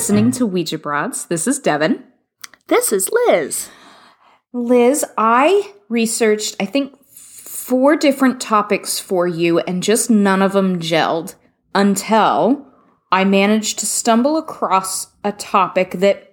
listening 0.00 0.30
mm-hmm. 0.30 0.38
to 0.38 0.46
Ouija 0.46 0.78
Broads. 0.78 1.26
This 1.26 1.46
is 1.46 1.58
Devon. 1.58 2.02
This 2.68 2.90
is 2.90 3.10
Liz. 3.12 3.68
Liz, 4.50 5.04
I 5.18 5.74
researched, 5.90 6.56
I 6.58 6.64
think, 6.64 6.96
four 7.04 7.96
different 7.96 8.40
topics 8.40 8.98
for 8.98 9.28
you, 9.28 9.58
and 9.58 9.82
just 9.82 10.08
none 10.08 10.40
of 10.40 10.54
them 10.54 10.80
gelled 10.80 11.34
until 11.74 12.66
I 13.12 13.24
managed 13.24 13.78
to 13.80 13.86
stumble 13.86 14.38
across 14.38 15.08
a 15.22 15.32
topic 15.32 15.90
that 15.96 16.32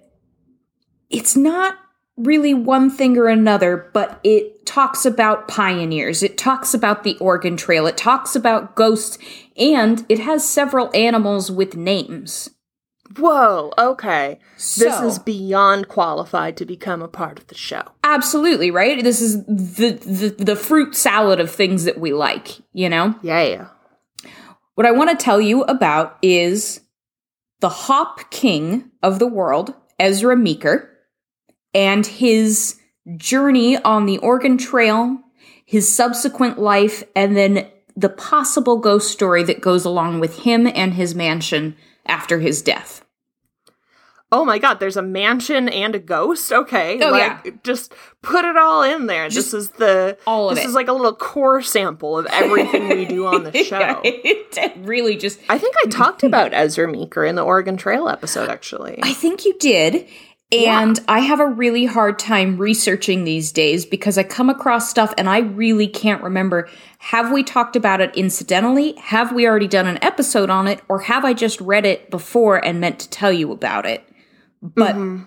it's 1.10 1.36
not 1.36 1.76
really 2.16 2.54
one 2.54 2.90
thing 2.90 3.18
or 3.18 3.28
another, 3.28 3.92
but 3.94 4.22
it 4.24 4.66
talks 4.66 5.06
about 5.06 5.50
pioneers. 5.50 6.24
It 6.24 6.38
talks 6.38 6.74
about 6.74 7.04
the 7.04 7.18
Oregon 7.18 7.58
Trail. 7.58 7.86
It 7.86 7.98
talks 7.98 8.34
about 8.34 8.78
ghosts, 8.78 9.18
and 9.58 10.06
it 10.08 10.20
has 10.20 10.48
several 10.48 10.90
animals 10.96 11.52
with 11.52 11.76
names. 11.76 12.52
Whoa, 13.16 13.72
okay. 13.78 14.40
this 14.56 15.00
is 15.02 15.20
beyond 15.20 15.88
qualified 15.88 16.58
to 16.58 16.66
become 16.66 17.02
a 17.02 17.08
part 17.08 17.40
of 17.40 17.48
the 17.48 17.56
show. 17.56 17.84
Absolutely, 18.04 18.70
right? 18.70 19.02
This 19.04 19.22
is 19.22 19.46
the, 19.46 19.92
the 20.06 20.44
the 20.44 20.56
fruit 20.56 20.96
salad 20.96 21.40
of 21.40 21.50
things 21.50 21.86
that 21.86 22.00
we 22.00 22.14
like, 22.14 22.60
you 22.74 22.90
know? 22.90 23.16
Yeah, 23.22 23.44
yeah. 23.44 23.68
What 24.76 24.86
I 24.86 24.92
want 24.92 25.10
to 25.10 25.24
tell 25.24 25.42
you 25.42 25.64
about 25.64 26.18
is 26.22 26.82
the 27.62 27.70
hop 27.70 28.30
king 28.30 28.92
of 29.02 29.20
the 29.20 29.28
world, 29.28 29.74
Ezra 30.00 30.36
Meeker, 30.36 30.90
and 31.74 32.06
his 32.06 32.78
journey 33.16 33.78
on 33.78 34.06
the 34.06 34.18
Oregon 34.20 34.58
Trail, 34.58 35.20
his 35.66 35.94
subsequent 35.94 36.60
life, 36.60 37.04
and 37.16 37.36
then 37.36 37.68
the 37.96 38.10
possible 38.10 38.78
ghost 38.78 39.12
story 39.12 39.44
that 39.44 39.62
goes 39.62 39.84
along 39.84 40.20
with 40.20 40.40
him 40.40 40.68
and 40.68 40.94
his 40.94 41.16
mansion 41.16 41.76
after 42.08 42.40
his 42.40 42.62
death. 42.62 43.04
Oh 44.30 44.44
my 44.44 44.60
god, 44.60 44.82
there's 44.82 44.98
a 44.98 45.02
mansion 45.02 45.70
and 45.70 45.96
a 45.96 46.00
ghost? 46.00 46.52
Okay. 46.52 47.00
Oh, 47.02 47.12
like, 47.12 47.46
yeah. 47.46 47.52
Just 47.64 47.94
put 48.22 48.44
it 48.44 48.58
all 48.58 48.84
in 48.84 49.06
there. 49.06 49.30
Just 49.30 49.54
this 49.54 49.62
is 49.62 49.70
the 49.72 50.18
all 50.28 50.50
of 50.50 50.56
This 50.58 50.66
it. 50.66 50.68
is 50.68 50.74
like 50.74 50.90
a 50.90 50.92
little 50.94 51.16
core 51.16 51.62
sample 51.62 52.18
of 52.18 52.26
everything 52.26 52.90
we 52.90 53.06
do 53.06 53.26
on 53.26 53.44
the 53.46 53.54
show. 53.64 54.02
it 54.04 54.74
really 54.80 55.16
just 55.16 55.40
I 55.48 55.58
think 55.58 55.76
I 55.82 55.88
talked 55.88 56.24
about 56.24 56.54
Ezra 56.54 56.90
Meeker 56.90 57.24
in 57.24 57.36
the 57.36 57.42
Oregon 57.44 57.78
Trail 57.78 58.10
episode 58.10 58.50
actually. 58.50 59.00
I 59.02 59.14
think 59.14 59.46
you 59.46 59.58
did. 59.60 60.06
And 60.50 60.98
I 61.10 61.20
have 61.20 61.42
a 61.42 61.46
really 61.46 61.86
hard 61.86 62.20
time 62.20 62.58
researching 62.58 63.26
these 63.26 63.52
days 63.52 63.86
because 63.86 64.18
I 64.18 64.24
come 64.24 64.50
across 64.50 64.90
stuff 64.90 65.14
and 65.18 65.28
I 65.28 65.40
really 65.40 65.88
can't 65.88 66.24
remember. 66.24 66.70
Have 67.00 67.34
we 67.34 67.44
talked 67.44 67.76
about 67.76 68.00
it 68.00 68.16
incidentally? 68.16 68.94
Have 68.94 69.34
we 69.34 69.46
already 69.46 69.68
done 69.68 69.88
an 69.88 70.02
episode 70.02 70.50
on 70.50 70.68
it? 70.68 70.82
Or 70.88 71.00
have 71.02 71.26
I 71.26 71.34
just 71.34 71.60
read 71.60 71.86
it 71.86 72.10
before 72.10 72.64
and 72.64 72.80
meant 72.80 73.00
to 73.00 73.10
tell 73.10 73.32
you 73.32 73.52
about 73.52 73.86
it? 73.86 74.08
But 74.62 74.96
mm-hmm. 74.96 75.24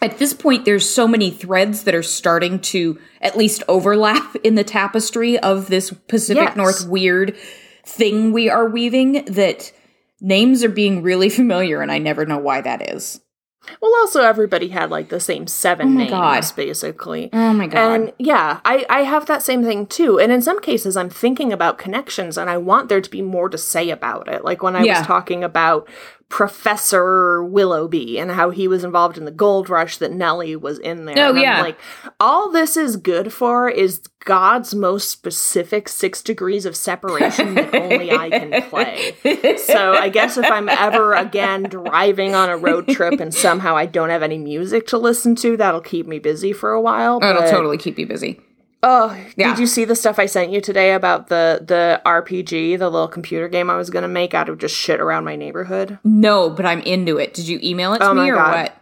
at 0.00 0.18
this 0.18 0.32
point, 0.32 0.64
there's 0.64 0.88
so 0.88 1.08
many 1.08 1.30
threads 1.30 1.82
that 1.82 1.94
are 1.96 2.02
starting 2.04 2.60
to 2.60 3.00
at 3.20 3.36
least 3.36 3.64
overlap 3.66 4.36
in 4.44 4.54
the 4.54 4.64
tapestry 4.64 5.36
of 5.36 5.66
this 5.66 5.90
Pacific 5.90 6.44
Yes. 6.44 6.56
North 6.56 6.86
weird 6.86 7.36
thing 7.84 8.32
we 8.32 8.48
are 8.48 8.68
weaving 8.68 9.24
that 9.24 9.72
names 10.20 10.62
are 10.62 10.68
being 10.68 11.02
really 11.02 11.28
familiar 11.40 11.82
and 11.82 11.90
I 11.90 11.98
never 11.98 12.24
know 12.24 12.38
why 12.38 12.60
that 12.60 12.94
is. 12.94 13.20
Well, 13.80 13.92
also 13.96 14.22
everybody 14.22 14.68
had 14.68 14.90
like 14.90 15.08
the 15.08 15.20
same 15.20 15.46
seven 15.46 15.88
Oh 15.88 15.98
names, 15.98 16.10
God. 16.10 16.44
basically. 16.56 17.30
Oh 17.32 17.52
my 17.54 17.66
god. 17.66 17.78
And 18.00 18.12
yeah, 18.18 18.60
I, 18.64 18.84
I 18.88 19.00
have 19.02 19.26
that 19.26 19.42
same 19.42 19.62
thing 19.64 19.86
too. 19.86 20.18
And 20.20 20.30
in 20.32 20.42
some 20.42 20.60
cases, 20.60 20.96
I'm 20.96 21.10
thinking 21.10 21.52
about 21.52 21.78
connections 21.78 22.36
and 22.38 22.48
I 22.50 22.56
want 22.56 22.88
there 22.88 23.00
to 23.00 23.10
be 23.10 23.22
more 23.22 23.48
to 23.48 23.58
say 23.58 23.90
about 23.90 24.28
it. 24.28 24.44
Like 24.44 24.62
when 24.62 24.76
I 24.76 24.84
Yeah. 24.84 24.98
was 24.98 25.06
talking 25.06 25.42
about 25.44 25.88
Professor 26.28 27.44
Willoughby 27.44 28.18
and 28.18 28.30
how 28.30 28.50
he 28.50 28.66
was 28.66 28.84
involved 28.84 29.16
in 29.18 29.24
the 29.24 29.30
gold 29.30 29.68
rush 29.70 29.98
that 29.98 30.12
Nellie 30.12 30.56
was 30.56 30.78
in 30.78 31.04
there. 31.04 31.14
Oh, 31.18 31.28
And 31.30 31.38
I'm 31.38 31.42
yeah. 31.44 31.60
like, 31.62 31.78
all 32.18 32.50
this 32.50 32.76
is 32.76 32.96
good 32.96 33.32
for 33.32 33.68
is 33.68 34.00
God's 34.24 34.74
most 34.74 35.10
specific 35.10 35.88
six 35.88 36.22
degrees 36.22 36.66
of 36.66 36.74
separation 36.76 37.54
that 37.54 37.74
only 37.74 38.10
I 38.10 38.30
can 38.30 38.62
play. 38.70 39.14
So 39.64 39.92
I 39.94 40.08
guess 40.08 40.36
if 40.36 40.50
I'm 40.50 40.68
ever 40.68 41.14
again 41.14 41.64
driving 41.64 42.34
on 42.34 42.48
a 42.50 42.56
road 42.56 42.88
trip 42.88 43.20
and 43.20 43.32
somehow 43.34 43.76
I 43.76 43.86
don't 43.86 44.10
have 44.10 44.22
any 44.22 44.38
music 44.38 44.86
to 44.88 44.98
listen 44.98 45.34
to, 45.36 45.56
that'll 45.56 45.80
keep 45.80 46.06
me 46.06 46.18
busy 46.18 46.52
for 46.52 46.72
a 46.72 46.80
while. 46.80 47.22
It'll 47.22 47.50
totally 47.50 47.78
keep 47.78 47.98
you 47.98 48.06
busy. 48.06 48.40
Oh, 48.86 49.16
Yeah. 49.36 49.48
did 49.50 49.58
you 49.60 49.66
see 49.66 49.84
the 49.86 49.96
stuff 49.96 50.18
I 50.18 50.26
sent 50.26 50.50
you 50.52 50.60
today 50.60 50.92
about 50.92 51.28
the 51.28 51.60
the 51.66 52.02
RPG, 52.04 52.78
the 52.78 52.90
little 52.90 53.08
computer 53.08 53.48
game 53.48 53.70
I 53.70 53.76
was 53.78 53.88
gonna 53.88 54.08
make 54.08 54.34
out 54.34 54.48
of 54.50 54.58
just 54.58 54.74
shit 54.76 55.00
around 55.00 55.24
my 55.24 55.36
neighborhood? 55.36 55.98
No, 56.04 56.50
but 56.50 56.66
I'm 56.66 56.80
into 56.82 57.16
it. 57.16 57.32
Did 57.32 57.48
you 57.48 57.58
email 57.62 57.94
it 57.94 57.98
to 58.00 58.10
Oh 58.10 58.14
me 58.14 58.30
or 58.30 58.34
God. 58.36 58.52
what? 58.54 58.76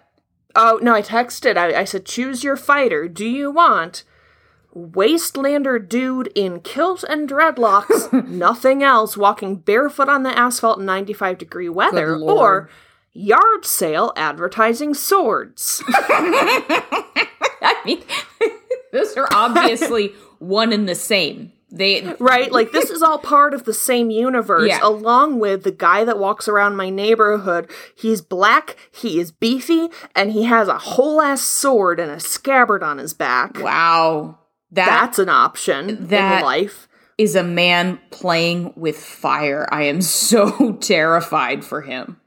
Oh 0.56 0.78
no, 0.82 0.92
I 0.94 1.02
texted. 1.02 1.56
I, 1.56 1.80
I 1.80 1.84
said, 1.84 2.04
choose 2.04 2.42
your 2.42 2.56
fighter. 2.56 3.06
Do 3.06 3.24
you 3.24 3.50
want 3.52 4.02
wastelander 4.74 5.78
dude 5.78 6.32
in 6.34 6.58
kilt 6.60 7.04
and 7.04 7.28
dreadlocks, 7.28 8.10
nothing 8.28 8.82
else, 8.82 9.16
walking 9.16 9.56
barefoot 9.56 10.08
on 10.08 10.22
the 10.24 10.36
asphalt 10.36 10.78
in 10.80 10.86
95 10.86 11.38
degree 11.38 11.68
weather, 11.68 12.16
or 12.16 12.68
yard 13.12 13.64
sale 13.64 14.12
advertising 14.16 14.94
swords? 14.94 15.82
I 17.64 17.76
mean, 17.84 18.02
those 18.92 19.16
are 19.16 19.28
obviously 19.32 20.12
one 20.38 20.72
and 20.72 20.88
the 20.88 20.94
same. 20.94 21.52
They 21.74 22.14
Right? 22.20 22.52
Like 22.52 22.72
this 22.72 22.90
is 22.96 23.02
all 23.02 23.18
part 23.18 23.54
of 23.54 23.64
the 23.64 23.72
same 23.72 24.10
universe, 24.10 24.68
Yeah. 24.68 24.80
along 24.82 25.38
with 25.38 25.64
the 25.64 25.70
guy 25.72 26.04
that 26.04 26.18
walks 26.18 26.46
around 26.46 26.76
my 26.76 26.90
neighborhood. 26.90 27.70
He's 27.96 28.20
black, 28.20 28.76
he 28.92 29.18
is 29.18 29.32
beefy, 29.32 29.88
and 30.14 30.32
he 30.32 30.44
has 30.44 30.68
a 30.68 30.76
whole 30.78 31.22
ass 31.22 31.40
sword 31.40 31.98
and 31.98 32.10
a 32.10 32.20
scabbard 32.20 32.82
on 32.82 32.98
his 32.98 33.14
back. 33.14 33.58
wow. 33.58 34.38
That 34.70 34.86
That's 34.86 35.18
an 35.18 35.28
option 35.30 36.08
that- 36.08 36.38
in 36.40 36.44
life. 36.44 36.88
is 37.18 37.36
a 37.36 37.42
man 37.42 37.98
playing 38.10 38.72
with 38.76 38.98
fire. 38.98 39.66
I 39.70 39.84
am 39.84 40.00
so 40.02 40.72
terrified 40.80 41.64
for 41.64 41.82
him. 41.82 42.18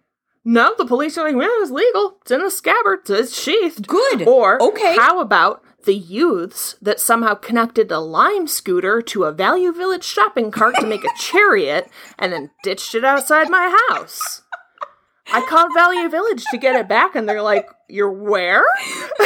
No, 0.44 0.74
the 0.78 0.86
police 0.86 1.18
are 1.18 1.26
like, 1.26 1.36
well, 1.36 1.50
it's 1.62 1.72
legal. 1.72 2.18
It's 2.22 2.30
in 2.32 2.42
a 2.42 2.52
scabbard. 2.52 3.00
It's 3.10 3.36
sheathed. 3.36 3.88
Good. 3.88 4.28
Or, 4.28 4.62
Okay. 4.62 4.96
how 4.96 5.20
about 5.20 5.64
the 5.86 5.96
youths 5.96 6.76
that 6.82 7.00
somehow 7.00 7.36
connected 7.36 7.92
a 7.92 8.00
lime 8.00 8.48
scooter 8.48 9.02
to 9.02 9.24
a 9.24 9.32
Value 9.32 9.72
Village 9.72 10.04
shopping 10.04 10.52
cart 10.52 10.76
to 10.80 10.86
make 10.86 11.04
a 11.04 11.10
chariot 11.20 11.90
and 12.20 12.34
then 12.34 12.52
ditched 12.64 12.96
it 12.96 13.06
outside 13.06 13.50
my 13.50 13.76
house? 13.90 14.42
I 15.32 15.42
called 15.48 15.74
Value 15.74 16.10
Village 16.10 16.44
to 16.52 16.58
get 16.58 16.76
it 16.76 16.88
back, 16.88 17.16
and 17.16 17.28
they're 17.28 17.42
like, 17.42 17.68
You're 17.90 18.12
where? 18.12 18.64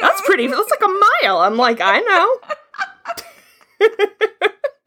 that's 0.00 0.20
pretty, 0.22 0.46
that's 0.48 0.70
like 0.70 0.82
a 0.82 1.26
mile. 1.26 1.38
I'm 1.38 1.56
like, 1.56 1.80
I 1.80 2.00
know. 2.00 2.36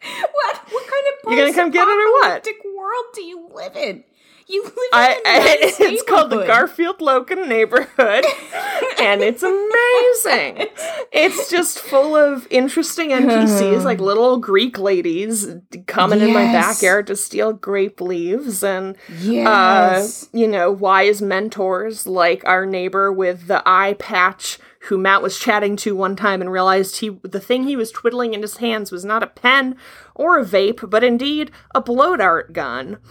What? 0.06 0.72
What 0.72 0.83
kind 0.83 1.06
of 1.07 1.31
You 1.31 1.38
gonna 1.38 1.53
come 1.53 1.72
get 1.72 1.88
it 1.88 1.91
or 1.91 2.12
what? 2.22 2.47
world 2.75 3.06
do 3.13 3.23
you 3.23 3.50
live 3.53 3.75
in? 3.75 4.03
You 4.47 4.63
live 4.63 4.73
in 4.73 4.89
I, 4.94 5.22
a 5.25 5.39
nice 5.66 5.79
it's 5.79 6.03
called 6.03 6.29
the. 6.29 6.45
Garfield 6.45 7.01
Logan 7.01 7.50
neighborhood, 7.50 8.25
and 9.00 9.22
it's 9.23 9.41
amazing. 9.44 10.67
It's 11.11 11.50
just 11.50 11.79
full 11.79 12.16
of 12.16 12.45
interesting 12.51 13.09
NPCs, 13.09 13.83
like 13.83 14.00
little 14.11 14.38
Greek 14.38 14.78
ladies 14.78 15.47
coming 15.88 16.19
in 16.22 16.31
my 16.33 16.44
Yes. 16.44 16.75
backyard 16.79 17.07
to 17.07 17.16
steal 17.16 17.53
grape 17.53 18.00
leaves, 18.01 18.63
and 18.63 18.95
Yes. 19.19 20.25
uh, 20.25 20.38
you 20.38 20.47
know, 20.47 20.72
wise 20.72 21.22
mentors 21.23 22.06
like 22.06 22.45
our 22.45 22.66
neighbor 22.67 23.12
with 23.12 23.47
the 23.47 23.63
eye 23.65 23.95
patch. 23.97 24.59
Who 24.85 24.97
Matt 24.97 25.21
was 25.21 25.39
chatting 25.39 25.75
to 25.77 25.95
one 25.95 26.15
time 26.15 26.41
and 26.41 26.51
realized 26.51 26.97
he 26.97 27.09
the 27.23 27.39
thing 27.39 27.63
he 27.65 27.75
was 27.75 27.91
twiddling 27.91 28.33
in 28.33 28.41
his 28.41 28.57
hands 28.57 28.91
was 28.91 29.03
not 29.05 29.23
a 29.23 29.27
pen 29.27 29.75
or 30.13 30.39
a 30.39 30.45
vape, 30.45 30.89
but 30.89 31.03
indeed 31.03 31.51
a 31.73 31.81
blow 31.81 32.15
dart 32.17 32.53
gun. 32.53 32.97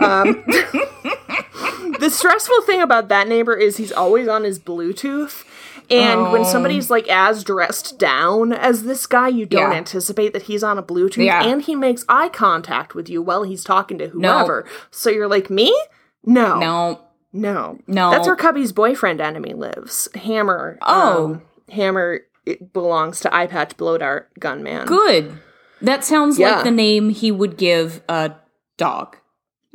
Um, 0.00 0.44
the 1.98 2.08
stressful 2.10 2.62
thing 2.62 2.80
about 2.80 3.08
that 3.08 3.28
neighbor 3.28 3.54
is 3.54 3.76
he's 3.76 3.92
always 3.92 4.28
on 4.28 4.44
his 4.44 4.58
Bluetooth. 4.58 5.44
And 5.90 6.30
when 6.32 6.42
Oh. 6.42 6.44
somebody's 6.44 6.90
like 6.90 7.08
as 7.08 7.42
dressed 7.42 7.98
down 7.98 8.52
as 8.52 8.84
this 8.84 9.06
guy, 9.06 9.28
you 9.28 9.46
don't 9.46 9.72
Yeah. 9.72 9.76
anticipate 9.76 10.32
that 10.34 10.42
he's 10.42 10.62
on 10.62 10.78
a 10.78 10.82
Bluetooth. 10.82 11.24
Yeah. 11.24 11.42
And 11.42 11.62
he 11.62 11.74
makes 11.74 12.04
eye 12.08 12.28
contact 12.28 12.94
with 12.94 13.08
you 13.08 13.22
while 13.22 13.42
he's 13.42 13.64
talking 13.64 13.98
to 13.98 14.08
whoever. 14.08 14.64
So 14.90 15.10
you're 15.10 15.28
like, 15.28 15.50
me? 15.50 15.76
No. 16.24 16.58
no. 16.58 17.00
No. 17.32 17.78
No. 17.86 18.10
That's 18.10 18.26
where 18.26 18.36
Cubby's 18.36 18.72
boyfriend 18.72 19.20
enemy 19.20 19.54
lives. 19.54 20.08
Hammer. 20.14 20.78
Oh. 20.82 21.24
um, 21.26 21.42
Hammer 21.70 22.20
it 22.46 22.72
belongs 22.72 23.20
to 23.20 23.34
Eye 23.34 23.46
Patch 23.46 23.76
Blow 23.76 23.98
Dart 23.98 24.30
Gunman. 24.40 24.86
Good. 24.86 25.38
That 25.82 26.02
sounds 26.04 26.38
Yeah. 26.38 26.56
like 26.56 26.64
the 26.64 26.70
name 26.70 27.10
he 27.10 27.30
would 27.30 27.58
give 27.58 28.02
a 28.08 28.32
dog. 28.78 29.16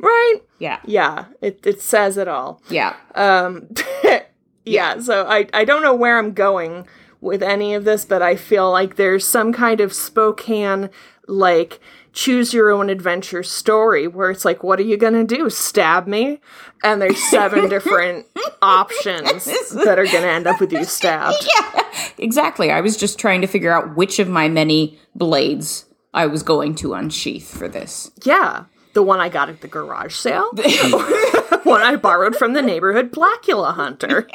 Right? 0.00 0.38
Yeah. 0.58 0.80
Yeah. 0.84 1.26
It, 1.40 1.64
it 1.64 1.80
says 1.80 2.18
it 2.18 2.26
all. 2.26 2.60
Yeah. 2.68 2.96
Um, 3.14 3.68
yeah, 4.64 4.98
so 4.98 5.24
I, 5.26 5.46
I 5.54 5.64
don't 5.64 5.82
know 5.82 5.94
where 5.94 6.18
I'm 6.18 6.32
going 6.32 6.86
with 7.20 7.42
any 7.42 7.74
of 7.74 7.84
this, 7.84 8.04
but 8.04 8.20
I 8.22 8.34
feel 8.36 8.70
like 8.70 8.96
there's 8.96 9.24
some 9.26 9.52
kind 9.52 9.80
of 9.80 9.92
Spokane, 9.94 10.90
like, 11.28 11.80
choose 12.14 12.54
your 12.54 12.70
own 12.70 12.88
adventure 12.88 13.42
story 13.42 14.06
where 14.06 14.30
it's 14.30 14.44
like, 14.44 14.62
what 14.62 14.78
are 14.78 14.84
you 14.84 14.96
gonna 14.96 15.24
do? 15.24 15.50
Stab 15.50 16.06
me? 16.06 16.40
And 16.82 17.02
there's 17.02 17.22
seven 17.30 17.68
different 17.68 18.26
options 18.62 19.44
that 19.74 19.98
are 19.98 20.06
gonna 20.06 20.28
end 20.28 20.46
up 20.46 20.60
with 20.60 20.72
you 20.72 20.84
stabbed. 20.84 21.46
Yeah, 21.56 21.82
Exactly. 22.18 22.70
I 22.70 22.80
was 22.80 22.96
just 22.96 23.18
trying 23.18 23.40
to 23.42 23.46
figure 23.46 23.72
out 23.72 23.96
which 23.96 24.18
of 24.18 24.28
my 24.28 24.48
many 24.48 24.98
blades 25.14 25.84
I 26.14 26.26
was 26.26 26.42
going 26.42 26.74
to 26.76 26.94
unsheath 26.94 27.56
for 27.56 27.68
this. 27.68 28.10
Yeah. 28.24 28.64
The 28.94 29.02
one 29.02 29.18
I 29.20 29.28
got 29.28 29.48
at 29.48 29.60
the 29.60 29.68
garage 29.68 30.14
sale. 30.14 30.48
one 31.64 31.82
I 31.82 31.96
borrowed 32.00 32.36
from 32.36 32.52
the 32.52 32.62
neighborhood 32.62 33.10
Blackula 33.12 33.74
hunter. 33.74 34.28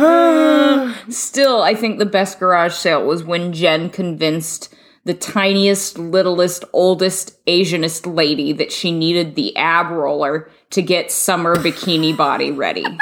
Still, 1.08 1.62
I 1.62 1.74
think 1.74 1.98
the 1.98 2.06
best 2.06 2.38
garage 2.38 2.74
sale 2.74 3.04
was 3.04 3.24
when 3.24 3.52
Jen 3.52 3.90
convinced 3.90 4.74
the 5.04 5.14
tiniest, 5.14 5.98
littlest, 5.98 6.64
oldest, 6.72 7.44
Asianist 7.46 8.12
lady 8.12 8.52
that 8.52 8.72
she 8.72 8.92
needed 8.92 9.34
the 9.34 9.56
ab 9.56 9.90
roller 9.90 10.50
to 10.70 10.82
get 10.82 11.10
summer 11.10 11.56
bikini 11.56 12.16
body 12.16 12.50
ready. 12.50 12.86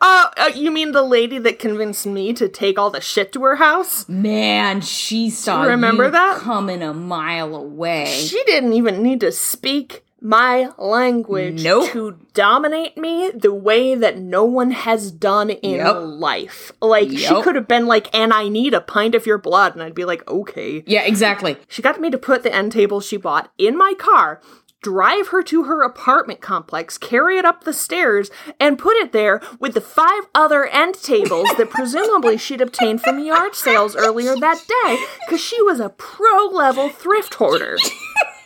Uh, 0.00 0.30
uh, 0.36 0.50
you 0.56 0.72
mean 0.72 0.90
the 0.90 1.02
lady 1.02 1.38
that 1.38 1.58
convinced 1.60 2.06
me 2.06 2.32
to 2.32 2.48
take 2.48 2.78
all 2.78 2.90
the 2.90 3.00
shit 3.00 3.32
to 3.32 3.42
her 3.44 3.56
house? 3.56 4.08
Man, 4.08 4.80
she 4.80 5.30
saw 5.30 5.62
remember 5.62 6.10
that? 6.10 6.38
coming 6.40 6.82
a 6.82 6.92
mile 6.92 7.54
away. 7.54 8.06
She 8.06 8.42
didn't 8.44 8.72
even 8.72 9.02
need 9.02 9.20
to 9.20 9.30
speak 9.30 10.04
my 10.22 10.68
language 10.78 11.64
Nope. 11.64 11.90
to 11.90 12.18
dominate 12.32 12.96
me 12.96 13.30
the 13.34 13.52
way 13.52 13.94
that 13.94 14.18
no 14.18 14.44
one 14.44 14.70
has 14.70 15.10
done 15.10 15.50
in 15.50 15.76
Yep. 15.76 15.96
life. 16.00 16.72
Like, 16.80 17.10
she 17.10 17.42
could 17.42 17.56
have 17.56 17.66
been 17.68 17.86
like, 17.86 18.14
and 18.14 18.32
I 18.32 18.48
need 18.48 18.72
a 18.72 18.80
pint 18.80 19.14
of 19.14 19.26
your 19.26 19.38
blood. 19.38 19.74
And 19.74 19.82
I'd 19.82 19.94
be 19.94 20.04
like, 20.04 20.28
okay. 20.30 20.84
yeah, 20.86 21.02
exactly. 21.02 21.56
She 21.68 21.82
got 21.82 22.00
me 22.00 22.08
to 22.10 22.18
put 22.18 22.42
the 22.44 22.54
end 22.54 22.72
table 22.72 23.00
she 23.00 23.16
bought 23.16 23.50
in 23.58 23.76
my 23.76 23.94
car, 23.98 24.40
drive 24.82 25.28
her 25.28 25.42
to 25.44 25.64
her 25.64 25.82
apartment 25.82 26.40
complex, 26.40 26.98
carry 26.98 27.36
it 27.38 27.44
up 27.44 27.64
the 27.64 27.72
stairs, 27.72 28.30
and 28.60 28.78
put 28.78 28.96
it 28.96 29.12
there 29.12 29.40
with 29.58 29.74
the 29.74 29.80
five 29.80 30.24
other 30.34 30.66
end 30.66 30.94
tables 31.02 31.48
that 31.58 31.70
presumably 31.70 32.36
she'd 32.38 32.60
obtained 32.60 33.00
from 33.00 33.18
yard 33.18 33.54
sales 33.54 33.96
earlier 33.96 34.36
that 34.36 34.62
day 34.84 35.04
because 35.26 35.40
she 35.40 35.60
was 35.62 35.80
a 35.80 35.88
pro 35.88 36.46
level 36.46 36.88
thrift 36.88 37.34
hoarder. 37.34 37.76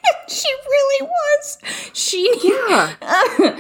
She 0.29 0.49
really 0.69 1.09
was. 1.09 1.59
She 1.93 2.31
Yeah. 2.43 3.59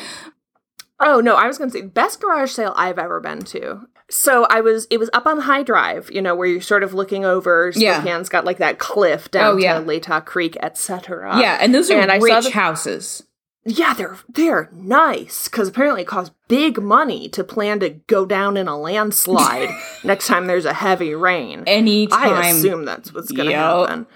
oh 1.00 1.20
no, 1.20 1.34
I 1.36 1.46
was 1.46 1.58
gonna 1.58 1.70
say 1.70 1.82
best 1.82 2.20
garage 2.20 2.50
sale 2.50 2.72
I've 2.76 2.98
ever 2.98 3.20
been 3.20 3.40
to. 3.42 3.82
So 4.10 4.46
I 4.50 4.60
was 4.60 4.86
it 4.90 4.98
was 4.98 5.10
up 5.12 5.26
on 5.26 5.40
High 5.40 5.62
Drive, 5.62 6.10
you 6.12 6.22
know, 6.22 6.34
where 6.34 6.46
you're 6.48 6.60
sort 6.60 6.82
of 6.82 6.94
looking 6.94 7.24
over 7.24 7.72
Yeah. 7.74 8.00
Spokane's 8.00 8.28
got 8.28 8.44
like 8.44 8.58
that 8.58 8.78
cliff 8.78 9.24
oh, 9.26 9.30
down 9.30 9.54
Oh, 9.54 9.58
yeah. 9.58 9.78
to 9.78 9.84
Latah 9.84 10.24
Creek, 10.24 10.56
etc. 10.60 11.38
Yeah, 11.40 11.58
and 11.60 11.74
those 11.74 11.90
are 11.90 11.98
And 11.98 12.10
I 12.12 12.18
saw 12.18 12.40
the- 12.40 12.50
houses. 12.50 13.22
Yeah, 13.68 13.94
they're 13.94 14.16
they're 14.28 14.68
nice 14.72 15.48
because 15.48 15.66
apparently 15.66 16.02
it 16.02 16.06
costs 16.06 16.32
big 16.46 16.80
money 16.80 17.28
to 17.30 17.42
plan 17.42 17.80
to 17.80 17.90
go 18.06 18.24
down 18.24 18.56
in 18.56 18.68
a 18.68 18.78
landslide 18.78 19.70
next 20.04 20.28
time 20.28 20.46
there's 20.46 20.66
a 20.66 20.72
heavy 20.72 21.16
rain. 21.16 21.64
Anytime. 21.66 22.32
I 22.32 22.50
assume 22.50 22.84
that's 22.84 23.12
what's 23.12 23.32
going 23.32 23.48
to 23.48 23.56
happen. 23.56 24.06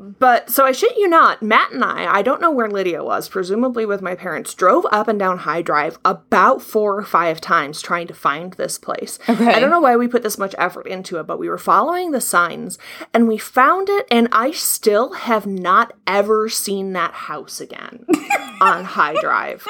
But 0.00 0.48
so 0.48 0.64
I 0.64 0.72
shit 0.72 0.96
you 0.96 1.08
not, 1.08 1.42
Matt 1.42 1.72
and 1.72 1.84
I, 1.84 2.10
I 2.10 2.22
don't 2.22 2.40
know 2.40 2.50
where 2.50 2.70
Lydia 2.70 3.04
was, 3.04 3.28
presumably 3.28 3.84
with 3.84 4.00
my 4.00 4.14
parents, 4.14 4.54
drove 4.54 4.86
up 4.90 5.08
and 5.08 5.18
down 5.18 5.38
High 5.38 5.60
Drive 5.60 5.98
about 6.06 6.62
four 6.62 6.96
or 6.96 7.04
five 7.04 7.38
times 7.38 7.82
trying 7.82 8.06
to 8.06 8.14
find 8.14 8.54
this 8.54 8.78
place. 8.78 9.18
Okay. 9.28 9.52
I 9.52 9.60
don't 9.60 9.70
know 9.70 9.80
why 9.80 9.96
we 9.96 10.08
put 10.08 10.22
this 10.22 10.38
much 10.38 10.54
effort 10.56 10.86
into 10.86 11.18
it, 11.18 11.26
but 11.26 11.38
we 11.38 11.50
were 11.50 11.58
following 11.58 12.12
the 12.12 12.20
signs 12.20 12.78
and 13.12 13.28
we 13.28 13.36
found 13.36 13.90
it, 13.90 14.06
and 14.10 14.28
I 14.32 14.52
still 14.52 15.12
have 15.12 15.46
not 15.46 15.92
ever 16.06 16.48
seen 16.48 16.94
that 16.94 17.12
house 17.12 17.60
again 17.60 18.06
on 18.62 18.84
High 18.84 19.20
Drive. 19.20 19.66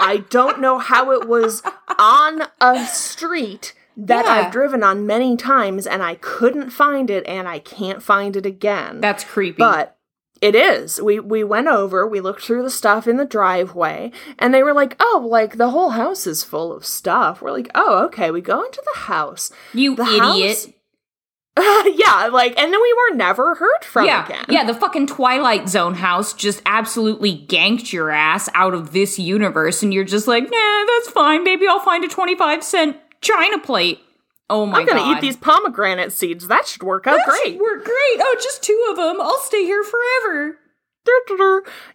I 0.00 0.18
don't 0.30 0.60
know 0.60 0.78
how 0.78 1.12
it 1.12 1.28
was 1.28 1.62
on 1.98 2.42
a 2.60 2.86
street 2.86 3.74
that 3.96 4.24
Yeah. 4.24 4.30
I've 4.32 4.52
driven 4.52 4.82
on 4.82 5.06
many 5.06 5.36
times 5.36 5.86
and 5.86 6.02
I 6.02 6.16
couldn't 6.16 6.70
find 6.70 7.10
it 7.10 7.24
and 7.26 7.46
I 7.48 7.58
can't 7.60 8.02
find 8.02 8.36
it 8.36 8.44
again. 8.46 9.00
That's 9.00 9.24
creepy. 9.24 9.58
but 9.58 9.96
it 10.40 10.54
is. 10.54 11.00
We 11.00 11.20
we 11.20 11.42
went 11.44 11.68
over, 11.68 12.06
we 12.06 12.20
looked 12.20 12.42
through 12.42 12.64
the 12.64 12.70
stuff 12.70 13.06
in 13.06 13.16
the 13.16 13.24
driveway, 13.24 14.10
and 14.38 14.52
they 14.52 14.62
were 14.62 14.74
like, 14.74 14.94
"Oh, 15.00 15.24
like 15.26 15.56
the 15.56 15.70
whole 15.70 15.90
house 15.90 16.26
is 16.26 16.44
full 16.44 16.72
of 16.72 16.84
stuff." 16.84 17.40
We're 17.40 17.52
like, 17.52 17.70
"Oh, 17.74 18.04
okay." 18.06 18.30
We 18.30 18.40
go 18.42 18.62
into 18.62 18.82
the 18.92 18.98
house. 19.00 19.50
you 19.72 19.94
The 19.96 20.02
idiot. 20.04 20.20
house- 20.20 20.68
yeah, 21.56 22.28
like 22.32 22.58
and 22.60 22.72
then 22.72 22.82
we 22.82 22.92
were 22.94 23.14
never 23.16 23.54
heard 23.54 23.84
from 23.84 24.06
yeah, 24.06 24.24
again. 24.26 24.44
yeah, 24.48 24.64
the 24.64 24.74
fucking 24.74 25.06
Twilight 25.06 25.68
Zone 25.68 25.94
house 25.94 26.32
just 26.32 26.60
absolutely 26.66 27.46
ganked 27.46 27.92
your 27.92 28.10
ass 28.10 28.48
out 28.54 28.74
of 28.74 28.92
this 28.92 29.20
universe, 29.20 29.80
and 29.82 29.94
you're 29.94 30.02
just 30.04 30.26
like, 30.26 30.42
nah, 30.42 30.84
that's 30.86 31.10
fine. 31.10 31.44
Maybe 31.44 31.68
I'll 31.68 31.78
find 31.78 32.02
a 32.04 32.08
25 32.08 32.64
cent 32.64 32.96
China 33.24 33.58
plate. 33.58 34.00
Oh 34.50 34.66
my 34.66 34.80
I'm 34.80 34.86
gonna 34.86 35.00
god. 35.00 35.16
eat 35.16 35.20
these 35.22 35.36
pomegranate 35.36 36.12
seeds. 36.12 36.46
That 36.48 36.66
should 36.68 36.82
work 36.82 37.06
out 37.06 37.16
That 37.16 37.26
great. 37.28 37.54
should 37.54 37.60
work 37.60 37.84
great. 37.84 38.20
Oh, 38.20 38.36
just 38.40 38.62
two 38.62 38.86
of 38.90 38.96
them. 38.96 39.20
I'll 39.20 39.38
stay 39.38 39.64
here 39.64 39.82
forever. 39.82 40.58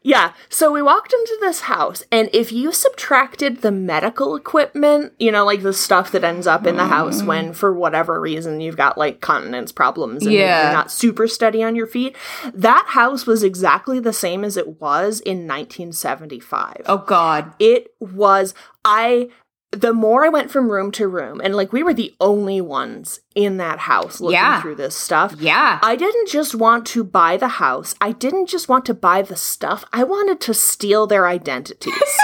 Yeah, 0.04 0.34
so 0.50 0.72
we 0.72 0.84
walked 0.84 1.14
into 1.14 1.36
this 1.42 1.62
house, 1.62 2.04
and 2.12 2.30
if 2.32 2.52
you 2.52 2.72
subtracted 2.72 3.62
the 3.62 3.72
medical 3.72 4.36
equipment, 4.36 5.14
you 5.18 5.32
know, 5.32 5.44
like 5.46 5.64
the 5.64 5.74
stuff 5.74 6.12
that 6.12 6.24
ends 6.24 6.46
up 6.46 6.68
in 6.68 6.78
the 6.78 6.86
house 6.86 7.24
when, 7.24 7.50
mm. 7.50 7.56
for 7.56 7.74
whatever 7.74 8.22
reason, 8.22 8.62
you've 8.62 8.78
got 8.78 9.00
like 9.00 9.20
continence 9.20 9.72
problems 9.72 10.24
and 10.28 10.34
Yeah. 10.34 10.66
you're 10.66 10.74
not 10.74 10.92
super 10.92 11.28
steady 11.28 11.64
on 11.64 11.76
your 11.76 11.88
feet, 11.88 12.16
that 12.54 12.86
house 12.90 13.26
was 13.26 13.42
exactly 13.42 14.00
the 14.00 14.14
same 14.14 14.44
as 14.44 14.56
it 14.58 14.80
was 14.80 15.22
in 15.22 15.48
1975 15.48 16.84
Oh 16.86 17.00
god. 17.00 17.54
it 17.60 17.88
was 18.00 18.54
i 18.86 19.28
the 19.72 19.94
more 19.94 20.26
i 20.26 20.30
went 20.30 20.50
from 20.50 20.72
room 20.72 20.92
to 20.92 21.08
room 21.08 21.40
and 21.44 21.56
like 21.56 21.72
we 21.72 21.84
were 21.84 21.94
the 21.94 22.16
only 22.20 22.60
ones 22.60 23.20
in 23.36 23.58
that 23.58 23.80
house 23.80 24.20
looking 24.20 24.34
Yeah. 24.34 24.62
through 24.62 24.76
this 24.76 24.96
stuff. 24.96 25.36
Yeah. 25.40 25.80
i 25.84 25.96
didn't 25.96 26.30
just 26.30 26.56
want 26.56 26.86
to 26.88 27.04
buy 27.04 27.38
the 27.38 27.48
house. 27.48 27.96
I 28.02 28.12
didn't 28.12 28.48
just 28.48 28.68
want 28.68 28.86
to 28.86 28.94
buy 28.94 29.22
the 29.22 29.36
stuff. 29.36 29.86
I 29.94 30.04
wanted 30.04 30.40
to 30.42 30.54
steal 30.54 31.08
their 31.08 31.28
identities. 31.28 31.94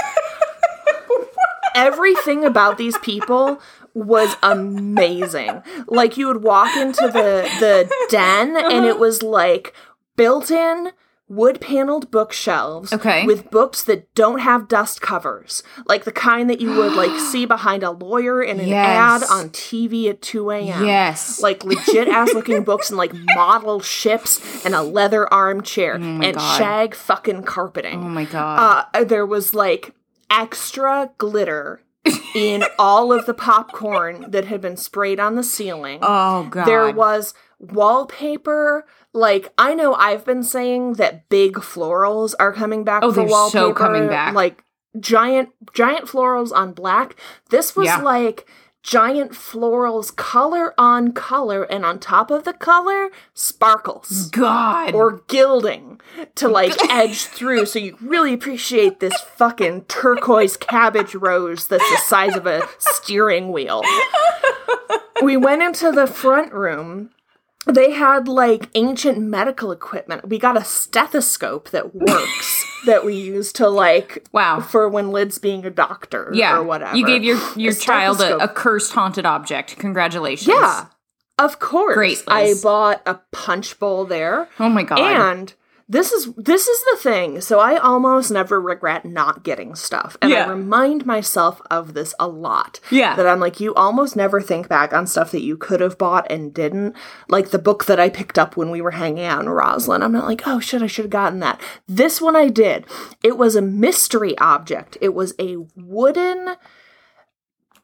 Everything 1.75 2.45
about 2.45 2.77
these 2.77 2.97
people 2.99 3.59
was 3.93 4.35
amazing. 4.41 5.61
Like 5.87 6.17
you 6.17 6.27
would 6.27 6.43
walk 6.43 6.75
into 6.75 7.07
the 7.07 7.49
the 7.59 7.89
den 8.09 8.55
and 8.57 8.85
it 8.85 8.91
uh-huh. 8.91 8.99
was 8.99 9.23
like 9.23 9.73
built 10.15 10.51
in 10.51 10.91
wood 11.27 11.59
paneled 11.59 12.11
bookshelves 12.11 12.93
Okay. 12.93 13.25
with 13.25 13.49
books 13.49 13.81
that 13.83 14.13
don't 14.13 14.39
have 14.39 14.67
dust 14.67 15.01
covers 15.01 15.63
like 15.87 16.03
the 16.03 16.11
kind 16.11 16.49
that 16.51 16.61
you 16.61 16.69
would 16.75 16.93
like 16.93 17.19
see 17.31 17.45
behind 17.47 17.81
a 17.81 17.89
lawyer 17.89 18.43
in 18.43 18.59
an 18.59 18.67
Yes. 18.67 19.23
ad 19.23 19.29
on 19.31 19.49
tv 19.49 20.07
at 20.07 20.21
2 20.21 20.51
a.m 20.51 20.85
Yes. 20.85 21.41
like 21.41 21.63
legit 21.63 22.07
ass 22.07 22.33
looking 22.35 22.63
books 22.71 22.89
and 22.89 22.97
like 22.97 23.11
model 23.35 23.79
ships 23.79 24.63
and 24.65 24.75
a 24.75 24.83
leather 24.83 25.31
armchair 25.33 25.95
and 25.95 26.23
Oh 26.23 26.31
God. 26.33 26.57
shag 26.57 26.95
fucking 26.95 27.41
carpeting 27.43 28.03
oh 28.03 28.09
my 28.09 28.25
god. 28.25 28.85
uh, 28.93 29.03
there 29.03 29.25
was 29.25 29.55
like 29.55 29.95
extra 30.29 31.09
glitter 31.17 31.81
in 32.35 32.63
all 32.77 33.11
of 33.11 33.25
the 33.25 33.33
popcorn 33.33 34.29
that 34.29 34.45
had 34.45 34.61
been 34.61 34.77
sprayed 34.77 35.19
on 35.19 35.33
the 35.35 35.43
ceiling. 35.43 35.97
oh 36.03 36.43
god. 36.51 36.65
there 36.65 36.91
was 36.91 37.33
wallpaper. 37.57 38.85
Like 39.15 39.51
I 39.57 39.73
know 39.73 39.95
I've 39.95 40.25
been 40.25 40.43
saying 40.43 40.93
that 40.93 41.29
big 41.29 41.53
florals 41.55 42.35
are 42.37 42.51
coming 42.53 42.83
back 42.83 43.01
Oh, 43.01 43.11
for 43.11 43.21
they're 43.21 43.25
wallpaper. 43.29 43.57
so 43.69 43.73
coming 43.73 44.07
back. 44.07 44.33
Like 44.35 44.63
giant 44.99 45.49
giant 45.73 46.05
florals 46.05 46.51
on 46.53 46.73
black. 46.73 47.15
This 47.49 47.75
was 47.75 47.85
Yeah. 47.87 48.01
like 48.01 48.45
giant 48.83 49.31
florals 49.31 50.15
color 50.15 50.73
on 50.77 51.11
color 51.11 51.63
and 51.63 51.83
on 51.83 51.97
top 51.97 52.29
of 52.29 52.43
the 52.43 52.53
color 52.53 53.09
sparkles 53.33 54.29
god. 54.29 54.93
or 54.93 55.23
gilding 55.27 55.99
to 56.35 56.47
like 56.47 56.71
edge 56.91 57.23
through 57.23 57.65
so 57.65 57.79
you 57.79 57.97
really 57.99 58.31
appreciate 58.31 58.99
this 58.99 59.19
fucking 59.37 59.81
turquoise 59.85 60.55
cabbage 60.55 61.15
rose 61.15 61.67
that's 61.67 61.89
the 61.89 61.97
size 62.05 62.35
of 62.35 62.45
a 62.45 62.61
steering 62.77 63.51
wheel. 63.51 63.81
We 65.23 65.37
went 65.37 65.63
into 65.63 65.91
the 65.91 66.05
front 66.07 66.53
room. 66.53 67.09
They 67.65 67.91
had 67.91 68.27
like 68.27 68.69
ancient 68.75 69.17
medical 69.19 69.71
equipment. 69.71 70.27
We 70.29 70.37
got 70.37 70.55
a 70.57 70.63
stethoscope 70.63 71.69
that 71.71 71.95
works 71.95 72.65
that 72.85 73.03
we 73.03 73.15
use 73.15 73.51
to 73.53 73.67
like 73.67 74.27
Wow. 74.31 74.61
for 74.61 74.87
when 74.87 75.11
Lid's 75.11 75.39
being 75.39 75.65
a 75.65 75.71
doctor 75.71 76.31
yeah. 76.33 76.57
or 76.57 76.63
whatever. 76.63 76.95
You 76.95 77.05
gave 77.05 77.23
your 77.23 77.39
your 77.55 77.73
A 77.73 77.75
child 77.75 78.21
a, 78.21 78.37
a 78.37 78.47
cursed 78.47 78.93
haunted 78.93 79.25
object. 79.25 79.77
Congratulations. 79.77 80.47
Yeah. 80.47 80.85
Of 81.37 81.59
course. 81.59 81.95
Great, 81.95 82.23
I 82.27 82.53
bought 82.63 83.01
a 83.05 83.15
punch 83.31 83.77
bowl 83.79 84.05
there. 84.05 84.47
Oh 84.59 84.69
my 84.69 84.83
god. 84.83 84.99
And 84.99 85.53
this 85.87 86.11
is 86.11 86.33
this 86.35 86.67
is 86.67 86.83
the 86.85 86.97
thing. 86.99 87.41
So 87.41 87.59
I 87.59 87.77
almost 87.77 88.31
never 88.31 88.59
regret 88.59 89.05
not 89.05 89.43
getting 89.43 89.75
stuff. 89.75 90.17
And 90.21 90.31
Yeah. 90.31 90.45
I 90.45 90.49
remind 90.49 91.05
myself 91.05 91.61
of 91.69 91.93
this 91.93 92.15
a 92.19 92.27
lot. 92.27 92.79
Yeah. 92.89 93.15
That 93.15 93.27
I'm 93.27 93.39
like, 93.39 93.59
you 93.59 93.73
almost 93.75 94.15
never 94.15 94.41
think 94.41 94.67
back 94.67 94.93
on 94.93 95.05
stuff 95.05 95.31
that 95.31 95.43
you 95.43 95.57
could 95.57 95.81
have 95.81 95.97
bought 95.97 96.25
and 96.31 96.51
didn't. 96.53 96.95
Like 97.29 97.49
the 97.49 97.59
book 97.59 97.85
that 97.85 97.99
I 97.99 98.09
picked 98.09 98.39
up 98.39 98.57
when 98.57 98.71
we 98.71 98.81
were 98.81 98.91
hanging 98.91 99.25
out 99.25 99.43
in 99.43 99.49
Roslyn. 99.49 100.01
I'm 100.01 100.11
not 100.11 100.25
like, 100.25 100.47
oh 100.47 100.59
shit, 100.59 100.81
I 100.81 100.87
should 100.87 101.05
have 101.05 101.11
gotten 101.11 101.39
that. 101.41 101.61
This 101.87 102.19
one 102.19 102.35
I 102.35 102.49
did. 102.49 102.85
It 103.23 103.37
was 103.37 103.55
a 103.55 103.61
mystery 103.61 104.35
object. 104.39 104.97
It 105.01 105.13
was 105.13 105.35
a 105.39 105.57
wooden 105.75 106.55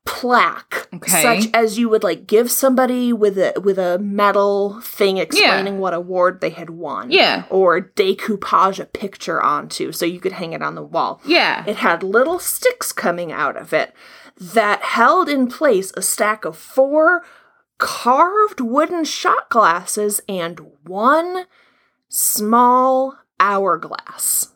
plaque 0.06 0.88
Okay. 0.94 1.22
such 1.22 1.50
as 1.54 1.78
you 1.78 1.88
would 1.90 2.04
like 2.04 2.26
give 2.28 2.50
somebody 2.52 3.14
with 3.14 3.38
a 3.38 3.54
with 3.64 3.78
a 3.78 4.00
metal 4.00 4.80
thing 4.82 5.18
explaining 5.18 5.80
what 5.80 5.94
award 5.94 6.42
they 6.42 6.50
had 6.50 6.72
won 6.72 7.12
Yeah. 7.12 7.44
or 7.50 7.80
decoupage 7.82 8.80
a 8.80 8.86
picture 8.86 9.42
onto 9.42 9.92
so 9.92 10.06
you 10.06 10.20
could 10.20 10.34
hang 10.34 10.54
it 10.54 10.62
on 10.64 10.76
the 10.76 10.82
wall 10.84 11.22
Yeah. 11.24 11.64
it 11.68 11.78
had 11.78 12.02
little 12.04 12.40
sticks 12.40 12.92
coming 12.92 13.32
out 13.32 13.56
of 13.56 13.74
it 13.74 13.94
that 14.38 14.82
held 14.82 15.30
in 15.30 15.48
place 15.48 15.92
a 15.96 16.02
stack 16.02 16.46
of 16.46 16.58
four 16.58 17.24
carved 17.78 18.60
wooden 18.60 19.04
shot 19.04 19.50
glasses 19.50 20.20
and 20.28 20.60
one 20.86 21.46
small 22.10 23.16
hourglass. 23.40 24.50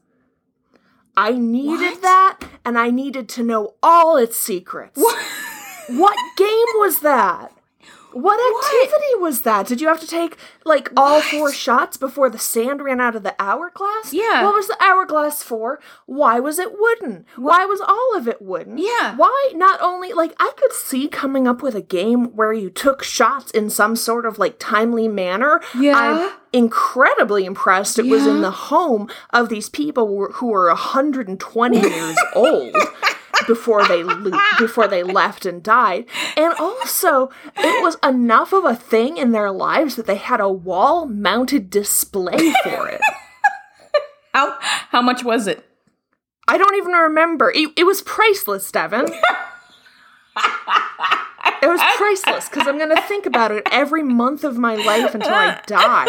I 1.18 1.32
needed 1.32 1.94
What? 1.94 2.02
that 2.02 2.40
and 2.66 2.78
I 2.78 2.90
needed 2.90 3.30
to 3.30 3.44
know 3.44 3.76
all 3.82 4.18
its 4.18 4.38
secrets. 4.38 5.02
What 5.88 6.16
game 6.38 6.66
was 6.80 7.00
that? 7.02 7.52
What 8.16 8.40
activity 8.66 9.16
was 9.20 9.42
that? 9.42 9.68
Did 9.68 9.82
you 9.82 9.90
have 9.90 10.00
to 10.00 10.08
take 10.08 10.38
like 10.64 10.90
all 10.96 11.20
four 11.22 11.52
shots 11.52 11.98
before 11.98 12.30
the 12.30 12.40
sand 12.40 12.82
ran 12.82 13.02
out 13.02 13.14
of 13.18 13.24
the 13.24 13.36
hourglass? 13.38 14.14
Yeah. 14.14 14.44
What 14.46 14.54
was 14.56 14.68
the 14.70 14.78
hourglass 14.82 15.44
for? 15.44 15.82
Why 16.06 16.40
was 16.40 16.58
it 16.58 16.80
wooden? 16.80 17.26
Why 17.36 17.66
was 17.66 17.82
all 17.82 18.16
of 18.16 18.30
it 18.30 18.42
wooden? 18.42 18.78
Yeah. 18.78 19.18
Why 19.18 19.52
not 19.54 19.82
only 19.82 20.14
like 20.14 20.34
I 20.40 20.54
could 20.56 20.72
see 20.72 21.10
coming 21.10 21.46
up 21.46 21.62
with 21.62 21.76
a 21.76 21.82
game 21.82 22.28
where 22.38 22.54
you 22.54 22.70
took 22.70 23.04
shots 23.04 23.52
in 23.52 23.70
some 23.70 23.98
sort 23.98 24.26
of 24.26 24.40
like 24.40 24.60
timely 24.60 25.10
manner. 25.10 25.60
Yeah. 25.78 25.98
I'm 25.98 26.32
incredibly 26.54 27.44
impressed 27.44 28.00
it 28.00 28.06
was 28.06 28.26
in 28.26 28.40
the 28.40 28.50
home 28.52 29.10
of 29.32 29.50
these 29.50 29.68
people 29.70 30.08
who 30.08 30.14
were- 30.14 30.32
who 30.36 30.48
were 30.48 30.68
120 30.70 31.80
years 31.82 32.18
old 32.34 32.74
before 33.48 33.86
they 33.88 34.04
lo- 34.04 34.38
before 34.60 34.88
they 34.88 35.04
left 35.04 35.46
and 35.46 35.62
died. 35.64 36.06
And 36.38 36.54
also 36.56 37.30
it 37.58 37.84
was 37.84 37.98
enough 38.04 38.54
of 38.54 38.66
a 38.66 38.76
thing 38.76 39.18
in 39.18 39.32
their 39.32 39.52
lives 39.52 39.96
that 39.96 40.06
they 40.06 40.16
had 40.16 40.40
a 40.40 40.50
wall 40.50 41.06
mounted 41.06 41.70
display 41.70 42.54
for 42.64 42.88
it. 42.90 43.02
How 44.34 44.58
how 44.60 45.02
much 45.02 45.24
was 45.24 45.48
it? 45.48 45.64
i 46.48 46.58
don't 46.58 46.76
even 46.76 46.92
remember. 46.92 47.52
It, 47.56 47.70
it 47.78 47.86
was 47.86 48.02
priceless 48.02 48.70
devon. 48.72 49.06
It 51.62 51.68
was 51.68 51.80
priceless 51.96 52.50
because 52.50 52.68
i'm 52.68 52.78
gonna 52.78 53.02
think 53.04 53.26
about 53.26 53.52
it 53.52 53.66
every 53.72 54.04
month 54.04 54.44
of 54.44 54.58
my 54.58 54.76
life 54.76 55.16
until 55.16 55.34
i 55.34 55.60
die. 55.66 56.06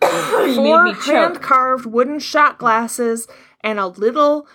Four 0.54 0.92
hand 0.94 1.40
carved 1.42 1.86
wooden 1.86 2.18
shot 2.18 2.58
glasses 2.58 3.26
and 3.64 3.80
a 3.80 3.88
little 3.88 4.46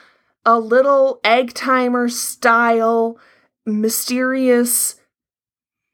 a 0.45 0.57
little 0.57 1.19
egg 1.25 1.53
timer 1.53 2.07
style 2.07 3.17
mysterious 3.65 4.95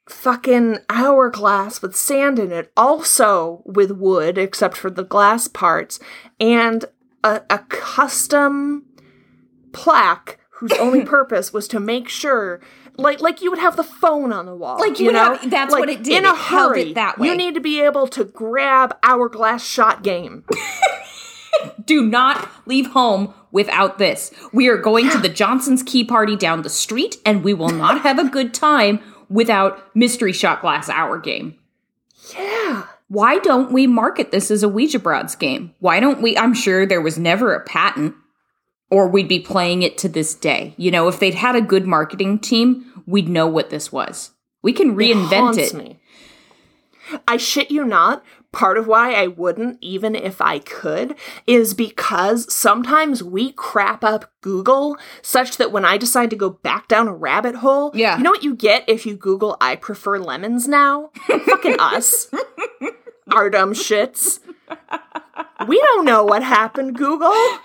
fucking 0.07 0.77
hourglass 0.89 1.81
with 1.81 1.95
sand 1.95 2.37
in 2.37 2.51
it 2.51 2.71
also 2.77 3.63
with 3.65 3.89
wood 3.91 4.37
except 4.37 4.77
for 4.77 4.91
the 4.91 5.03
glass 5.03 5.47
parts 5.47 5.99
and 6.39 6.85
a, 7.23 7.41
a 7.49 7.57
custom 7.69 8.85
plaque 9.73 10.37
whose 10.51 10.71
only 10.73 11.03
purpose 11.05 11.51
was 11.51 11.67
to 11.67 11.79
make 11.79 12.07
sure 12.07 12.61
like 12.97 13.19
like 13.19 13.41
you 13.41 13.49
would 13.49 13.59
have 13.59 13.75
the 13.75 13.83
phone 13.83 14.31
on 14.31 14.45
the 14.45 14.55
wall 14.55 14.77
Like 14.79 14.99
you 14.99 15.05
you 15.07 15.11
would 15.11 15.15
know 15.17 15.33
have- 15.37 15.49
that's 15.49 15.71
Like, 15.73 15.79
what 15.79 15.89
it 15.89 16.03
did. 16.03 16.19
in 16.19 16.25
a 16.25 16.35
hurry 16.35 16.93
that 16.93 17.17
way. 17.17 17.27
you 17.27 17.35
need 17.35 17.55
to 17.55 17.59
be 17.61 17.81
able 17.81 18.07
to 18.09 18.23
grab 18.25 18.95
hourglass 19.01 19.65
shot 19.65 20.03
game 20.03 20.45
Do 21.85 22.05
not 22.05 22.49
leave 22.65 22.87
home 22.87 23.33
without 23.51 23.97
this. 23.97 24.31
We 24.51 24.67
are 24.67 24.77
going 24.77 25.09
to 25.11 25.17
the 25.17 25.29
Johnson's 25.41 25.83
Key 25.83 26.03
Party 26.03 26.35
down 26.35 26.61
the 26.61 26.69
street, 26.69 27.17
and 27.25 27.43
we 27.43 27.53
will 27.53 27.69
not 27.69 28.01
have 28.01 28.19
a 28.19 28.29
good 28.29 28.53
time 28.53 28.99
without 29.29 29.95
Mystery 29.95 30.33
Shot 30.33 30.61
Glass 30.61 30.89
Hour 30.89 31.19
game. 31.19 31.57
yeah 32.37 32.87
Why 33.07 33.39
don't 33.39 33.71
we 33.71 33.87
market 33.87 34.31
this 34.31 34.51
as 34.51 34.63
a 34.63 34.69
Ouija 34.69 34.99
Broads 34.99 35.35
game? 35.35 35.73
Why 35.79 35.99
don't 35.99 36.21
we? 36.21 36.37
I'm 36.37 36.53
sure 36.53 36.85
there 36.85 37.01
was 37.01 37.17
never 37.17 37.53
a 37.53 37.63
patent, 37.63 38.15
or 38.89 39.07
we'd 39.07 39.27
be 39.27 39.39
playing 39.39 39.83
it 39.83 39.97
to 39.99 40.09
this 40.09 40.35
day. 40.35 40.73
You 40.77 40.91
know, 40.91 41.07
if 41.07 41.19
they'd 41.19 41.35
had 41.35 41.55
a 41.55 41.61
good 41.61 41.85
marketing 41.87 42.39
team, 42.39 43.03
we'd 43.05 43.29
know 43.29 43.47
what 43.47 43.69
this 43.69 43.91
was. 43.91 44.31
We 44.61 44.73
can 44.73 44.95
reinvent 44.95 45.57
it. 45.57 45.73
me. 45.73 45.99
I 47.27 47.37
shit 47.37 47.69
you 47.69 47.85
not. 47.85 48.23
Part 48.55 48.77
of 48.77 48.87
why 48.87 49.13
I 49.13 49.27
wouldn't, 49.27 49.77
even 49.81 50.15
if 50.15 50.39
I 50.41 50.59
could, 50.59 51.15
is 51.45 51.73
because 51.73 52.51
sometimes 52.53 53.21
we 53.21 53.51
crap 53.51 54.01
up 54.01 54.31
Google 54.39 54.97
such 55.21 55.57
that 55.57 55.73
when 55.73 55.83
I 55.83 55.97
decide 55.97 56.29
to 56.29 56.37
go 56.37 56.51
back 56.51 56.87
down 56.87 57.09
a 57.09 57.13
rabbit 57.13 57.55
hole, 57.55 57.91
Yeah. 57.93 58.15
you 58.17 58.23
know 58.23 58.29
what 58.29 58.43
you 58.43 58.55
get 58.55 58.85
if 58.87 59.05
you 59.05 59.17
Google 59.17 59.57
I 59.59 59.75
prefer 59.75 60.19
lemons 60.19 60.69
now? 60.69 61.09
Fucking 61.27 61.75
us. 61.81 62.31
Our 63.33 63.49
dumb 63.49 63.73
shits. 63.73 64.39
We 65.67 65.77
don't 65.79 66.05
know 66.05 66.23
what 66.23 66.41
happened, 66.41 66.97
Google. 66.97 67.33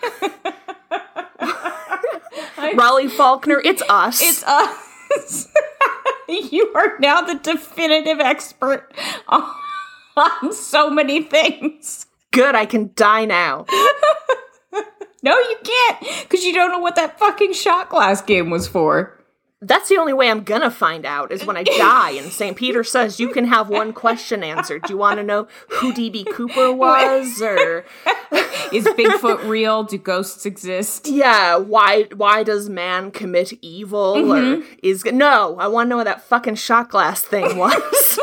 Raleigh 2.74 3.08
Faulkner, 3.08 3.60
it's 3.64 3.82
us. 3.88 4.20
It's 4.22 4.44
us. 4.44 5.48
you 6.50 6.72
are 6.74 6.98
now 6.98 7.22
the 7.22 7.34
definitive 7.36 8.20
expert 8.20 8.92
on, 9.28 9.50
on 10.20 10.52
so 10.52 10.90
many 10.90 11.22
things. 11.22 12.06
good. 12.30 12.54
I 12.54 12.66
can 12.66 12.90
die 12.94 13.24
now. 13.24 13.66
No, 15.22 15.38
you 15.38 15.56
can't, 15.62 16.00
because 16.22 16.44
you 16.44 16.54
don't 16.54 16.70
know 16.70 16.78
what 16.78 16.96
that 16.96 17.18
fucking 17.18 17.52
shot 17.52 17.90
glass 17.90 18.22
game 18.22 18.48
was 18.48 18.66
for. 18.66 19.18
That's 19.62 19.90
the 19.90 19.98
only 19.98 20.14
way 20.14 20.30
I'm 20.30 20.42
gonna 20.42 20.70
find 20.70 21.04
out 21.04 21.30
is 21.30 21.44
when 21.44 21.58
I 21.58 21.64
die 21.64 22.12
and 22.12 22.32
St. 22.32 22.56
Peter 22.56 22.82
says 22.82 23.20
you 23.20 23.28
can 23.28 23.44
have 23.44 23.68
one 23.68 23.92
question 23.92 24.42
answered. 24.42 24.84
Do 24.84 24.94
you 24.94 24.96
want 24.96 25.18
to 25.18 25.22
know 25.22 25.48
who 25.68 25.92
DB 25.92 26.24
Cooper 26.32 26.72
was 26.72 27.42
or 27.42 27.84
Is 28.72 28.86
Bigfoot 28.86 29.46
real? 29.46 29.82
Do 29.82 29.98
ghosts 29.98 30.46
exist? 30.46 31.06
yeah, 31.08 31.56
why 31.56 32.04
why 32.16 32.42
does 32.42 32.70
man 32.70 33.10
commit 33.10 33.52
evil 33.60 34.14
or 34.16 34.22
mm-hmm. 34.22 34.74
is 34.82 35.04
No, 35.04 35.58
I 35.58 35.66
want 35.66 35.88
to 35.88 35.90
know 35.90 35.96
what 35.98 36.04
that 36.04 36.22
fucking 36.22 36.54
shot 36.54 36.88
glass 36.88 37.20
thing 37.20 37.58
was. 37.58 38.18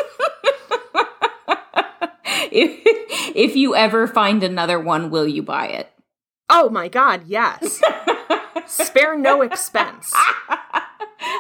If, 2.58 2.82
if 3.36 3.56
you 3.56 3.76
ever 3.76 4.08
find 4.08 4.44
another 4.44 4.80
one, 4.80 5.10
will 5.10 5.28
you 5.28 5.44
buy 5.44 5.68
it? 5.68 5.92
oh 6.50 6.70
my 6.70 6.88
god, 6.88 7.24
yes. 7.28 7.82
Spare 8.68 9.18
no 9.18 9.42
expense. 9.42 10.14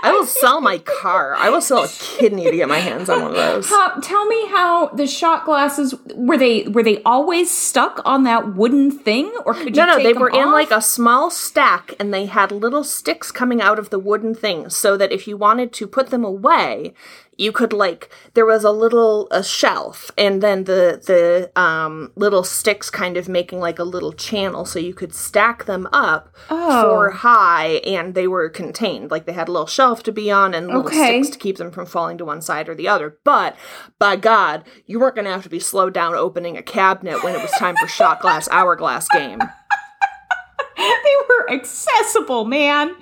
I 0.03 0.12
will 0.12 0.25
sell 0.25 0.62
my 0.62 0.79
car. 0.79 1.36
I 1.36 1.50
will 1.50 1.62
sell 1.62 1.83
a 1.83 1.88
kidney 1.88 2.45
to 2.45 2.55
get 2.55 2.67
my 2.67 2.79
hands 2.79 3.09
on 3.09 3.21
one 3.21 3.31
of 3.31 3.38
those. 3.38 3.69
How, 3.69 4.00
tell 4.01 4.25
me 4.25 4.47
how 4.47 4.88
the 4.88 5.07
shot 5.07 5.45
glasses 5.45 5.95
were 6.13 6.38
they 6.38 6.63
were 6.63 6.83
they 6.83 7.01
always 7.03 7.50
stuck 7.51 8.01
on 8.05 8.24
that 8.24 8.55
wooden 8.55 8.91
thing, 8.91 9.33
or 9.45 9.53
could 9.53 9.75
you 9.75 9.86
No, 9.86 9.97
no, 9.97 10.03
they 10.03 10.13
were 10.13 10.29
in 10.29 10.51
like 10.51 10.71
a 10.71 10.81
small 10.81 11.29
stack 11.29 11.93
and 12.00 12.13
they 12.13 12.25
had 12.25 12.51
little 12.51 12.83
sticks 12.83 13.31
coming 13.31 13.62
out 13.62 13.79
of 13.79 13.89
the 13.89 14.00
wooden 14.00 14.33
thing 14.36 14.69
so 14.69 14.97
that 14.97 15.12
if 15.12 15.27
you 15.27 15.38
wanted 15.38 15.74
to 15.74 15.88
put 15.88 16.09
them 16.09 16.24
away, 16.24 16.93
you 17.39 17.51
could 17.51 17.72
like 17.72 18.10
there 18.34 18.46
was 18.46 18.63
a 18.63 18.72
little 18.72 19.27
a 19.29 19.44
shelf 19.44 20.10
and 20.17 20.41
then 20.41 20.63
the 20.63 21.00
the 21.06 21.51
um 21.60 22.12
little 22.15 22.44
sticks 22.44 22.89
kind 22.89 23.15
of 23.15 23.29
making 23.29 23.60
like 23.60 23.77
a 23.77 23.84
little 23.84 24.12
channel 24.12 24.65
so 24.65 24.79
you 24.79 24.94
could 24.94 25.13
stack 25.13 25.65
them 25.65 25.88
up 25.94 26.34
Oh. 26.50 26.82
for 26.82 27.12
high 27.12 27.79
and 27.86 28.15
they 28.15 28.27
were 28.27 28.50
contained 28.50 29.12
like 29.12 29.25
they 29.25 29.34
had 29.34 29.48
a 29.48 29.51
little 29.51 29.67
shelf 29.67 30.01
to 30.03 30.12
be 30.12 30.32
on 30.32 30.53
and 30.56 30.67
little 30.67 30.82
Okay. 30.86 31.22
sticks 31.22 31.29
to 31.29 31.39
keep 31.39 31.58
them 31.58 31.70
from 31.72 31.86
falling 31.86 32.17
to 32.17 32.25
one 32.25 32.41
side 32.41 32.67
or 32.70 32.75
the 32.75 32.88
other 32.88 33.17
but 33.24 33.56
by 34.00 34.15
god 34.15 34.63
you 34.88 35.00
weren't 35.00 35.15
going 35.15 35.25
to 35.25 35.32
have 35.32 35.44
to 35.44 35.50
be 35.50 35.60
slowed 35.60 35.94
down 35.94 36.15
opening 36.15 36.58
a 36.58 36.63
cabinet 36.63 37.24
when 37.24 37.36
it 37.36 37.41
was 37.41 37.51
time 37.51 37.75
for 37.75 37.88
shot 37.88 38.20
glass 38.20 38.48
hourglass 38.51 39.08
game 39.10 39.39
they 40.77 41.13
were 41.29 41.50
accessible, 41.51 42.46
man. 42.46 42.96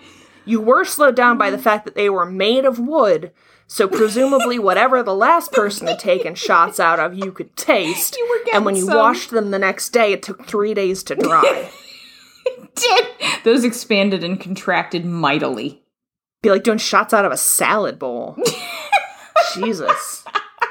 You 0.46 0.62
were 0.62 0.86
slowed 0.86 1.16
down 1.16 1.38
by 1.38 1.50
the 1.50 1.58
fact 1.58 1.86
that 1.86 1.96
they 1.96 2.10
were 2.10 2.26
made 2.26 2.66
of 2.66 2.80
wood, 2.80 3.32
so 3.68 3.88
presumably 3.88 4.60
whatever 4.60 5.02
the 5.02 5.16
last 5.16 5.52
person 5.52 5.88
had 5.88 6.00
taken 6.00 6.36
shots 6.36 6.80
out 6.80 7.00
of, 7.00 7.16
you 7.16 7.32
could 7.32 7.56
taste. 7.56 8.16
You 8.16 8.46
and 8.54 8.66
when 8.66 8.76
you 8.76 8.86
some. 8.86 8.98
washed 8.98 9.32
them 9.32 9.52
the 9.52 9.60
next 9.60 9.90
day, 9.90 10.14
it 10.14 10.22
took 10.24 10.46
three 10.46 10.74
days 10.74 11.04
to 11.04 11.16
dry. 11.16 11.72
Did 12.76 13.06
those 13.44 13.64
expanded 13.64 14.24
and 14.24 14.40
contracted 14.40 15.06
mightily? 15.06 15.82
Be 16.44 16.52
like 16.52 16.64
doing 16.64 16.78
shots 16.78 17.14
out 17.14 17.26
of 17.26 17.32
a 17.32 17.38
salad 17.38 17.98
bowl. 17.98 18.38
Jesus. 19.56 20.24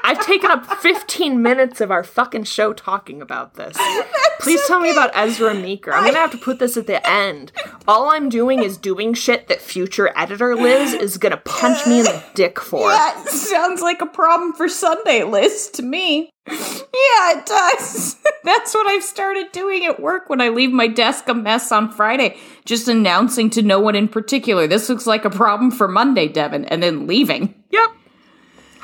I've 0.07 0.23
taken 0.23 0.51
up 0.51 0.67
15 0.67 1.41
minutes 1.41 1.81
of 1.81 1.89
our 1.89 2.03
fucking 2.03 2.43
show 2.43 2.73
talking 2.73 3.23
about 3.23 3.55
this. 3.55 3.75
Please 4.39 4.61
tell 4.67 4.79
me 4.79 4.91
about 4.91 5.09
Ezra 5.15 5.55
Meeker. 5.55 5.91
I'm 5.91 6.05
gonna 6.05 6.19
have 6.19 6.29
to 6.29 6.37
put 6.37 6.59
this 6.59 6.77
at 6.77 6.85
the 6.85 7.05
end. 7.09 7.51
All 7.87 8.11
I'm 8.11 8.29
doing 8.29 8.61
is 8.61 8.77
doing 8.77 9.15
shit 9.15 9.47
that 9.47 9.61
future 9.61 10.11
editor 10.15 10.55
Liz 10.55 10.93
is 10.93 11.17
gonna 11.17 11.37
punch 11.37 11.87
me 11.87 12.01
in 12.01 12.03
the 12.03 12.23
dick 12.35 12.59
for. 12.59 12.89
That 12.89 13.29
sounds 13.29 13.81
like 13.81 13.99
a 14.03 14.05
problem 14.05 14.53
for 14.53 14.69
Sunday, 14.69 15.23
Liz, 15.23 15.71
to 15.71 15.81
me. 15.81 16.29
Yeah, 16.47 17.39
it 17.39 17.47
does. 17.47 18.17
That's 18.43 18.75
what 18.75 18.85
I've 18.85 19.03
started 19.03 19.51
doing 19.51 19.85
at 19.85 19.99
work 19.99 20.29
when 20.29 20.39
I 20.39 20.49
leave 20.49 20.71
my 20.71 20.85
desk 20.85 21.27
a 21.29 21.33
mess 21.33 21.71
on 21.71 21.91
Friday, 21.91 22.37
just 22.63 22.87
announcing 22.87 23.49
to 23.51 23.63
no 23.63 23.79
one 23.79 23.95
in 23.95 24.07
particular, 24.07 24.67
this 24.67 24.87
looks 24.87 25.07
like 25.07 25.25
a 25.25 25.31
problem 25.31 25.71
for 25.71 25.87
Monday, 25.87 26.27
Devon, 26.27 26.65
and 26.65 26.83
then 26.83 27.07
leaving. 27.07 27.55
Yep. 27.71 27.89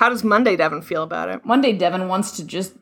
How 0.01 0.10
does 0.10 0.24
Monday 0.24 0.55
Devon 0.55 0.81
feel 0.81 1.03
about 1.03 1.29
it? 1.29 1.46
Monday, 1.46 1.74
Devon 1.74 2.08
wants 2.08 2.31
to 2.38 2.43
just 2.43 2.74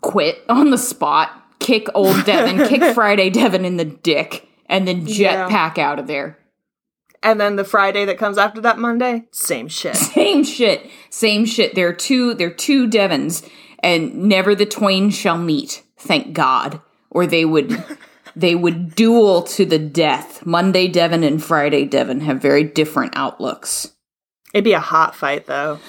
quit 0.00 0.42
on 0.48 0.70
the 0.72 0.76
spot, 0.76 1.30
kick 1.60 1.86
old 1.94 2.24
Devon, 2.24 2.66
kick 2.66 2.82
Friday 2.94 3.30
Devon 3.30 3.64
in 3.64 3.76
the 3.76 3.84
dick, 3.84 4.48
and 4.66 4.88
then 4.88 5.06
Yeah. 5.06 5.48
jetpack 5.48 5.78
out 5.78 6.00
of 6.00 6.08
there. 6.08 6.38
And 7.22 7.40
then 7.40 7.54
the 7.54 7.62
Friday 7.62 8.04
that 8.06 8.18
comes 8.18 8.36
after 8.36 8.60
that 8.62 8.80
Monday, 8.80 9.26
same 9.30 9.68
shit. 9.68 9.94
Same 10.16 10.42
shit. 10.42 10.90
Same 11.08 11.44
shit. 11.44 11.76
There 11.76 11.86
are 11.86 11.92
two 11.94 12.34
there 12.34 12.48
are 12.48 12.54
two 12.54 12.88
Devons, 12.88 13.48
and 13.78 14.24
never 14.24 14.56
the 14.56 14.66
twain 14.66 15.10
shall 15.10 15.38
meet, 15.38 15.84
thank 15.96 16.32
God. 16.32 16.82
Or 17.10 17.28
they 17.28 17.44
would 17.44 17.80
they 18.34 18.56
would 18.56 18.96
duel 18.96 19.42
to 19.42 19.64
the 19.64 19.78
death. 19.78 20.44
Monday 20.44 20.88
Devon 20.88 21.22
and 21.22 21.40
Friday 21.40 21.84
Devon 21.84 22.22
have 22.22 22.42
very 22.42 22.64
different 22.64 23.12
outlooks. 23.14 23.92
It'd 24.54 24.64
be 24.64 24.72
a 24.72 24.80
hot 24.80 25.14
fight 25.14 25.46
though. 25.46 25.80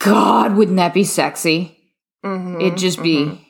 God, 0.00 0.56
wouldn't 0.56 0.76
that 0.76 0.92
be 0.92 1.04
sexy? 1.04 1.78
Mhm, 2.24 2.60
It'd 2.60 2.78
just 2.78 3.02
be 3.02 3.46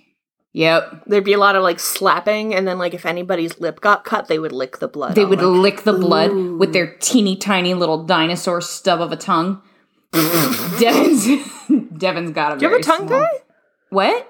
Yep. 0.52 1.04
There'd 1.06 1.24
be 1.24 1.32
a 1.32 1.38
lot 1.38 1.54
of 1.56 1.62
like 1.62 1.78
slapping, 1.80 2.54
and 2.54 2.66
then 2.66 2.76
like 2.78 2.92
if 2.92 3.06
anybody's 3.06 3.58
lip 3.60 3.80
got 3.80 4.04
cut, 4.04 4.26
they 4.28 4.38
would 4.38 4.52
lick 4.52 4.78
the 4.78 4.88
blood. 4.88 5.14
They 5.14 5.24
would 5.24 5.40
like, 5.40 5.62
lick 5.62 5.82
the 5.84 5.92
blood 5.92 6.32
with 6.32 6.72
their 6.72 6.94
teeny 6.96 7.36
tiny 7.36 7.72
little 7.74 8.04
dinosaur 8.04 8.60
stub 8.60 9.00
of 9.00 9.10
a 9.12 9.16
tongue. 9.16 9.62
Devon's 10.12 11.26
Devon's 11.96 12.32
got 12.32 12.54
a 12.54 12.58
Do 12.58 12.66
you 12.66 12.70
have 12.72 12.80
a 12.80 12.82
tongue 12.82 13.06
small- 13.08 13.20
tie? 13.20 13.38
What? 13.90 14.26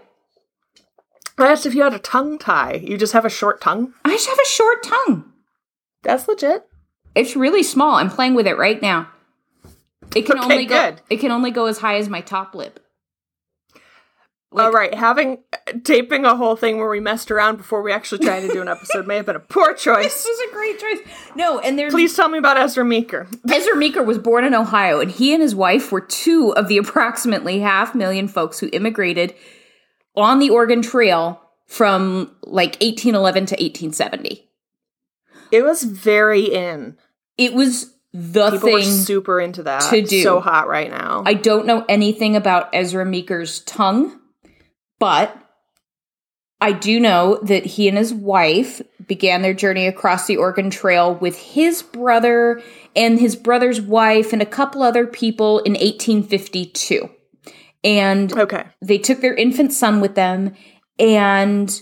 I 1.39 1.47
asked 1.47 1.65
if 1.65 1.75
you 1.75 1.83
had 1.83 1.95
a 1.95 1.99
tongue 1.99 2.39
tie. 2.39 2.75
You 2.75 2.99
just 2.99 3.15
have 3.15 3.25
a 3.25 3.31
short 3.31 3.63
tongue. 3.63 3.95
I 4.05 4.11
just 4.11 4.29
have 4.29 4.39
a 4.39 4.47
short 4.49 4.83
tongue. 4.83 5.25
That's 6.03 6.29
legit. 6.29 6.67
It's 7.15 7.35
really 7.35 7.63
small. 7.63 7.95
I'm 7.97 8.11
playing 8.11 8.35
with 8.35 8.47
it 8.47 8.59
right 8.59 8.81
now. 8.81 9.09
It 10.15 10.23
can 10.27 10.39
Okay, 10.41 10.45
only 10.45 10.67
go. 10.67 10.91
good. 10.91 11.03
It 11.11 11.21
can 11.21 11.31
only 11.31 11.51
go 11.51 11.67
as 11.67 11.79
high 11.79 11.97
as 11.97 12.09
my 12.09 12.21
top 12.21 12.55
lip. 12.55 12.81
All 14.53 14.73
right, 14.73 14.93
having 14.93 15.39
uh, 15.53 15.75
taping 15.85 16.25
a 16.25 16.35
whole 16.35 16.57
thing 16.57 16.79
where 16.79 16.89
we 16.89 16.99
messed 16.99 17.31
around 17.31 17.57
before 17.57 17.83
we 17.83 17.93
actually 17.93 18.25
tried 18.25 18.41
to 18.41 18.49
do 18.49 18.61
an 18.61 18.67
episode 18.77 19.07
may 19.07 19.15
have 19.15 19.27
been 19.27 19.37
a 19.37 19.41
poor 19.41 19.75
choice. 19.75 20.25
This 20.25 20.27
is 20.27 20.51
a 20.51 20.53
great 20.53 20.77
choice. 20.81 20.99
No, 21.37 21.61
and 21.61 21.79
there's 21.79 21.95
Please 21.95 22.17
tell 22.17 22.29
me 22.29 22.37
about 22.39 22.57
Ezra 22.59 22.85
Meeker. 22.85 23.29
Ezra 23.51 23.77
Meeker 23.77 24.03
was 24.03 24.19
born 24.19 24.43
in 24.45 24.53
Ohio, 24.53 24.99
and 24.99 25.09
he 25.09 25.33
and 25.33 25.41
his 25.41 25.55
wife 25.55 25.93
were 25.93 26.01
two 26.01 26.53
of 26.57 26.67
the 26.67 26.79
approximately 26.79 27.61
half 27.61 27.95
million 27.95 28.27
folks 28.27 28.59
who 28.59 28.69
immigrated 28.73 29.35
on 30.17 30.41
the 30.41 30.51
Oregon 30.51 30.83
Trail 30.83 31.41
from 31.69 32.35
like 32.43 32.73
1811 32.81 33.47
to 33.47 33.55
1870. 33.55 34.49
It 35.53 35.63
was 35.63 35.85
very 35.85 36.47
in. 36.47 36.97
It 37.39 37.55
was 37.55 37.95
the 38.13 38.51
People 38.51 38.73
were 38.73 38.81
thing. 38.81 38.91
super 38.91 39.41
into 39.41 39.63
that. 39.65 39.83
to 39.91 40.03
do. 40.03 40.23
So 40.23 40.41
hot 40.41 40.69
right 40.69 40.91
now. 40.91 41.23
I 41.25 41.35
don't 41.35 41.67
know 41.67 41.85
anything 41.89 42.37
about 42.37 42.69
Ezra 42.73 43.05
Meeker's 43.05 43.61
tongue, 43.61 44.19
but 44.99 45.37
I 46.61 46.73
do 46.73 47.01
know 47.01 47.39
that 47.43 47.65
he 47.65 47.89
and 47.89 47.97
his 47.97 48.13
wife 48.13 48.83
began 49.07 49.43
their 49.43 49.55
journey 49.55 49.87
across 49.87 50.27
the 50.27 50.37
Oregon 50.37 50.71
Trail 50.71 51.15
with 51.15 51.37
his 51.39 51.83
brother 51.83 52.61
and 52.95 53.19
his 53.19 53.35
brother's 53.37 53.81
wife 53.81 54.33
and 54.33 54.43
a 54.43 54.47
couple 54.47 54.83
other 54.83 55.07
people 55.07 55.61
in 55.61 55.73
1852. 55.73 57.09
And 57.83 58.33
okay. 58.37 58.67
they 58.83 58.99
took 58.99 59.21
their 59.21 59.35
infant 59.35 59.73
son 59.73 60.01
with 60.01 60.15
them 60.15 60.55
and 60.99 61.81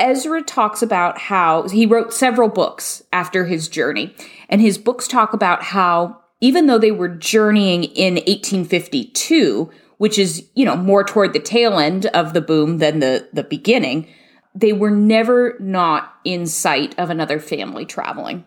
Ezra 0.00 0.42
talks 0.42 0.82
about 0.82 1.18
how 1.18 1.68
he 1.68 1.86
wrote 1.86 2.12
several 2.12 2.48
books 2.48 3.02
after 3.12 3.46
his 3.46 3.68
journey 3.68 4.14
and 4.48 4.60
his 4.60 4.78
books 4.78 5.06
talk 5.06 5.32
about 5.32 5.62
how 5.62 6.18
even 6.40 6.66
though 6.66 6.78
they 6.78 6.90
were 6.90 7.08
journeying 7.08 7.84
in 7.84 8.14
1852 8.14 9.70
which 9.98 10.18
is 10.18 10.48
you 10.54 10.64
know 10.64 10.76
more 10.76 11.04
toward 11.04 11.32
the 11.32 11.38
tail 11.38 11.78
end 11.78 12.06
of 12.06 12.32
the 12.32 12.40
boom 12.40 12.78
than 12.78 13.00
the 13.00 13.28
the 13.32 13.44
beginning 13.44 14.08
they 14.54 14.72
were 14.72 14.90
never 14.90 15.56
not 15.60 16.14
in 16.24 16.46
sight 16.46 16.98
of 16.98 17.10
another 17.10 17.38
family 17.38 17.84
traveling 17.84 18.44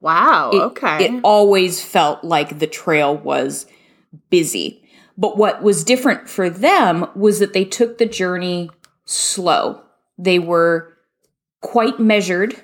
Wow. 0.00 0.50
it, 0.52 0.56
okay. 0.56 1.04
It 1.06 1.20
always 1.24 1.82
felt 1.82 2.22
like 2.22 2.58
the 2.58 2.66
trail 2.66 3.16
was 3.16 3.66
busy. 4.30 4.82
But 5.18 5.36
what 5.36 5.62
was 5.62 5.84
different 5.84 6.28
for 6.28 6.50
them 6.50 7.06
was 7.14 7.38
that 7.38 7.54
they 7.54 7.64
took 7.64 7.98
the 7.98 8.06
journey 8.06 8.70
slow. 9.04 9.82
They 10.18 10.38
were 10.38 10.96
quite 11.60 11.98
measured. 11.98 12.60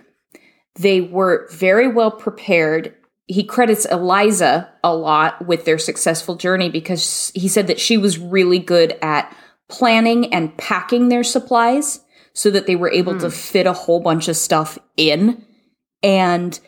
They 0.76 1.00
were 1.00 1.48
very 1.50 1.88
well 1.88 2.10
prepared. 2.10 2.94
He 3.26 3.44
credits 3.44 3.84
Eliza 3.86 4.70
a 4.82 4.94
lot 4.94 5.46
with 5.46 5.64
their 5.64 5.78
successful 5.78 6.36
journey 6.36 6.70
because 6.70 7.32
he 7.34 7.48
said 7.48 7.66
that 7.66 7.80
she 7.80 7.98
was 7.98 8.18
really 8.18 8.58
good 8.58 8.96
at 9.02 9.34
planning 9.68 10.32
and 10.34 10.56
packing 10.56 11.08
their 11.08 11.24
supplies 11.24 12.00
so 12.34 12.50
that 12.50 12.66
they 12.66 12.76
were 12.76 12.90
able 12.90 13.18
to 13.18 13.28
hmm. 13.28 13.34
fit 13.34 13.66
a 13.66 13.72
whole 13.72 14.00
bunch 14.00 14.28
of 14.28 14.36
stuff 14.36 14.78
in. 14.96 15.44
And 16.02 16.58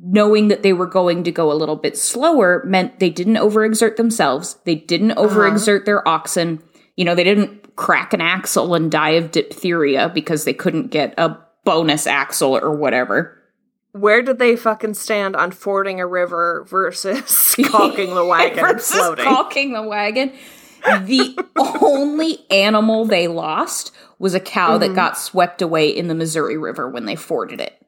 knowing 0.00 0.48
that 0.48 0.62
they 0.62 0.72
were 0.72 0.86
going 0.86 1.24
to 1.24 1.32
go 1.32 1.52
a 1.52 1.54
little 1.54 1.76
bit 1.76 1.96
slower 1.96 2.62
meant 2.66 2.98
they 2.98 3.10
didn't 3.10 3.36
overexert 3.36 3.96
themselves. 3.96 4.56
They 4.64 4.74
didn't 4.74 5.12
uh-huh. 5.12 5.28
overexert 5.28 5.84
their 5.84 6.06
oxen. 6.06 6.62
You 6.96 7.04
know, 7.04 7.14
they 7.14 7.24
didn't 7.24 7.74
crack 7.76 8.12
an 8.12 8.20
axle 8.20 8.74
and 8.74 8.90
die 8.90 9.10
of 9.10 9.30
diphtheria 9.30 10.10
because 10.10 10.44
they 10.44 10.52
couldn't 10.52 10.88
get 10.88 11.14
a 11.18 11.38
bonus 11.64 12.06
axle 12.06 12.56
or 12.56 12.74
whatever. 12.74 13.38
Where 13.92 14.22
did 14.22 14.38
they 14.38 14.56
fucking 14.56 14.94
stand 14.94 15.36
on 15.36 15.50
fording 15.50 16.00
a 16.00 16.06
river 16.06 16.64
versus 16.68 17.54
caulking 17.66 18.14
the 18.14 18.24
wagon 18.24 18.58
Versus 18.58 18.96
floating? 18.96 19.24
caulking 19.24 19.72
the 19.72 19.82
wagon. 19.82 20.32
The 20.84 21.36
only 21.58 22.44
animal 22.50 23.04
they 23.04 23.28
lost 23.28 23.92
was 24.18 24.34
a 24.34 24.40
cow 24.40 24.78
that 24.78 24.86
mm-hmm. 24.86 24.94
got 24.94 25.18
swept 25.18 25.62
away 25.62 25.88
in 25.88 26.08
the 26.08 26.14
Missouri 26.14 26.56
River 26.56 26.88
when 26.88 27.04
they 27.04 27.14
forded 27.14 27.60
it. 27.60 27.80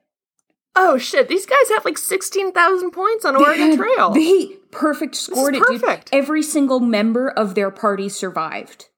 oh 0.76 0.98
shit! 0.98 1.26
These 1.28 1.46
guys 1.46 1.68
have 1.70 1.84
like 1.84 1.98
sixteen 1.98 2.52
thousand 2.52 2.92
points 2.92 3.24
on 3.24 3.34
Oregon 3.34 3.76
Trail. 3.76 4.10
They 4.10 4.58
perfect 4.70 5.16
scored 5.16 5.56
it, 5.56 5.62
dude. 5.66 5.80
perfect. 5.80 6.10
Every 6.12 6.42
single 6.42 6.80
member 6.80 7.28
of 7.30 7.54
their 7.54 7.70
party 7.70 8.08
survived. 8.08 8.88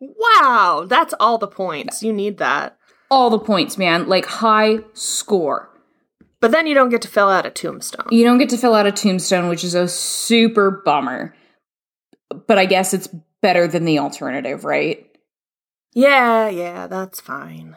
Wow, 0.00 0.86
that's 0.88 1.14
all 1.20 1.38
the 1.38 1.46
points. 1.46 2.02
You 2.02 2.12
need 2.12 2.38
that. 2.38 2.76
All 3.10 3.30
the 3.30 3.38
points, 3.38 3.76
man. 3.76 4.08
Like 4.08 4.26
high 4.26 4.78
score. 4.94 5.68
But 6.40 6.52
then 6.52 6.66
you 6.66 6.74
don't 6.74 6.88
get 6.88 7.02
to 7.02 7.08
fill 7.08 7.28
out 7.28 7.44
a 7.44 7.50
tombstone. 7.50 8.06
You 8.10 8.24
don't 8.24 8.38
get 8.38 8.48
to 8.50 8.56
fill 8.56 8.74
out 8.74 8.86
a 8.86 8.92
tombstone, 8.92 9.48
which 9.48 9.62
is 9.62 9.74
a 9.74 9.88
super 9.88 10.82
bummer. 10.84 11.34
But 12.46 12.58
I 12.58 12.64
guess 12.64 12.94
it's 12.94 13.08
better 13.42 13.68
than 13.68 13.84
the 13.84 13.98
alternative, 13.98 14.64
right? 14.64 15.06
Yeah, 15.92 16.48
yeah, 16.48 16.86
that's 16.86 17.20
fine. 17.20 17.76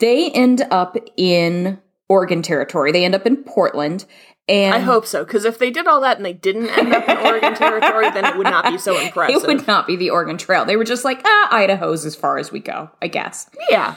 They 0.00 0.30
end 0.30 0.66
up 0.70 0.96
in 1.16 1.80
Oregon 2.08 2.42
Territory. 2.42 2.92
They 2.92 3.04
end 3.04 3.14
up 3.14 3.26
in 3.26 3.36
Portland. 3.44 4.04
And 4.48 4.74
I 4.74 4.80
hope 4.80 5.06
so, 5.06 5.24
because 5.24 5.44
if 5.44 5.58
they 5.58 5.70
did 5.70 5.86
all 5.86 6.00
that 6.00 6.16
and 6.16 6.26
they 6.26 6.32
didn't 6.32 6.68
end 6.70 6.92
up 6.92 7.08
in 7.08 7.16
Oregon 7.18 7.54
Territory, 7.54 8.10
then 8.10 8.24
it 8.24 8.36
would 8.36 8.48
not 8.48 8.64
be 8.64 8.76
so 8.76 8.98
impressive. 8.98 9.36
it 9.42 9.46
would 9.46 9.66
not 9.68 9.86
be 9.86 9.94
the 9.94 10.10
Oregon 10.10 10.36
Trail. 10.36 10.64
They 10.64 10.76
were 10.76 10.84
just 10.84 11.04
like, 11.04 11.20
ah, 11.24 11.48
Idaho's 11.52 12.04
as 12.04 12.16
far 12.16 12.38
as 12.38 12.50
we 12.50 12.58
go, 12.58 12.90
I 13.00 13.06
guess. 13.06 13.48
Yeah. 13.70 13.94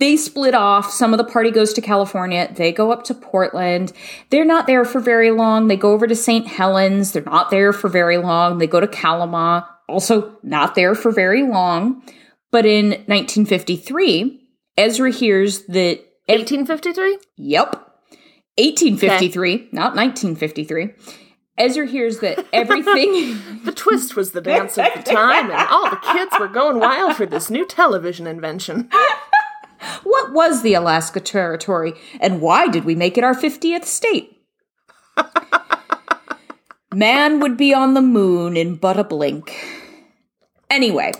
they 0.00 0.16
split 0.16 0.54
off. 0.54 0.90
Some 0.90 1.14
of 1.14 1.18
the 1.18 1.24
party 1.24 1.50
goes 1.52 1.72
to 1.74 1.80
California. 1.80 2.52
They 2.52 2.72
go 2.72 2.90
up 2.90 3.04
to 3.04 3.14
Portland. 3.14 3.92
They're 4.30 4.44
not 4.44 4.66
there 4.66 4.84
for 4.84 5.00
very 5.00 5.30
long. 5.30 5.68
They 5.68 5.76
go 5.76 5.92
over 5.92 6.06
to 6.08 6.16
St. 6.16 6.46
Helens. 6.48 7.12
They're 7.12 7.22
not 7.22 7.50
there 7.50 7.72
for 7.72 7.88
very 7.88 8.18
long. 8.18 8.58
They 8.58 8.66
go 8.66 8.80
to 8.80 8.88
Kalama. 8.88 9.68
Also, 9.88 10.36
not 10.42 10.74
there 10.74 10.96
for 10.96 11.12
very 11.12 11.44
long. 11.44 12.02
But 12.50 12.66
in 12.66 12.88
1953, 13.06 14.40
Ezra 14.76 15.12
hears 15.12 15.64
that. 15.66 16.00
1853? 16.28 17.18
Yep. 17.36 17.85
1853, 18.58 19.68
not 19.72 19.94
1953. 19.94 20.90
Ezra 21.58 21.86
hears 21.86 22.18
that 22.20 22.46
everything. 22.52 23.38
The 23.66 23.72
twist 23.72 24.14
was 24.14 24.30
the 24.30 24.40
dance 24.40 24.78
of 24.78 24.86
the 24.94 25.02
time, 25.02 25.50
and 25.50 25.68
all 25.68 25.90
the 25.90 25.96
kids 25.96 26.30
were 26.38 26.46
going 26.46 26.78
wild 26.78 27.16
for 27.16 27.26
this 27.26 27.50
new 27.50 27.66
television 27.66 28.26
invention. 28.28 28.88
what 30.04 30.32
was 30.32 30.62
the 30.62 30.74
Alaska 30.74 31.18
Territory, 31.18 31.94
and 32.20 32.40
why 32.40 32.68
did 32.68 32.84
we 32.84 32.94
make 32.94 33.18
it 33.18 33.24
our 33.24 33.34
50th 33.34 33.84
state? 33.84 34.40
Man 36.94 37.40
would 37.40 37.56
be 37.56 37.74
on 37.74 37.94
the 37.94 38.02
moon 38.02 38.56
in 38.56 38.76
but 38.76 38.98
a 39.00 39.04
blink. 39.04 39.52
Anyway, 40.70 41.10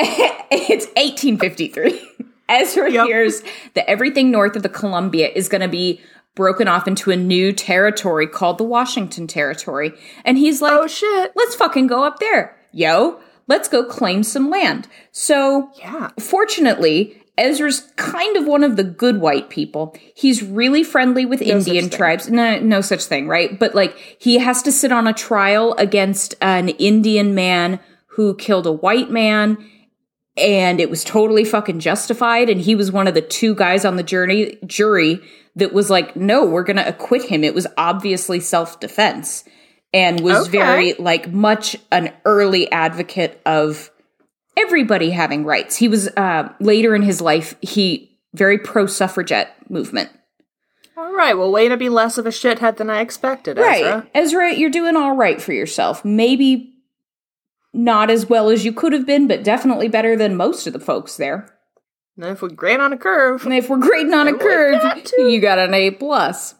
it's 0.00 0.86
1853. 0.86 2.00
Ezra 2.48 2.90
Yep. 2.90 3.06
hears 3.06 3.42
that 3.74 3.88
everything 3.88 4.30
north 4.30 4.56
of 4.56 4.62
the 4.64 4.68
Columbia 4.68 5.28
is 5.34 5.48
going 5.48 5.60
to 5.60 5.68
be 5.68 6.00
broken 6.38 6.68
off 6.68 6.86
into 6.86 7.10
a 7.10 7.16
new 7.16 7.52
territory 7.52 8.28
called 8.28 8.56
the 8.58 8.64
Washington 8.64 9.26
Territory. 9.26 9.92
And 10.24 10.38
he's 10.38 10.62
like, 10.62 10.72
Oh 10.72 10.86
shit. 10.86 11.32
let's 11.34 11.56
fucking 11.56 11.88
go 11.88 12.04
up 12.04 12.20
there. 12.20 12.56
Yo, 12.72 13.18
let's 13.48 13.68
go 13.68 13.84
claim 13.84 14.22
some 14.22 14.48
land. 14.48 14.86
So, 15.10 15.70
Yeah. 15.80 16.10
fortunately, 16.20 17.20
Ezra's 17.36 17.80
kind 17.96 18.36
of 18.36 18.46
one 18.46 18.62
of 18.62 18.76
the 18.76 18.84
good 18.84 19.20
white 19.20 19.50
people. 19.50 19.96
He's 20.14 20.42
really 20.42 20.84
friendly 20.84 21.26
with 21.26 21.40
such 21.40 21.48
Indian 21.48 21.90
tribes. 21.90 22.30
No, 22.30 22.58
no 22.60 22.80
such 22.80 23.04
thing, 23.04 23.26
right? 23.26 23.58
But 23.58 23.74
like, 23.74 23.96
he 24.20 24.38
has 24.38 24.62
to 24.62 24.70
sit 24.72 24.92
on 24.92 25.06
a 25.08 25.12
trial 25.12 25.74
against 25.76 26.36
an 26.40 26.68
Indian 26.68 27.34
man 27.34 27.80
who 28.06 28.34
killed 28.36 28.66
a 28.66 28.72
white 28.72 29.10
man. 29.10 29.58
And 30.36 30.80
it 30.80 30.88
was 30.88 31.02
totally 31.02 31.44
fucking 31.44 31.80
justified. 31.80 32.48
And 32.48 32.60
he 32.60 32.76
was 32.76 32.92
one 32.92 33.08
of 33.08 33.14
the 33.14 33.20
two 33.22 33.56
guys 33.56 33.84
on 33.84 33.96
the 33.96 34.04
journey 34.04 34.56
jury 34.66 35.20
that 35.58 35.72
was 35.72 35.90
like, 35.90 36.16
no, 36.16 36.44
we're 36.44 36.64
going 36.64 36.76
to 36.76 36.88
acquit 36.88 37.24
him. 37.24 37.44
It 37.44 37.54
was 37.54 37.66
obviously 37.76 38.40
self 38.40 38.80
defense 38.80 39.44
and 39.94 40.20
was 40.20 40.48
Okay. 40.48 40.58
very, 40.58 40.92
like, 40.94 41.32
much 41.32 41.76
an 41.92 42.12
early 42.24 42.70
advocate 42.72 43.40
of 43.46 43.90
everybody 44.56 45.10
having 45.10 45.44
rights. 45.44 45.76
He 45.76 45.88
was 45.88 46.08
uh, 46.16 46.48
later 46.60 46.94
in 46.94 47.02
his 47.02 47.20
life, 47.20 47.54
he 47.60 48.18
very 48.34 48.58
pro 48.58 48.86
suffragette 48.86 49.70
movement. 49.70 50.10
All 50.96 51.14
right. 51.14 51.36
Well, 51.38 51.52
way 51.52 51.68
to 51.68 51.76
be 51.76 51.88
less 51.88 52.18
of 52.18 52.26
a 52.26 52.30
shithead 52.30 52.76
than 52.76 52.90
I 52.90 53.00
expected, 53.00 53.56
Right. 53.56 53.84
Ezra. 53.84 54.06
Ezra, 54.14 54.54
you're 54.54 54.68
doing 54.70 54.96
all 54.96 55.14
right 55.14 55.40
for 55.40 55.52
yourself. 55.52 56.04
Maybe 56.04 56.74
not 57.72 58.10
as 58.10 58.28
well 58.28 58.50
as 58.50 58.64
you 58.64 58.72
could 58.72 58.92
have 58.92 59.06
been, 59.06 59.28
but 59.28 59.44
definitely 59.44 59.88
better 59.88 60.16
than 60.16 60.36
most 60.36 60.66
of 60.66 60.72
the 60.72 60.80
folks 60.80 61.16
there. 61.16 61.54
And 62.18 62.26
if 62.26 62.42
we 62.42 62.50
grade 62.50 62.80
on 62.80 62.92
a 62.92 62.98
curve, 62.98 63.44
And 63.44 63.54
if 63.54 63.70
we're 63.70 63.78
grading 63.78 64.12
on 64.12 64.26
a 64.28 64.34
curve, 64.38 65.04
too. 65.04 65.22
you 65.22 65.40
got 65.40 65.58
an 65.58 65.72
A 65.72 65.92
plus. 65.92 66.54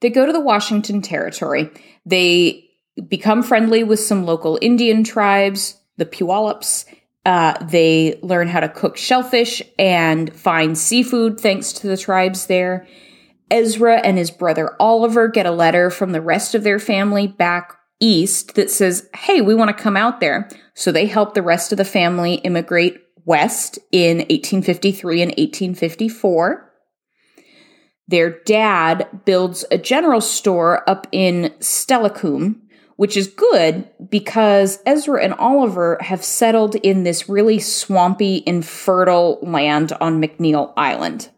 They 0.00 0.10
go 0.10 0.26
to 0.26 0.32
the 0.32 0.40
Washington 0.40 1.02
Territory. 1.02 1.70
They 2.06 2.68
become 3.08 3.42
friendly 3.42 3.84
with 3.84 4.00
some 4.00 4.24
local 4.26 4.58
Indian 4.60 5.02
tribes, 5.04 5.76
the 5.96 6.04
Puyallups. 6.06 6.84
Uh, 7.24 7.62
they 7.64 8.18
learn 8.22 8.48
how 8.48 8.60
to 8.60 8.68
cook 8.68 8.96
shellfish 8.96 9.62
and 9.78 10.32
find 10.34 10.76
seafood 10.78 11.40
thanks 11.40 11.72
to 11.74 11.86
the 11.86 11.96
tribes 11.96 12.46
there. 12.46 12.86
Ezra 13.50 13.96
and 14.00 14.18
his 14.18 14.30
brother 14.30 14.76
Oliver 14.78 15.28
get 15.28 15.46
a 15.46 15.50
letter 15.50 15.90
from 15.90 16.12
the 16.12 16.20
rest 16.20 16.54
of 16.54 16.62
their 16.64 16.78
family 16.78 17.26
back 17.26 17.74
east 17.98 18.54
that 18.56 18.70
says, 18.70 19.08
Hey, 19.14 19.40
we 19.40 19.54
want 19.54 19.74
to 19.74 19.82
come 19.82 19.96
out 19.96 20.20
there. 20.20 20.48
So 20.74 20.92
they 20.92 21.06
help 21.06 21.34
the 21.34 21.42
rest 21.42 21.72
of 21.72 21.78
the 21.78 21.84
family 21.84 22.34
immigrate 22.34 23.02
west 23.28 23.78
in 23.92 24.18
1853 24.18 25.22
and 25.22 25.30
1854. 25.32 26.64
Their 28.08 28.30
dad 28.44 29.06
builds 29.26 29.64
a 29.70 29.76
general 29.76 30.22
store 30.22 30.88
up 30.88 31.06
in 31.12 31.52
Steilacoom, 31.60 32.60
which 32.96 33.18
is 33.18 33.26
good 33.28 33.86
because 34.08 34.78
Ezra 34.86 35.22
and 35.22 35.34
Oliver 35.34 35.98
have 36.00 36.24
settled 36.24 36.74
in 36.76 37.04
this 37.04 37.28
really 37.28 37.58
swampy, 37.58 38.42
infertile 38.46 39.38
land 39.42 39.92
on 40.00 40.20
McNeil 40.22 40.72
Island. 40.76 41.28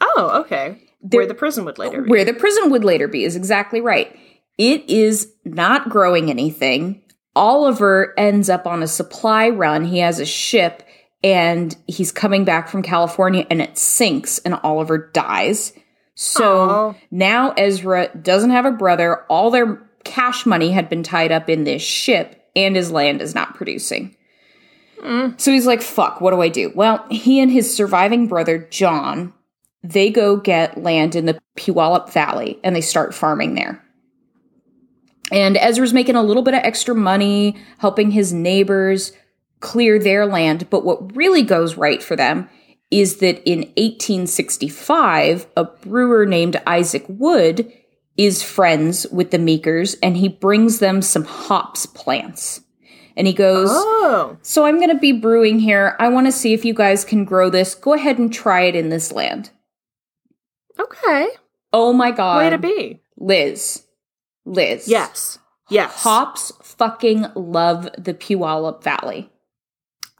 oh, 0.00 0.40
okay. 0.44 0.82
There- 1.00 1.18
Where 1.20 1.26
the 1.28 1.34
prison 1.34 1.64
would 1.64 1.78
later 1.78 2.02
be. 2.02 2.10
Where 2.10 2.24
the 2.24 2.34
prison 2.34 2.70
would 2.70 2.84
later 2.84 3.06
be 3.06 3.22
is 3.24 3.36
exactly 3.36 3.80
right. 3.80 4.14
It 4.58 4.88
is 4.90 5.32
not 5.44 5.88
growing 5.88 6.28
anything. 6.28 7.02
Oliver 7.34 8.14
ends 8.18 8.50
up 8.50 8.66
on 8.66 8.82
a 8.82 8.88
supply 8.88 9.48
run. 9.48 9.84
He 9.84 9.98
has 9.98 10.20
a 10.20 10.26
ship 10.26 10.82
and 11.24 11.76
he's 11.86 12.12
coming 12.12 12.44
back 12.44 12.68
from 12.68 12.82
California 12.82 13.46
and 13.50 13.62
it 13.62 13.78
sinks 13.78 14.38
and 14.40 14.54
Oliver 14.62 15.10
dies. 15.12 15.72
So 16.14 16.70
Aw. 16.70 16.94
now 17.10 17.52
Ezra 17.52 18.10
doesn't 18.20 18.50
have 18.50 18.66
a 18.66 18.72
brother. 18.72 19.24
All 19.28 19.50
their 19.50 19.80
cash 20.04 20.44
money 20.44 20.72
had 20.72 20.88
been 20.88 21.02
tied 21.02 21.32
up 21.32 21.48
in 21.48 21.64
this 21.64 21.82
ship 21.82 22.44
and 22.54 22.76
his 22.76 22.90
land 22.90 23.22
is 23.22 23.34
not 23.34 23.54
producing. 23.54 24.14
So 25.38 25.50
he's 25.50 25.66
like, 25.66 25.82
fuck, 25.82 26.20
what 26.20 26.30
do 26.32 26.40
I 26.40 26.48
do? 26.48 26.70
Well, 26.74 27.04
he 27.10 27.40
and 27.40 27.50
his 27.50 27.74
surviving 27.74 28.28
brother, 28.28 28.58
John, 28.70 29.32
they 29.82 30.10
go 30.10 30.36
get 30.36 30.80
land 30.80 31.16
in 31.16 31.26
the 31.26 31.40
Puyallup 31.56 32.12
Valley 32.12 32.60
and 32.62 32.76
they 32.76 32.80
start 32.80 33.14
farming 33.14 33.54
there. 33.54 33.81
And 35.32 35.56
Ezra's 35.56 35.94
making 35.94 36.16
a 36.16 36.22
little 36.22 36.42
bit 36.42 36.54
of 36.54 36.60
extra 36.62 36.94
money, 36.94 37.56
helping 37.78 38.10
his 38.10 38.32
neighbors 38.32 39.12
clear 39.60 39.98
their 39.98 40.26
land. 40.26 40.68
But 40.68 40.84
what 40.84 41.16
really 41.16 41.42
goes 41.42 41.76
right 41.76 42.02
for 42.02 42.16
them 42.16 42.48
is 42.90 43.16
that 43.16 43.42
in 43.48 43.60
1865, 43.78 45.46
a 45.56 45.64
brewer 45.64 46.26
named 46.26 46.60
Isaac 46.66 47.04
Wood 47.08 47.72
is 48.18 48.42
friends 48.42 49.06
with 49.10 49.30
the 49.30 49.38
Meekers 49.38 49.94
and 50.02 50.16
he 50.16 50.28
brings 50.28 50.78
them 50.78 51.00
some 51.00 51.24
hops 51.24 51.86
plants. 51.86 52.60
And 53.16 53.26
he 53.26 53.32
goes, 53.32 53.70
Oh. 53.72 54.36
So 54.42 54.66
I'm 54.66 54.76
going 54.76 54.90
to 54.90 54.98
be 54.98 55.12
brewing 55.12 55.58
here. 55.58 55.96
I 55.98 56.08
want 56.08 56.26
to 56.26 56.32
see 56.32 56.52
if 56.52 56.64
you 56.64 56.74
guys 56.74 57.04
can 57.04 57.24
grow 57.24 57.50
this. 57.50 57.74
Go 57.74 57.94
ahead 57.94 58.18
and 58.18 58.32
try 58.32 58.62
it 58.62 58.76
in 58.76 58.90
this 58.90 59.12
land. 59.12 59.50
Okay. 60.78 61.28
Oh 61.72 61.92
my 61.92 62.10
God. 62.10 62.38
Way 62.38 62.50
to 62.50 62.58
be. 62.58 63.00
Liz. 63.16 63.84
Liz. 64.44 64.88
Yes. 64.88 65.38
Yes. 65.70 66.02
Hops 66.02 66.52
fucking 66.62 67.26
love 67.34 67.88
the 67.96 68.14
Puyallup 68.14 68.82
Valley. 68.82 69.30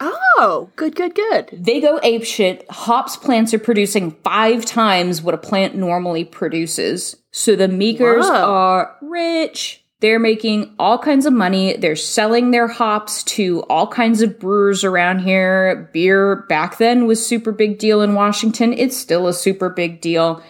Oh, 0.00 0.70
good, 0.76 0.96
good, 0.96 1.14
good. 1.14 1.50
They 1.52 1.80
go 1.80 2.00
apeshit. 2.00 2.68
Hops 2.68 3.16
plants 3.16 3.54
are 3.54 3.58
producing 3.58 4.12
five 4.24 4.64
times 4.64 5.22
what 5.22 5.35
a 5.35 5.38
plant 5.38 5.76
normally 5.76 6.24
produces. 6.24 7.16
So 7.30 7.54
the 7.54 7.68
Meekers 7.68 8.26
Wow. 8.28 8.50
are 8.52 8.96
rich. 9.00 9.85
They're 10.00 10.18
making 10.18 10.74
all 10.80 10.98
kinds 10.98 11.26
of 11.26 11.32
money. 11.32 11.76
They're 11.76 11.94
selling 11.94 12.50
their 12.50 12.66
hops 12.66 13.22
to 13.24 13.62
all 13.70 13.87
kinds 13.87 14.20
of 14.20 14.40
brewers 14.40 14.82
around 14.82 15.20
here. 15.20 15.88
Beer 15.92 16.44
back 16.48 16.78
then 16.78 17.06
was 17.06 17.24
super 17.24 17.52
big 17.52 17.78
deal 17.78 18.00
in 18.02 18.14
Washington. 18.14 18.72
It's 18.72 18.96
still 18.96 19.28
a 19.28 19.32
super 19.35 19.68
big 19.70 20.00
deal. 20.00 20.42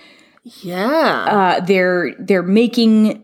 Yeah. 0.62 1.26
Uh, 1.58 1.61
they're 1.61 2.14
they're 2.18 2.42
making 2.42 3.22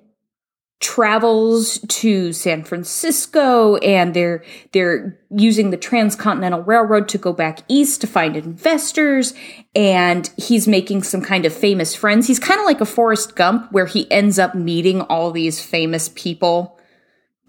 travels 0.81 1.79
to 1.89 2.33
San 2.33 2.63
Francisco 2.63 3.77
and 3.79 4.15
they're 4.15 4.45
they're 4.73 5.19
using 5.31 5.71
the 5.71 5.77
transcontinental 5.77 6.63
railroad 6.63 7.09
to 7.09 7.19
go 7.19 7.33
back 7.33 7.61
east 7.67 8.01
to 8.01 8.07
find 8.07 8.37
investors 8.37 9.35
and 9.75 10.31
he's 10.37 10.69
making 10.69 11.03
some 11.03 11.21
kind 11.21 11.45
of 11.45 11.53
famous 11.53 11.97
friends. 11.97 12.29
He's 12.29 12.39
kind 12.39 12.61
of 12.61 12.67
like 12.67 12.81
a 12.81 12.87
Forrest 12.87 13.35
Gump 13.35 13.73
where 13.73 13.87
he 13.87 14.09
ends 14.11 14.39
up 14.39 14.55
meeting 14.55 15.01
all 15.03 15.33
these 15.33 15.61
famous 15.61 16.11
people 16.15 16.79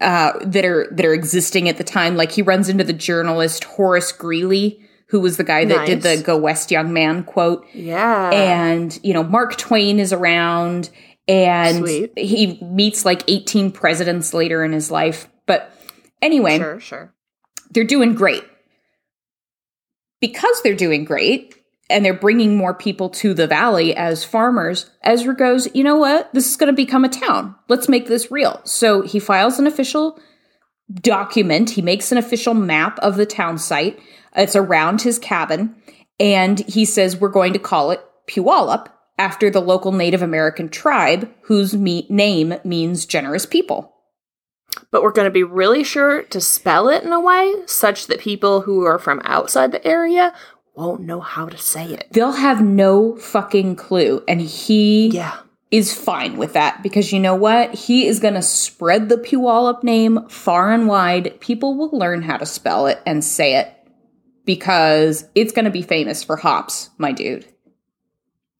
uh, 0.00 0.32
that 0.44 0.64
are 0.64 0.88
that 0.90 1.06
are 1.06 1.14
existing 1.14 1.68
at 1.68 1.78
the 1.78 1.84
time. 1.84 2.16
Like 2.16 2.32
he 2.32 2.42
runs 2.42 2.68
into 2.68 2.82
the 2.82 2.92
journalist 2.92 3.62
Horace 3.62 4.10
Greeley 4.10 4.80
who 5.10 5.20
was 5.20 5.36
the 5.36 5.44
guy 5.44 5.64
that 5.64 5.86
did 5.86 6.02
the 6.02 6.22
go 6.24 6.36
west 6.36 6.70
young 6.70 6.92
man 6.92 7.24
quote. 7.24 7.66
Yeah. 7.74 8.30
and 8.30 8.98
you 9.02 9.12
know 9.12 9.24
Mark 9.24 9.56
Twain 9.56 9.98
is 9.98 10.12
around 10.12 10.90
and 11.30 11.78
Sweet. 11.78 12.18
he 12.18 12.58
meets 12.60 13.04
like 13.04 13.22
18 13.28 13.70
presidents 13.70 14.34
later 14.34 14.64
in 14.64 14.72
his 14.72 14.90
life. 14.90 15.28
But 15.46 15.72
anyway 16.20 16.58
sure, 16.58 16.80
sure. 16.80 17.14
they're 17.70 17.84
doing 17.84 18.14
great. 18.14 18.44
Because 20.20 20.60
they're 20.62 20.74
doing 20.74 21.04
great 21.04 21.54
and 21.88 22.04
they're 22.04 22.12
bringing 22.14 22.56
more 22.56 22.74
people 22.74 23.08
to 23.10 23.32
the 23.32 23.46
valley 23.46 23.94
as 23.96 24.24
farmers 24.24 24.90
Ezra 25.02 25.34
goes 25.36 25.72
you 25.72 25.84
know 25.84 25.96
what? 25.96 26.34
This 26.34 26.50
is 26.50 26.56
going 26.56 26.66
to 26.66 26.76
become 26.76 27.04
a 27.04 27.08
town. 27.08 27.54
Let's 27.68 27.88
make 27.88 28.08
this 28.08 28.32
real. 28.32 28.60
So 28.64 29.02
he 29.02 29.20
files 29.20 29.60
an 29.60 29.68
official 29.68 30.18
document. 30.92 31.70
He 31.70 31.82
makes 31.82 32.10
an 32.10 32.18
official 32.18 32.54
map 32.54 32.98
of 32.98 33.16
the 33.16 33.26
town 33.26 33.56
site. 33.56 34.00
It's 34.34 34.56
around 34.56 35.02
his 35.02 35.20
cabin. 35.20 35.76
And 36.18 36.58
he 36.68 36.84
says 36.84 37.16
we're 37.16 37.28
going 37.28 37.52
to 37.52 37.60
call 37.60 37.92
it 37.92 38.00
Puyallup 38.28 38.88
after 39.20 39.50
the 39.50 39.60
local 39.60 39.92
Native 39.92 40.22
American 40.22 40.70
tribe 40.70 41.30
whose 41.42 41.76
me- 41.76 42.06
name 42.08 42.54
means 42.64 43.04
generous 43.04 43.44
people. 43.44 43.94
But 44.90 45.02
we're 45.02 45.12
going 45.12 45.26
to 45.26 45.30
be 45.30 45.42
really 45.42 45.84
sure 45.84 46.22
to 46.22 46.40
spell 46.40 46.88
it 46.88 47.04
in 47.04 47.12
a 47.12 47.20
way 47.20 47.54
such 47.66 48.06
that 48.06 48.18
people 48.20 48.62
who 48.62 48.84
are 48.86 48.98
from 48.98 49.20
outside 49.24 49.72
the 49.72 49.86
area 49.86 50.32
won't 50.74 51.02
know 51.02 51.20
how 51.20 51.46
to 51.50 51.58
say 51.58 51.84
it. 51.92 52.06
They'll 52.12 52.32
have 52.32 52.62
no 52.62 53.16
fucking 53.16 53.76
clue 53.76 54.24
and 54.26 54.40
he 54.40 55.08
Yeah. 55.08 55.34
is 55.70 55.92
fine 55.92 56.38
with 56.38 56.54
that 56.54 56.82
because 56.82 57.12
you 57.12 57.20
know 57.20 57.34
what? 57.34 57.74
He 57.74 58.06
is 58.06 58.20
going 58.20 58.34
to 58.34 58.42
spread 58.42 59.10
the 59.10 59.16
Puyallup 59.18 59.82
name 59.84 60.26
far 60.30 60.72
and 60.72 60.88
wide. 60.88 61.38
People 61.40 61.76
will 61.76 61.90
learn 61.96 62.22
how 62.22 62.38
to 62.38 62.46
spell 62.46 62.86
it 62.86 63.00
and 63.04 63.22
say 63.22 63.56
it 63.56 63.68
because 64.46 65.24
it's 65.34 65.52
going 65.52 65.66
to 65.66 65.70
be 65.70 65.82
famous 65.82 66.24
for 66.24 66.36
hops, 66.36 66.88
my 66.96 67.12
dude. 67.12 67.44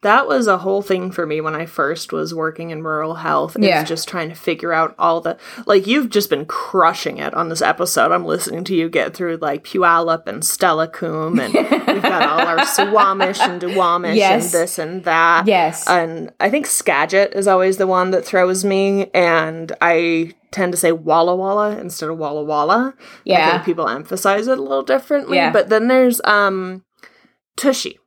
That 0.03 0.27
was 0.27 0.47
a 0.47 0.57
whole 0.57 0.81
thing 0.81 1.11
for 1.11 1.27
me 1.27 1.43
when 1.43 1.55
I 1.55 1.67
first 1.67 2.11
was 2.11 2.35
working 2.35 2.71
in 2.71 2.83
rural 2.83 3.17
health. 3.17 3.57
Is 3.59 3.65
Yeah. 3.67 3.85
just 3.85 4.09
trying 4.09 4.31
to 4.31 4.35
figure 4.35 4.73
out 4.73 4.95
all 4.99 5.21
the 5.21 5.37
like 5.67 5.87
you've 5.87 6.09
just 6.09 6.31
been 6.31 6.47
crushing 6.47 7.19
it 7.19 7.35
on 7.35 7.51
this 7.51 7.61
episode. 7.61 8.11
I'm 8.11 8.25
listening 8.25 8.65
to 8.65 8.75
you 8.75 8.89
get 8.89 9.13
through 9.15 9.37
like 9.43 9.63
Puyallup 9.65 10.27
and 10.27 10.43
Steilacoom 10.43 11.39
and 11.39 11.53
we've 11.87 12.03
got 12.03 12.23
all 12.27 12.47
our 12.47 12.65
Swamish 12.65 13.41
and 13.41 13.61
Duwamish 13.61 14.17
Yes. 14.17 14.45
and 14.55 14.63
this 14.63 14.79
and 14.79 15.05
that. 15.05 15.47
Yes. 15.47 15.87
And 15.87 16.33
I 16.41 16.49
think 16.49 16.65
Skagit 16.67 17.35
is 17.35 17.47
always 17.47 17.77
the 17.77 17.87
one 17.87 18.11
that 18.13 18.25
throws 18.25 18.65
me 18.65 19.11
and 19.13 19.71
I 19.83 20.33
tend 20.51 20.73
to 20.73 20.79
say 20.79 20.93
Walla 20.93 21.37
Walla 21.37 21.77
instead 21.79 22.09
of 22.09 22.17
Walla 22.17 22.43
Walla. 22.43 22.95
I 22.99 23.03
Yeah. 23.25 23.51
think 23.53 23.65
people 23.67 23.87
emphasize 23.87 24.49
it 24.49 24.59
a 24.59 24.63
little 24.63 24.83
differently. 24.83 25.37
Yeah. 25.37 25.53
But 25.53 25.69
then 25.69 25.89
there's 25.89 26.23
um 26.25 26.85
Tushy. 27.57 27.99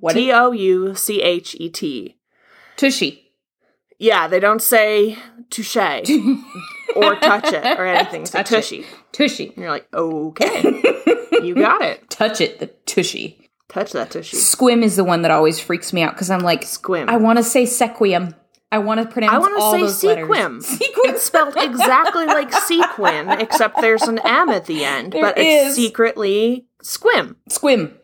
What 0.00 0.14
T 0.14 0.32
O 0.32 0.52
U 0.52 0.94
C 0.94 1.22
H 1.22 1.56
E 1.58 1.68
T. 1.70 2.16
Tushy. 2.76 3.32
Yeah, 3.98 4.28
they 4.28 4.40
don't 4.40 4.60
say 4.60 5.16
touche 5.48 5.76
or 6.96 7.14
touch 7.16 7.52
it 7.52 7.78
or 7.78 7.86
anything. 7.86 8.22
A 8.24 8.26
Touch 8.26 8.52
it. 8.52 8.56
tushy. 8.56 8.86
Tushy. 9.12 9.46
And 9.48 9.56
you're 9.56 9.70
like, 9.70 9.88
okay, 9.94 10.62
you 11.42 11.54
got 11.54 11.80
it. 11.80 12.10
Touch 12.10 12.40
it, 12.42 12.58
the 12.58 12.66
tushy. 12.84 13.48
Touch 13.70 13.92
that 13.92 14.10
tushy. 14.10 14.36
Squim 14.36 14.82
is 14.82 14.96
the 14.96 15.04
one 15.04 15.22
that 15.22 15.30
always 15.30 15.58
freaks 15.58 15.92
me 15.94 16.02
out 16.02 16.12
because 16.12 16.30
I'm 16.30 16.40
like, 16.40 16.62
Squim. 16.62 17.08
I 17.08 17.16
want 17.16 17.38
to 17.38 17.42
say 17.42 17.62
sequium. 17.64 18.34
I 18.70 18.78
want 18.78 19.00
to 19.00 19.06
pronounce 19.06 19.32
I 19.32 19.38
want 19.38 19.80
to 19.80 19.88
say 19.90 20.08
sequim. 20.16 20.58
Sequim. 20.62 21.14
It's 21.14 21.22
spelled 21.22 21.54
exactly 21.56 22.26
like 22.26 22.52
sequin, 22.52 23.30
except 23.30 23.80
there's 23.80 24.02
an 24.02 24.18
M 24.18 24.50
at 24.50 24.66
the 24.66 24.84
end, 24.84 25.12
There 25.12 25.22
but 25.22 25.38
is. 25.38 25.68
it's 25.68 25.76
secretly 25.76 26.66
squim. 26.82 27.36
Squim. 27.48 27.94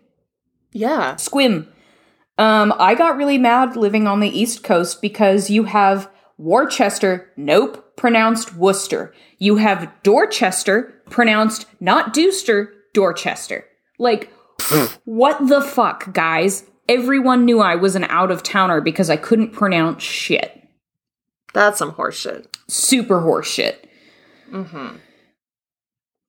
Yeah. 0.73 1.17
Squim. 1.17 1.67
Um, 2.43 2.75
I 2.77 2.97
got 2.97 3.17
really 3.17 3.39
mad 3.39 3.77
living 3.77 4.09
on 4.09 4.19
the 4.19 4.29
East 4.29 4.65
Coast 4.65 5.01
because 5.01 5.49
you 5.49 5.63
have 5.63 6.11
Worcester, 6.39 7.31
nope, 7.37 7.97
pronounced 7.97 8.57
Worcester. 8.57 9.15
You 9.39 9.59
have 9.59 9.93
Dorchester, 10.03 11.01
pronounced 11.09 11.67
not 11.79 12.13
Dooster, 12.13 12.75
Dorchester. 12.95 13.65
Like, 13.97 14.33
what 15.05 15.47
the 15.47 15.61
fuck, 15.61 16.13
guys? 16.13 16.65
Everyone 16.89 17.45
knew 17.45 17.61
I 17.61 17.77
was 17.77 17.95
an 17.95 18.07
out 18.09 18.33
of 18.33 18.43
towner 18.43 18.81
because 18.81 19.09
I 19.09 19.17
couldn't 19.17 19.53
pronounce 19.53 20.03
shit. 20.03 20.69
That's 21.55 21.79
some 21.79 21.93
horseshit. 21.93 22.47
Super 22.67 23.21
horseshit. 23.21 23.77
Mm-hmm. 24.51 24.97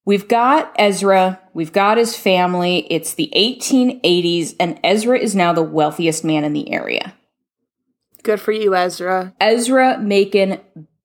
We've 0.05 0.27
got 0.27 0.75
Ezra, 0.77 1.39
we've 1.53 1.71
got 1.71 1.97
his 1.97 2.15
family. 2.15 2.87
It's 2.89 3.13
the 3.13 3.31
1880s, 3.35 4.55
and 4.59 4.79
Ezra 4.83 5.17
is 5.17 5.35
now 5.35 5.53
the 5.53 5.63
wealthiest 5.63 6.23
man 6.23 6.43
in 6.43 6.53
the 6.53 6.71
area. 6.71 7.13
Good 8.23 8.39
for 8.39 8.51
you, 8.51 8.75
Ezra. 8.75 9.33
Ezra 9.39 9.99
making 9.99 10.59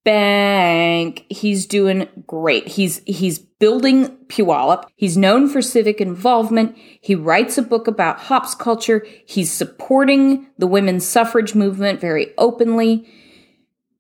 bank. 0.05 1.27
He's 1.29 1.67
doing 1.67 2.09
great. 2.27 2.67
He's 2.69 3.03
he's 3.05 3.39
building 3.39 4.17
Puyallup. 4.29 4.85
He's 4.97 5.17
known 5.17 5.49
for 5.49 5.61
civic 5.61 6.01
involvement. 6.01 6.77
He 7.01 7.15
writes 7.15 7.59
a 7.59 7.63
book 7.63 7.89
about 7.89 8.21
hops 8.21 8.55
culture. 8.55 9.05
He's 9.27 9.53
supporting 9.53 10.47
the 10.57 10.67
women's 10.67 11.07
suffrage 11.07 11.55
movement 11.55 12.01
very 12.01 12.33
openly. 12.39 13.07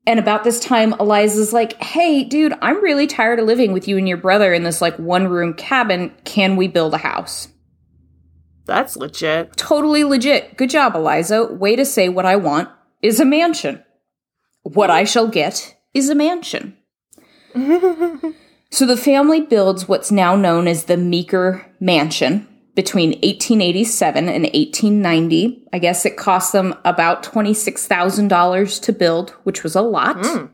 And 0.08 0.18
about 0.18 0.42
this 0.42 0.58
time, 0.58 0.94
Eliza's 0.94 1.52
like, 1.52 1.74
"Hey, 1.82 2.24
dude, 2.24 2.54
I'm 2.62 2.82
really 2.82 3.06
tired 3.06 3.38
of 3.40 3.44
living 3.44 3.72
with 3.72 3.86
you 3.86 3.98
and 3.98 4.08
your 4.08 4.16
brother 4.16 4.54
in 4.54 4.62
this 4.62 4.80
like 4.80 4.96
one 4.98 5.28
room 5.28 5.52
cabin. 5.52 6.12
Can 6.24 6.56
we 6.56 6.66
build 6.66 6.94
a 6.94 6.98
house?" 6.98 7.48
That's 8.64 8.96
legit. 8.96 9.54
Totally 9.58 10.04
legit. 10.04 10.56
Good 10.56 10.70
job, 10.70 10.96
Eliza. 10.96 11.52
Way 11.52 11.76
to 11.76 11.84
say 11.84 12.08
what 12.08 12.24
I 12.24 12.36
want 12.36 12.70
is 13.02 13.20
a 13.20 13.26
mansion. 13.26 13.84
What 14.62 14.88
I 14.88 15.04
shall 15.04 15.28
get 15.28 15.76
is 15.92 16.08
a 16.08 16.14
mansion. 16.14 16.78
so 18.70 18.86
the 18.86 18.96
family 18.96 19.42
builds 19.42 19.88
what's 19.88 20.10
now 20.10 20.34
known 20.34 20.66
as 20.66 20.84
the 20.84 20.96
Meeker 20.96 21.66
Mansion 21.80 22.48
between 22.78 23.08
1887 23.08 24.28
and 24.28 24.44
1890. 24.44 25.64
I 25.72 25.80
guess 25.80 26.06
it 26.06 26.16
cost 26.16 26.52
them 26.52 26.76
about 26.84 27.24
$26,000 27.24 28.80
to 28.82 28.92
build, 28.92 29.30
which 29.42 29.64
was 29.64 29.74
a 29.74 29.82
lot. 29.82 30.24
Hmm. 30.24 30.44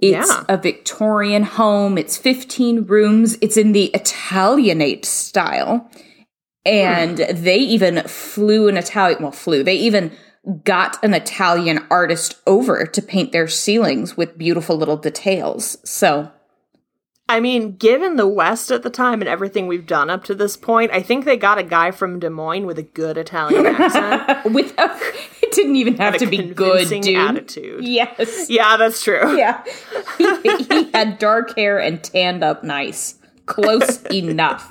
It's 0.00 0.30
Yeah. 0.30 0.44
a 0.48 0.56
Victorian 0.56 1.42
home. 1.42 1.98
It's 1.98 2.16
15 2.16 2.86
rooms. 2.86 3.36
It's 3.42 3.58
in 3.58 3.72
the 3.72 3.90
Italianate 3.92 5.04
style. 5.04 5.90
And 6.64 7.18
hmm. 7.18 7.44
they 7.44 7.58
even 7.58 8.00
flew 8.04 8.68
an 8.68 8.78
Italian, 8.78 9.22
well, 9.22 9.30
flew, 9.30 9.62
they 9.62 9.74
even 9.74 10.12
got 10.64 10.96
an 11.04 11.12
Italian 11.12 11.80
artist 11.90 12.36
over 12.46 12.86
to 12.86 13.02
paint 13.02 13.32
their 13.32 13.46
ceilings 13.46 14.16
with 14.16 14.38
beautiful 14.38 14.78
little 14.78 14.96
details. 14.96 15.76
So, 15.84 16.30
I 17.30 17.40
mean, 17.40 17.76
given 17.76 18.16
the 18.16 18.26
West 18.26 18.70
at 18.70 18.82
the 18.82 18.88
time 18.88 19.20
and 19.20 19.28
everything 19.28 19.66
we've 19.66 19.86
done 19.86 20.08
up 20.08 20.24
to 20.24 20.34
this 20.34 20.56
point, 20.56 20.92
I 20.92 21.02
think 21.02 21.26
they 21.26 21.36
got 21.36 21.58
a 21.58 21.62
guy 21.62 21.90
from 21.90 22.18
Des 22.18 22.30
Moines 22.30 22.64
with 22.64 22.78
a 22.78 22.82
good 22.82 23.18
Italian 23.18 23.66
accent. 23.66 24.44
with 24.54 24.72
it 24.78 25.52
didn't 25.52 25.76
even 25.76 25.96
have 25.98 26.16
to 26.18 26.26
be 26.26 26.38
good, 26.38 26.88
dude. 26.88 27.16
attitude. 27.16 27.84
Yes. 27.84 28.48
Yeah, 28.48 28.76
that's 28.78 29.02
true. 29.02 29.18
Yeah. 29.38 29.62
he, 30.16 30.64
he 30.64 30.90
had 30.92 31.18
dark 31.18 31.54
hair 31.56 31.78
and 31.78 32.02
tanned 32.02 32.42
up 32.42 32.64
nice. 32.64 33.16
Close 33.46 34.02
enough. 34.10 34.70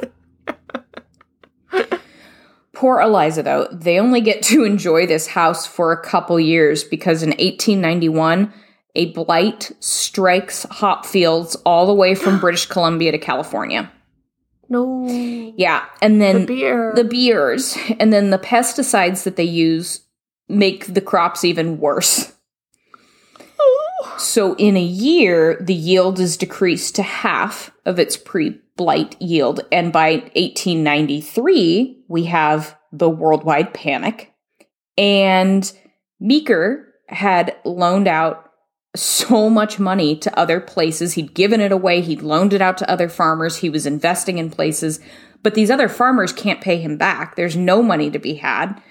Poor 2.73 2.99
Eliza, 3.01 3.43
though, 3.43 3.67
they 3.71 3.99
only 3.99 4.19
get 4.21 4.41
to 4.43 4.63
enjoy 4.63 5.07
this 5.07 5.27
house 5.27 5.65
for 5.65 5.91
a 5.91 6.01
couple 6.01 6.39
years 6.39 6.83
because 6.83 7.23
in 7.23 7.29
1891, 7.29 8.51
a 8.97 9.05
blight 9.13 9.71
strikes 9.79 10.63
hop 10.63 11.05
fields 11.05 11.55
all 11.65 11.85
the 11.87 11.93
way 11.93 12.15
from 12.15 12.39
British 12.41 12.65
Columbia 12.65 13.13
to 13.13 13.17
California. 13.17 13.89
No. 14.69 15.07
Yeah, 15.55 15.85
and 16.01 16.21
then 16.21 16.41
The 16.41 16.45
beer. 16.47 16.91
the 16.93 17.05
beers, 17.05 17.77
and 17.99 18.11
then 18.11 18.31
the 18.31 18.37
pesticides 18.39 19.23
that 19.23 19.37
they 19.37 19.43
use 19.45 20.01
make 20.49 20.87
the 20.93 20.99
crops 20.99 21.45
even 21.45 21.79
worse. 21.79 22.33
Oh. 23.59 24.15
So, 24.17 24.55
in 24.55 24.75
a 24.75 24.81
year, 24.81 25.57
the 25.61 25.73
yield 25.73 26.19
is 26.19 26.35
decreased 26.37 26.95
to 26.95 27.03
half 27.03 27.71
of 27.85 27.97
its 27.97 28.17
pre 28.17 28.59
blight 28.75 29.19
yield. 29.21 29.61
And 29.71 29.93
by 29.93 30.15
1893, 30.35 32.03
we 32.07 32.25
have 32.25 32.77
the 32.91 33.09
worldwide 33.09 33.73
panic. 33.73 34.33
And 34.97 35.71
Meeker 36.19 36.93
had 37.07 37.55
loaned 37.63 38.07
out 38.07 38.46
so 38.95 39.49
much 39.49 39.79
money 39.79 40.15
to 40.17 40.39
other 40.39 40.59
places. 40.59 41.13
He'd 41.13 41.33
given 41.33 41.61
it 41.61 41.71
away, 41.71 42.01
he'd 42.01 42.21
loaned 42.21 42.53
it 42.53 42.61
out 42.61 42.77
to 42.79 42.89
other 42.89 43.09
farmers, 43.09 43.57
he 43.57 43.69
was 43.69 43.85
investing 43.85 44.37
in 44.37 44.49
places. 44.49 44.99
But 45.43 45.53
these 45.53 45.71
other 45.71 45.89
farmers 45.89 46.33
can't 46.33 46.61
pay 46.61 46.77
him 46.77 46.97
back. 46.97 47.35
There's 47.35 47.55
no 47.55 47.83
money 47.83 48.09
to 48.11 48.19
be 48.19 48.35
had. 48.35 48.81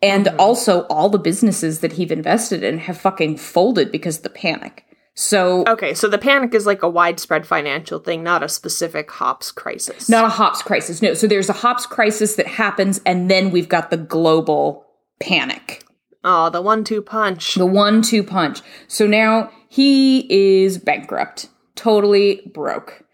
And 0.00 0.26
mm-hmm. 0.26 0.40
also, 0.40 0.82
all 0.82 1.08
the 1.08 1.18
businesses 1.18 1.80
that 1.80 1.94
he've 1.94 2.12
invested 2.12 2.62
in 2.62 2.78
have 2.78 2.98
fucking 2.98 3.38
folded 3.38 3.90
because 3.90 4.18
of 4.18 4.22
the 4.22 4.30
panic. 4.30 4.84
So, 5.14 5.64
Okay, 5.66 5.94
so 5.94 6.06
the 6.06 6.16
panic 6.16 6.54
is 6.54 6.64
like 6.64 6.84
a 6.84 6.88
widespread 6.88 7.44
financial 7.44 7.98
thing, 7.98 8.22
not 8.22 8.44
a 8.44 8.48
specific 8.48 9.10
hops 9.10 9.50
crisis. 9.50 10.08
not 10.08 10.24
a 10.24 10.28
hops 10.28 10.62
crisis. 10.62 11.02
No, 11.02 11.12
so 11.14 11.26
there's 11.26 11.48
a 11.48 11.54
hops 11.54 11.86
crisis 11.86 12.36
that 12.36 12.46
happens, 12.46 13.00
and 13.04 13.28
then 13.28 13.50
we've 13.50 13.68
got 13.68 13.90
the 13.90 13.96
global 13.96 14.86
panic. 15.18 15.84
Oh, 16.24 16.50
the 16.50 16.62
one 16.62 16.84
two 16.84 17.02
punch. 17.02 17.54
The 17.54 17.66
one 17.66 18.02
two 18.02 18.22
punch. 18.22 18.60
So 18.86 19.06
now 19.06 19.50
he 19.68 20.26
is 20.62 20.78
bankrupt, 20.78 21.48
totally 21.74 22.42
broke. 22.52 23.04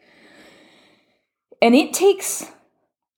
And 1.60 1.74
it 1.74 1.92
takes 1.92 2.50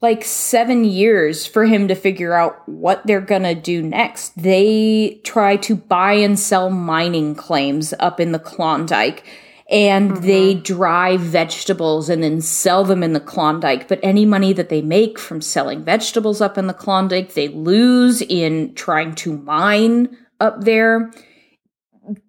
like 0.02 0.24
seven 0.24 0.84
years 0.84 1.46
for 1.46 1.64
him 1.64 1.88
to 1.88 1.94
figure 1.94 2.34
out 2.34 2.68
what 2.68 3.06
they're 3.06 3.20
gonna 3.20 3.54
do 3.54 3.82
next. 3.82 4.40
They 4.40 5.20
try 5.24 5.56
to 5.56 5.74
buy 5.74 6.12
and 6.14 6.38
sell 6.38 6.70
mining 6.70 7.34
claims 7.34 7.94
up 7.98 8.20
in 8.20 8.32
the 8.32 8.38
Klondike. 8.38 9.24
And 9.68 10.18
they 10.18 10.54
dry 10.54 11.16
vegetables 11.16 12.08
and 12.08 12.22
then 12.22 12.40
sell 12.40 12.84
them 12.84 13.02
in 13.02 13.14
the 13.14 13.20
Klondike. 13.20 13.88
But 13.88 13.98
any 14.02 14.24
money 14.24 14.52
that 14.52 14.68
they 14.68 14.80
make 14.80 15.18
from 15.18 15.40
selling 15.40 15.82
vegetables 15.84 16.40
up 16.40 16.56
in 16.56 16.68
the 16.68 16.74
Klondike, 16.74 17.34
they 17.34 17.48
lose 17.48 18.22
in 18.22 18.74
trying 18.74 19.16
to 19.16 19.36
mine 19.36 20.16
up 20.38 20.62
there. 20.62 21.10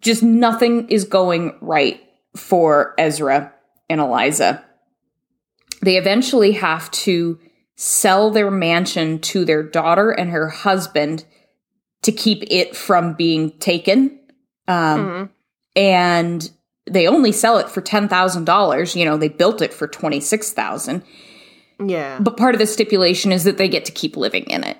Just 0.02 0.24
nothing 0.24 0.90
is 0.90 1.04
going 1.04 1.56
right 1.62 2.02
for 2.36 2.96
Ezra 2.98 3.54
and 3.88 4.02
Eliza. 4.02 4.64
They 5.84 5.98
eventually 5.98 6.54
have 6.54 6.90
to 6.92 7.38
sell 7.76 8.32
their 8.32 8.50
mansion 8.50 9.20
to 9.20 9.46
their 9.46 9.62
daughter 9.62 10.10
and 10.10 10.32
her 10.32 10.48
husband 10.50 11.24
to 12.02 12.12
keep 12.12 12.44
it 12.50 12.76
from 12.76 13.14
being 13.14 13.52
taken. 13.60 14.20
Um, 14.68 15.06
Mhm. 15.06 15.30
and 15.76 16.52
they 16.90 17.08
only 17.08 17.32
sell 17.32 17.58
it 17.58 17.70
for 17.70 17.82
$10,000. 17.82 18.96
You 18.96 19.06
know, 19.06 19.18
they 19.18 19.30
built 19.30 19.62
it 19.62 19.74
for 19.74 19.88
26,000. 19.88 21.04
Yeah. 21.86 22.18
But 22.20 22.38
part 22.38 22.56
of 22.56 22.60
the 22.60 22.68
stipulation 22.68 23.32
is 23.32 23.44
that 23.44 23.58
they 23.58 23.68
get 23.70 23.86
to 23.86 23.92
keep 23.92 24.18
living 24.18 24.44
in 24.46 24.64
it. 24.64 24.78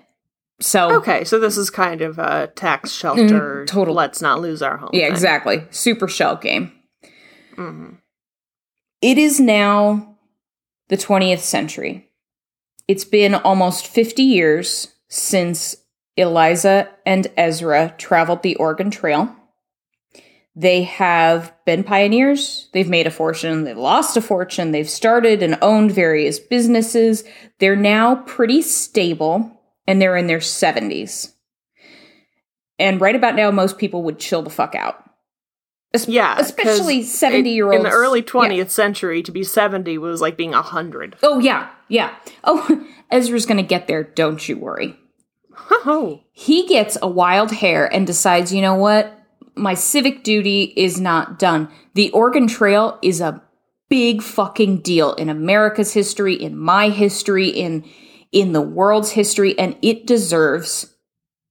So 0.60 0.96
Okay, 0.96 1.24
so 1.24 1.38
this 1.40 1.56
is 1.58 1.70
kind 1.70 2.02
of 2.02 2.18
a 2.18 2.48
tax 2.56 2.92
shelter. 2.92 3.64
Mm, 3.64 3.68
total- 3.68 3.94
Let's 3.94 4.22
not 4.22 4.42
lose 4.42 4.64
our 4.64 4.78
home. 4.78 4.90
Yeah, 4.94 5.04
thing. 5.06 5.12
exactly. 5.12 5.64
Super 5.70 6.08
shell 6.08 6.36
game. 6.36 6.72
Mhm. 7.56 7.98
It 9.02 9.20
is 9.20 9.40
now 9.40 10.16
the 10.90 10.98
20th 10.98 11.42
century. 11.42 12.10
It's 12.88 13.06
been 13.06 13.36
almost 13.36 13.86
50 13.86 14.24
years 14.24 14.88
since 15.10 15.76
Eliza 16.16 16.90
and 17.06 17.28
Ezra 17.38 17.94
traveled 18.00 18.42
the 18.42 18.56
Oregon 18.56 18.90
Trail. 18.90 19.36
They 20.60 20.84
have 20.84 21.54
been 21.66 21.84
pioneers. 21.84 22.68
They've 22.74 22.90
made 22.90 23.06
a 23.06 23.12
fortune. 23.12 23.64
They've 23.64 23.78
lost 23.78 24.18
a 24.18 24.22
fortune. 24.22 24.72
They've 24.72 24.90
started 24.90 25.44
and 25.44 25.56
owned 25.62 25.92
various 25.92 26.40
businesses. 26.40 27.24
They're 27.60 27.76
now 27.76 28.16
pretty 28.16 28.64
stable 28.64 29.52
and 29.86 30.02
they're 30.02 30.18
in 30.18 30.26
their 30.26 30.40
70s. 30.40 31.32
And 32.80 33.00
right 33.00 33.16
about 33.16 33.36
now, 33.36 33.52
most 33.52 33.78
people 33.78 34.02
would 34.04 34.18
chill 34.20 34.42
the 34.42 34.50
fuck 34.50 34.74
out. 34.74 35.04
Es- 35.94 36.08
Yeah, 36.08 36.36
Especially 36.40 37.04
70 37.04 37.52
year 37.52 37.66
olds. 37.68 37.78
in 37.78 37.84
the 37.84 37.90
early 37.90 38.20
Yeah. 38.22 38.26
20th 38.26 38.70
century. 38.72 39.22
To 39.24 39.32
be 39.32 39.44
70 39.44 39.98
was 40.00 40.22
like 40.22 40.38
being 40.38 40.54
100. 40.54 41.18
Oh, 41.22 41.38
yeah, 41.40 41.70
yeah. 41.88 42.16
Oh, 42.44 42.84
Ezra's 43.12 43.46
gonna 43.46 43.62
get 43.64 43.86
there, 43.88 44.04
don't 44.04 44.48
you 44.50 44.58
worry. 44.58 44.98
Oh, 45.70 46.22
He 46.32 46.66
gets 46.68 46.98
a 47.02 47.08
wild 47.08 47.52
hair 47.52 47.92
and 47.92 48.06
decides, 48.08 48.54
you 48.54 48.62
know 48.62 48.76
what? 48.76 49.14
My 49.58 49.74
civic 49.74 50.24
duty 50.24 50.74
is 50.76 51.00
not 51.00 51.40
done. 51.40 51.70
The 51.94 52.12
Oregon 52.12 52.48
Trail 52.48 53.00
is 53.02 53.22
a 53.22 53.42
big 53.90 54.22
fucking 54.22 54.82
deal 54.82 55.14
in 55.14 55.30
America's 55.30 55.94
history, 55.94 56.34
in 56.36 56.58
my 56.58 56.90
history, 56.90 57.50
in 57.50 57.86
in 58.32 58.52
the 58.52 58.62
world's 58.62 59.12
history, 59.12 59.58
and 59.58 59.78
it 59.82 60.06
deserves 60.06 60.94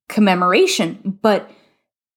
commemoration. 0.08 1.18
But 1.22 1.50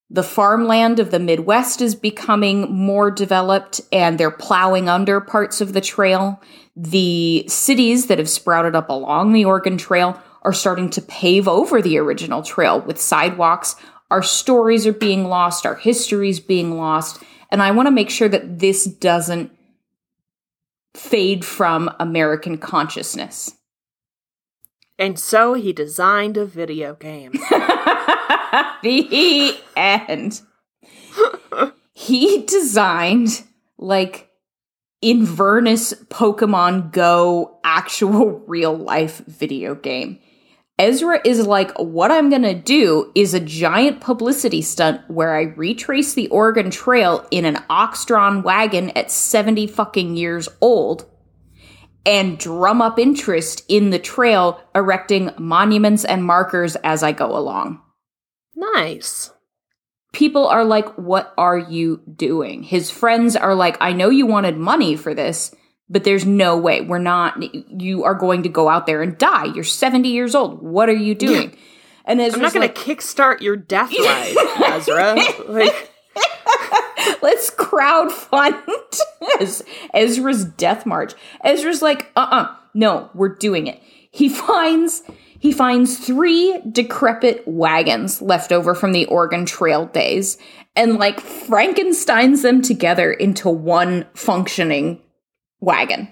the 0.10 0.23
farmland 0.23 0.99
of 0.99 1.12
the 1.12 1.19
Midwest 1.19 1.82
is 1.82 1.93
becoming 1.93 2.71
more 2.73 3.12
developed 3.12 3.80
and 3.91 4.17
they're 4.17 4.32
plowing 4.32 4.89
under 4.89 5.21
parts 5.21 5.62
of 5.62 5.73
the 5.73 5.82
trail. 5.82 6.41
The 6.75 7.45
cities 7.47 8.08
that 8.08 8.17
have 8.17 8.30
sprouted 8.30 8.75
up 8.75 8.89
along 8.89 9.34
the 9.34 9.45
Oregon 9.45 9.78
Trail 9.78 10.19
are 10.41 10.54
starting 10.54 10.89
to 10.91 11.02
pave 11.02 11.47
over 11.47 11.82
the 11.82 11.99
original 11.99 12.41
trail 12.41 12.82
with 12.82 12.99
sidewalks. 12.99 13.75
Our 14.12 14.24
stories 14.24 14.88
are 14.88 14.93
being 14.93 15.26
lost, 15.26 15.65
our 15.65 15.76
history's 15.76 16.39
being 16.39 16.78
lost, 16.78 17.22
and 17.52 17.62
I 17.62 17.72
want 17.72 17.88
to 17.88 17.91
make 17.91 18.10
sure 18.10 18.30
that 18.30 18.60
this 18.60 18.86
doesn't 18.86 19.52
fade 20.95 21.45
from 21.45 21.89
American 22.00 22.58
consciousness. 22.58 23.56
and 24.98 25.17
so 25.17 25.54
he 25.54 25.72
designed 25.72 26.36
a 26.38 26.45
video 26.45 26.95
game. 26.95 27.32
the 28.84 29.58
end. 29.76 30.41
he 31.93 32.43
designed 32.43 33.43
like 33.78 34.30
Inverness 35.02 35.93
Pokemon 36.10 36.91
Go 36.91 37.60
actual 37.63 38.32
real 38.48 38.76
life 38.76 39.19
video 39.26 39.76
game. 39.76 40.19
Ezra 40.80 41.20
is 41.26 41.46
like, 41.46 41.78
what 41.78 42.10
I'm 42.10 42.30
gonna 42.30 42.56
do 42.56 43.12
is 43.13 43.34
a 43.34 43.39
giant 43.39 44.02
publicity 44.02 44.62
stunt 44.62 45.02
where 45.10 45.36
I 45.36 45.42
retrace 45.42 46.13
the 46.13 46.30
Oregon 46.30 46.72
Trail 46.72 47.28
in 47.30 47.46
an 47.46 47.62
ox 47.70 48.06
drawn 48.06 48.42
wagon 48.42 48.89
at 48.92 49.12
70 49.12 49.68
fucking 49.68 50.15
years 50.15 50.50
old 50.62 51.06
and 52.06 52.39
drum 52.39 52.82
up 52.82 52.98
interest 52.98 53.63
in 53.68 53.89
the 53.89 54.00
trail, 54.00 54.60
erecting 54.74 55.32
monuments 55.38 56.06
and 56.06 56.24
markers 56.24 56.76
as 56.78 57.04
I 57.04 57.12
go 57.12 57.38
along 57.38 57.82
nice. 58.60 59.32
people 60.13 60.48
are 60.48 60.65
like, 60.65 60.89
What 60.98 61.34
are 61.38 61.58
you 61.58 62.02
doing? 62.15 62.63
His 62.63 62.92
friends 62.92 63.36
are 63.36 63.56
like, 63.56 63.78
I 63.80 63.94
know 63.94 64.10
you 64.10 64.26
wanted 64.26 64.58
money 64.58 64.96
for 64.96 65.13
this, 65.13 65.56
but 65.89 66.04
there's 66.04 66.25
no 66.25 66.58
way. 66.58 66.82
We're 66.82 66.99
not, 66.99 67.41
you 67.82 68.04
are 68.04 68.13
going 68.13 68.43
to 68.43 68.49
go 68.49 68.69
out 68.69 68.86
there 68.86 69.02
and 69.02 69.17
die. 69.17 69.45
You're 69.45 69.63
70 69.63 70.10
years 70.10 70.36
old. 70.36 70.62
What 70.62 70.89
are 70.89 70.93
you 70.93 71.15
doing? 71.15 71.58
And 72.06 72.21
I'm 72.21 72.28
Ezra's 72.28 72.41
not 72.41 72.54
going 72.54 72.67
like, 72.67 72.75
to 72.75 72.82
kickstart 72.82 73.41
your 73.41 73.56
death 73.56 73.91
ride, 73.91 74.36
Ezra. 74.65 75.17
Like, 75.47 75.91
let's 77.21 77.49
crowd 77.49 78.12
fund 78.12 78.56
Ezra's 79.93 80.45
death 80.45 80.86
march. 80.86 81.13
Ezra's 81.43 81.82
like, 81.82 82.12
uh 82.15 82.28
uh 82.32 82.56
no, 82.73 83.10
we're 83.13 83.36
doing 83.36 83.67
it. 83.67 83.82
He 84.12 84.30
finds 84.30 85.04
he 85.39 85.52
finds 85.52 85.97
three 85.97 86.60
decrepit 86.71 87.43
wagons 87.47 88.21
left 88.21 88.52
over 88.52 88.75
from 88.75 88.91
the 88.91 89.06
Oregon 89.06 89.45
Trail 89.45 89.86
days 89.86 90.38
and 90.75 90.97
like 90.97 91.19
Frankensteins 91.21 92.41
them 92.41 92.62
together 92.62 93.12
into 93.12 93.49
one 93.49 94.06
functioning 94.13 95.02
wagon. 95.60 96.08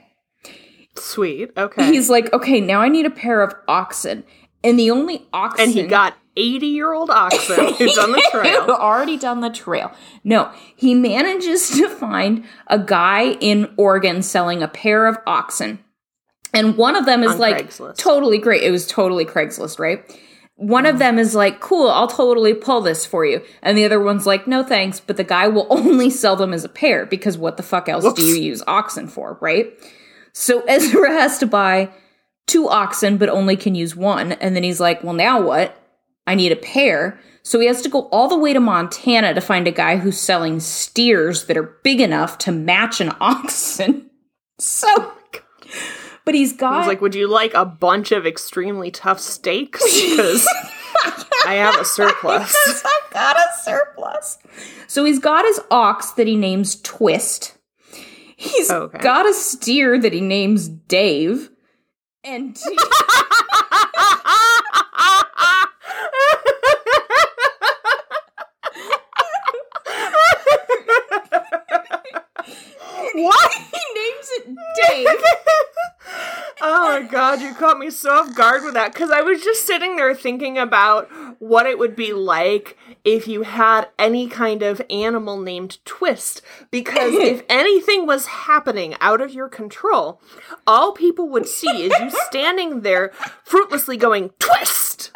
sweet. 0.97 1.51
Okay. 1.57 1.91
He's 1.91 2.09
like, 2.09 2.31
okay, 2.33 2.59
now 2.61 2.81
I 2.81 2.89
need 2.89 3.05
a 3.05 3.09
pair 3.11 3.41
of 3.41 3.53
oxen. 3.67 4.23
And 4.63 4.79
the 4.79 4.91
only 4.91 5.27
oxen 5.33 5.65
and 5.65 5.73
he 5.73 5.83
got 5.83 6.17
80 6.35 6.67
year 6.67 6.91
old 6.93 7.09
oxen 7.09 7.73
who's 7.77 7.97
on 7.97 8.11
the 8.11 8.27
trail. 8.31 8.61
already 8.71 9.17
done 9.17 9.41
the 9.41 9.49
trail. 9.49 9.91
No, 10.23 10.51
he 10.75 10.93
manages 10.95 11.69
to 11.77 11.87
find 11.89 12.43
a 12.67 12.79
guy 12.79 13.33
in 13.39 13.73
Oregon 13.77 14.21
selling 14.21 14.61
a 14.63 14.67
pair 14.67 15.07
of 15.07 15.17
oxen. 15.27 15.79
And 16.53 16.75
one 16.77 16.95
of 16.95 17.05
them 17.05 17.23
is 17.23 17.33
On 17.33 17.39
like 17.39 17.67
Craigslist. 17.67 17.97
totally 17.97 18.39
great. 18.39 18.63
It 18.63 18.71
was 18.71 18.87
totally 18.87 19.25
Craigslist, 19.25 19.79
right? 19.79 20.03
One 20.57 20.87
of 20.87 20.97
them 20.97 21.19
is 21.19 21.35
like, 21.35 21.59
cool, 21.59 21.89
I'll 21.89 22.07
totally 22.07 22.53
pull 22.53 22.81
this 22.81 23.05
for 23.05 23.23
you. 23.25 23.43
And 23.61 23.77
the 23.77 23.85
other 23.85 24.01
one's 24.01 24.25
like, 24.25 24.47
no 24.47 24.63
thanks, 24.63 24.99
but 24.99 25.15
the 25.15 25.23
guy 25.23 25.47
will 25.47 25.67
only 25.71 26.09
sell 26.09 26.35
them 26.35 26.53
as 26.53 26.63
a 26.63 26.69
pair 26.69 27.05
because 27.05 27.37
what 27.37 27.57
the 27.57 27.63
fuck 27.63 27.87
else 27.87 28.11
do 28.13 28.23
you 28.23 28.35
use 28.35 28.63
oxen 28.67 29.07
for, 29.07 29.37
right? 29.39 29.71
So 30.33 30.61
Ezra 30.67 31.11
has 31.11 31.37
to 31.39 31.45
buy 31.45 31.89
two 32.47 32.67
oxen, 32.69 33.17
but 33.17 33.29
only 33.29 33.55
can 33.55 33.75
use 33.75 33.95
one. 33.95 34.33
And 34.33 34.55
then 34.55 34.63
he's 34.63 34.79
like, 34.79 35.03
well, 35.03 35.13
now 35.13 35.41
what? 35.41 35.79
I 36.25 36.35
need 36.35 36.51
a 36.51 36.57
pair. 36.57 37.19
So 37.43 37.59
he 37.59 37.67
has 37.67 37.81
to 37.83 37.89
go 37.89 38.09
all 38.09 38.27
the 38.27 38.37
way 38.37 38.51
to 38.51 38.59
Montana 38.59 39.33
to 39.33 39.41
find 39.41 39.67
a 39.67 39.71
guy 39.71 39.97
who's 39.97 40.19
selling 40.19 40.59
steers 40.59 41.45
that 41.45 41.55
are 41.55 41.77
big 41.83 42.01
enough 42.01 42.37
to 42.39 42.51
match 42.51 42.99
an 42.99 43.13
oxen. 43.21 44.09
So, 44.59 45.13
but 46.27 46.35
he's 46.35 46.51
got 46.51 46.79
was 46.79 46.87
like, 46.87 46.99
would 46.99 47.15
you 47.15 47.25
like 47.25 47.53
a 47.53 47.63
bunch 47.63 48.11
of 48.11 48.27
extremely 48.27 48.91
tough 48.91 49.19
steaks? 49.19 49.81
Because 50.17 50.47
I 51.45 51.53
have 51.53 51.79
a 51.79 51.85
surplus. 51.85 52.53
Because 52.65 52.83
I've 52.85 53.13
got 53.13 53.37
a 53.37 53.47
surplus. 53.63 54.37
So 54.87 55.05
he's 55.05 55.19
got 55.19 55.45
his 55.45 55.61
ox 55.71 56.11
that 56.11 56.27
he 56.27 56.35
names 56.35 56.81
Twist. 56.81 57.57
He's 58.35 58.69
oh, 58.69 58.83
Okay. 58.83 58.97
got 58.99 59.25
a 59.25 59.33
steer 59.33 59.97
that 59.99 60.11
he 60.11 60.19
names 60.21 60.67
Dave. 60.67 61.49
And 62.25 62.57
what? 73.15 73.51
he 73.53 73.81
names 73.95 74.29
it 74.37 74.45
Dave. 74.87 75.07
Oh 76.59 76.99
my 76.99 77.07
god, 77.07 77.41
you 77.41 77.53
caught 77.53 77.77
me 77.77 77.89
so 77.89 78.11
off 78.11 78.35
guard 78.35 78.63
with 78.63 78.73
that 78.73 78.93
because 78.93 79.11
I 79.11 79.21
was 79.21 79.43
just 79.43 79.65
sitting 79.65 79.95
there 79.95 80.15
thinking 80.15 80.57
about 80.57 81.09
what 81.39 81.65
it 81.65 81.77
would 81.77 81.95
be 81.95 82.13
like 82.13 82.77
if 83.03 83.27
you 83.27 83.43
had 83.43 83.89
any 83.99 84.27
kind 84.27 84.63
of 84.63 84.81
animal 84.89 85.39
named 85.39 85.83
Twist. 85.85 86.41
Because 86.71 87.13
if 87.15 87.43
anything 87.47 88.05
was 88.07 88.25
happening 88.25 88.95
out 88.99 89.21
of 89.21 89.33
your 89.33 89.49
control, 89.49 90.21
all 90.65 90.93
people 90.93 91.29
would 91.29 91.47
see 91.47 91.83
is 91.83 91.93
you 91.99 92.09
standing 92.27 92.81
there 92.81 93.11
fruitlessly 93.43 93.97
going, 93.97 94.31
Twist! 94.39 95.11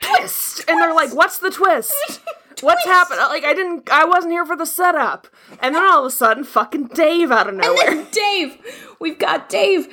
Twist! 0.00 0.64
And 0.68 0.80
they're 0.80 0.94
like, 0.94 1.14
What's 1.14 1.38
the 1.38 1.50
twist? 1.50 2.20
What's 2.60 2.84
happened? 2.84 3.20
Like 3.20 3.44
I 3.44 3.54
didn't 3.54 3.90
I 3.90 4.04
wasn't 4.04 4.32
here 4.32 4.46
for 4.46 4.56
the 4.56 4.66
setup. 4.66 5.26
And 5.60 5.74
then 5.74 5.82
all 5.82 6.00
of 6.00 6.06
a 6.06 6.10
sudden 6.10 6.44
fucking 6.44 6.88
Dave 6.88 7.30
out 7.30 7.48
of 7.48 7.54
nowhere. 7.54 8.06
Dave. 8.10 8.58
We've 9.00 9.18
got 9.18 9.48
Dave. 9.48 9.88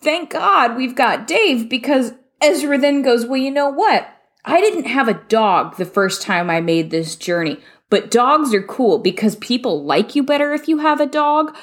Thank 0.00 0.30
God 0.30 0.76
we've 0.76 0.94
got 0.94 1.26
Dave 1.26 1.68
because 1.68 2.12
Ezra 2.40 2.78
then 2.78 3.02
goes, 3.02 3.26
Well, 3.26 3.38
you 3.40 3.50
know 3.50 3.68
what? 3.68 4.08
I 4.44 4.60
didn't 4.60 4.86
have 4.86 5.08
a 5.08 5.20
dog 5.28 5.76
the 5.76 5.84
first 5.84 6.22
time 6.22 6.48
I 6.48 6.60
made 6.60 6.90
this 6.90 7.16
journey, 7.16 7.58
but 7.90 8.10
dogs 8.10 8.54
are 8.54 8.62
cool 8.62 8.98
because 8.98 9.36
people 9.36 9.84
like 9.84 10.14
you 10.14 10.22
better 10.22 10.52
if 10.52 10.68
you 10.68 10.78
have 10.78 11.00
a 11.00 11.06
dog. 11.06 11.56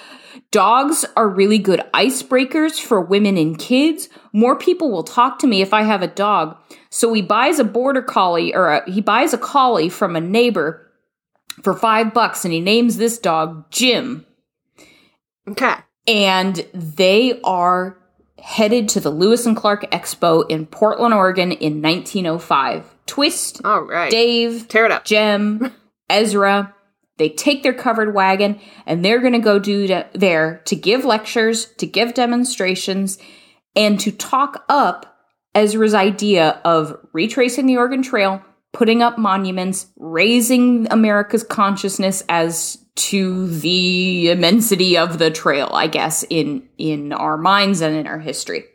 Dogs 0.51 1.05
are 1.15 1.29
really 1.29 1.57
good 1.57 1.81
icebreakers 1.93 2.79
for 2.79 2.99
women 2.99 3.37
and 3.37 3.57
kids. 3.57 4.09
More 4.33 4.57
people 4.57 4.91
will 4.91 5.03
talk 5.03 5.39
to 5.39 5.47
me 5.47 5.61
if 5.61 5.73
I 5.73 5.83
have 5.83 6.01
a 6.01 6.07
dog. 6.07 6.57
So 6.89 7.13
he 7.13 7.21
buys 7.21 7.57
a 7.59 7.63
border 7.63 8.01
collie 8.01 8.53
or 8.53 8.69
a, 8.69 8.91
he 8.91 9.01
buys 9.01 9.33
a 9.33 9.37
collie 9.37 9.89
from 9.89 10.15
a 10.15 10.21
neighbor 10.21 10.91
for 11.63 11.73
five 11.73 12.13
bucks 12.13 12.43
and 12.43 12.53
he 12.53 12.59
names 12.59 12.97
this 12.97 13.17
dog 13.17 13.71
Jim 13.71 14.25
Okay. 15.47 15.73
and 16.05 16.65
they 16.73 17.39
are 17.43 17.97
headed 18.41 18.89
to 18.89 18.99
the 18.99 19.09
Lewis 19.09 19.45
and 19.45 19.55
Clark 19.55 19.89
Expo 19.91 20.49
in 20.49 20.65
Portland, 20.65 21.13
Oregon 21.13 21.51
in 21.51 21.81
1905. 21.81 22.95
Twist, 23.05 23.61
All 23.63 23.81
right. 23.81 24.11
Dave, 24.11 24.67
Tear 24.67 24.85
it 24.85 24.91
up. 24.91 25.05
Jim, 25.05 25.71
Ezra, 26.09 26.73
they 27.17 27.29
take 27.29 27.63
their 27.63 27.73
covered 27.73 28.13
wagon 28.13 28.59
and 28.85 29.03
they're 29.03 29.21
going 29.21 29.33
to 29.33 29.39
go 29.39 29.59
do 29.59 29.87
to, 29.87 30.05
there 30.13 30.61
to 30.65 30.75
give 30.75 31.05
lectures, 31.05 31.65
to 31.77 31.87
give 31.87 32.13
demonstrations, 32.13 33.17
and 33.75 33.99
to 33.99 34.11
talk 34.11 34.65
up 34.69 35.15
Ezra's 35.53 35.93
idea 35.93 36.61
of 36.65 36.97
retracing 37.13 37.65
the 37.65 37.77
Oregon 37.77 38.01
Trail, 38.01 38.41
putting 38.73 39.01
up 39.01 39.17
monuments, 39.17 39.87
raising 39.97 40.87
America's 40.91 41.43
consciousness 41.43 42.23
as 42.27 42.84
to 42.95 43.47
the 43.47 44.29
immensity 44.29 44.97
of 44.97 45.19
the 45.19 45.29
trail, 45.31 45.69
I 45.73 45.87
guess, 45.87 46.23
in 46.29 46.67
in 46.77 47.11
our 47.13 47.37
minds 47.37 47.81
and 47.81 47.95
in 47.95 48.07
our 48.07 48.19
history. 48.19 48.65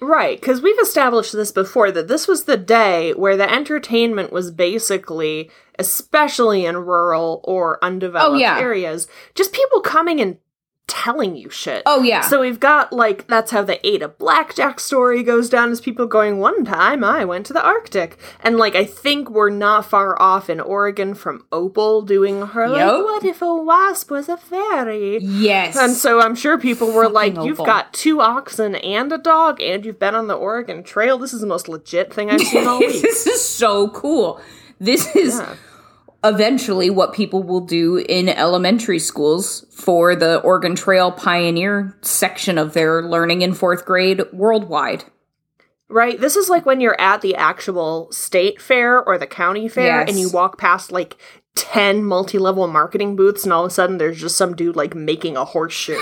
Right, 0.00 0.40
because 0.40 0.60
we've 0.60 0.78
established 0.80 1.32
this 1.32 1.52
before 1.52 1.92
that 1.92 2.08
this 2.08 2.26
was 2.26 2.42
the 2.44 2.56
day 2.56 3.12
where 3.12 3.36
the 3.36 3.48
entertainment 3.48 4.32
was 4.32 4.50
basically, 4.50 5.48
especially 5.78 6.66
in 6.66 6.76
rural 6.76 7.40
or 7.44 7.78
undeveloped 7.84 8.34
Oh, 8.34 8.36
yeah. 8.36 8.58
areas, 8.58 9.06
just 9.36 9.52
people 9.52 9.80
coming 9.80 10.20
and 10.20 10.38
telling 10.88 11.36
you 11.36 11.48
shit. 11.48 11.82
Oh 11.86 12.02
yeah. 12.02 12.20
So 12.22 12.40
we've 12.40 12.60
got 12.60 12.92
like 12.92 13.26
that's 13.26 13.50
how 13.50 13.62
the 13.62 13.84
Ada 13.86 14.08
Blackjack 14.08 14.78
story 14.80 15.22
goes 15.22 15.48
down 15.48 15.70
as 15.70 15.80
people 15.80 16.06
going, 16.06 16.38
One 16.38 16.64
time 16.64 17.02
I 17.04 17.24
went 17.24 17.46
to 17.46 17.52
the 17.52 17.64
Arctic. 17.64 18.18
And 18.40 18.56
like 18.58 18.74
I 18.74 18.84
think 18.84 19.30
we're 19.30 19.48
not 19.50 19.86
far 19.86 20.20
off 20.20 20.50
in 20.50 20.60
Oregon 20.60 21.14
from 21.14 21.46
Opal 21.52 22.02
doing 22.02 22.42
her 22.48 22.68
like, 22.68 22.80
Yup. 22.80 23.04
What 23.04 23.24
if 23.24 23.40
a 23.42 23.54
wasp 23.54 24.10
was 24.10 24.28
a 24.28 24.36
fairy? 24.36 25.18
yes. 25.22 25.76
And 25.76 25.92
so 25.94 26.20
I'm 26.20 26.34
sure 26.34 26.58
people 26.58 26.92
were 26.92 27.08
like, 27.08 27.34
You've 27.36 27.60
Opal. 27.60 27.66
got 27.66 27.92
two 27.92 28.20
oxen 28.20 28.74
and 28.74 29.12
a 29.12 29.18
dog, 29.18 29.60
and 29.60 29.84
you've 29.84 29.98
been 29.98 30.14
on 30.14 30.26
the 30.26 30.34
Oregon 30.34 30.82
Trail. 30.82 31.16
This 31.18 31.32
is 31.32 31.40
the 31.40 31.46
most 31.46 31.68
legit 31.68 32.12
thing 32.12 32.30
I've 32.30 32.40
seen 32.40 32.66
all 32.66 32.78
week. 32.80 33.00
this 33.02 33.26
is 33.26 33.42
so 33.44 33.88
cool. 33.90 34.40
This 34.78 35.14
is 35.14 35.38
Yeah. 35.38 35.54
Eventually 36.24 36.88
what 36.90 37.12
people 37.12 37.42
will 37.42 37.60
do 37.60 37.96
in 37.96 38.28
elementary 38.28 38.98
schools 38.98 39.66
for 39.74 40.14
the 40.14 40.38
Oregon 40.40 40.74
Trail 40.74 41.10
Pioneer 41.12 41.96
section 42.02 42.58
of 42.58 42.72
their 42.74 43.02
learning 43.02 43.42
in 43.42 43.54
fourth 43.54 43.84
grade 43.84 44.22
worldwide. 44.32 45.04
Right? 45.88 46.18
This 46.18 46.36
is 46.36 46.48
like 46.48 46.64
when 46.64 46.80
you're 46.80 46.98
at 47.00 47.20
the 47.20 47.34
actual 47.36 48.10
state 48.12 48.60
fair 48.62 49.02
or 49.02 49.18
the 49.18 49.26
county 49.26 49.68
fair 49.68 50.00
Yes. 50.00 50.08
and 50.08 50.18
you 50.18 50.30
walk 50.30 50.56
past 50.58 50.90
like 50.90 51.16
10 51.54 52.02
multi 52.02 52.38
level 52.38 52.66
marketing 52.66 53.14
booths, 53.14 53.44
and 53.44 53.52
all 53.52 53.64
of 53.66 53.70
a 53.70 53.74
sudden 53.74 53.98
there's 53.98 54.18
just 54.18 54.36
some 54.38 54.56
dude 54.56 54.74
like 54.74 54.94
making 54.94 55.36
a 55.36 55.44
horseshoe. 55.44 55.92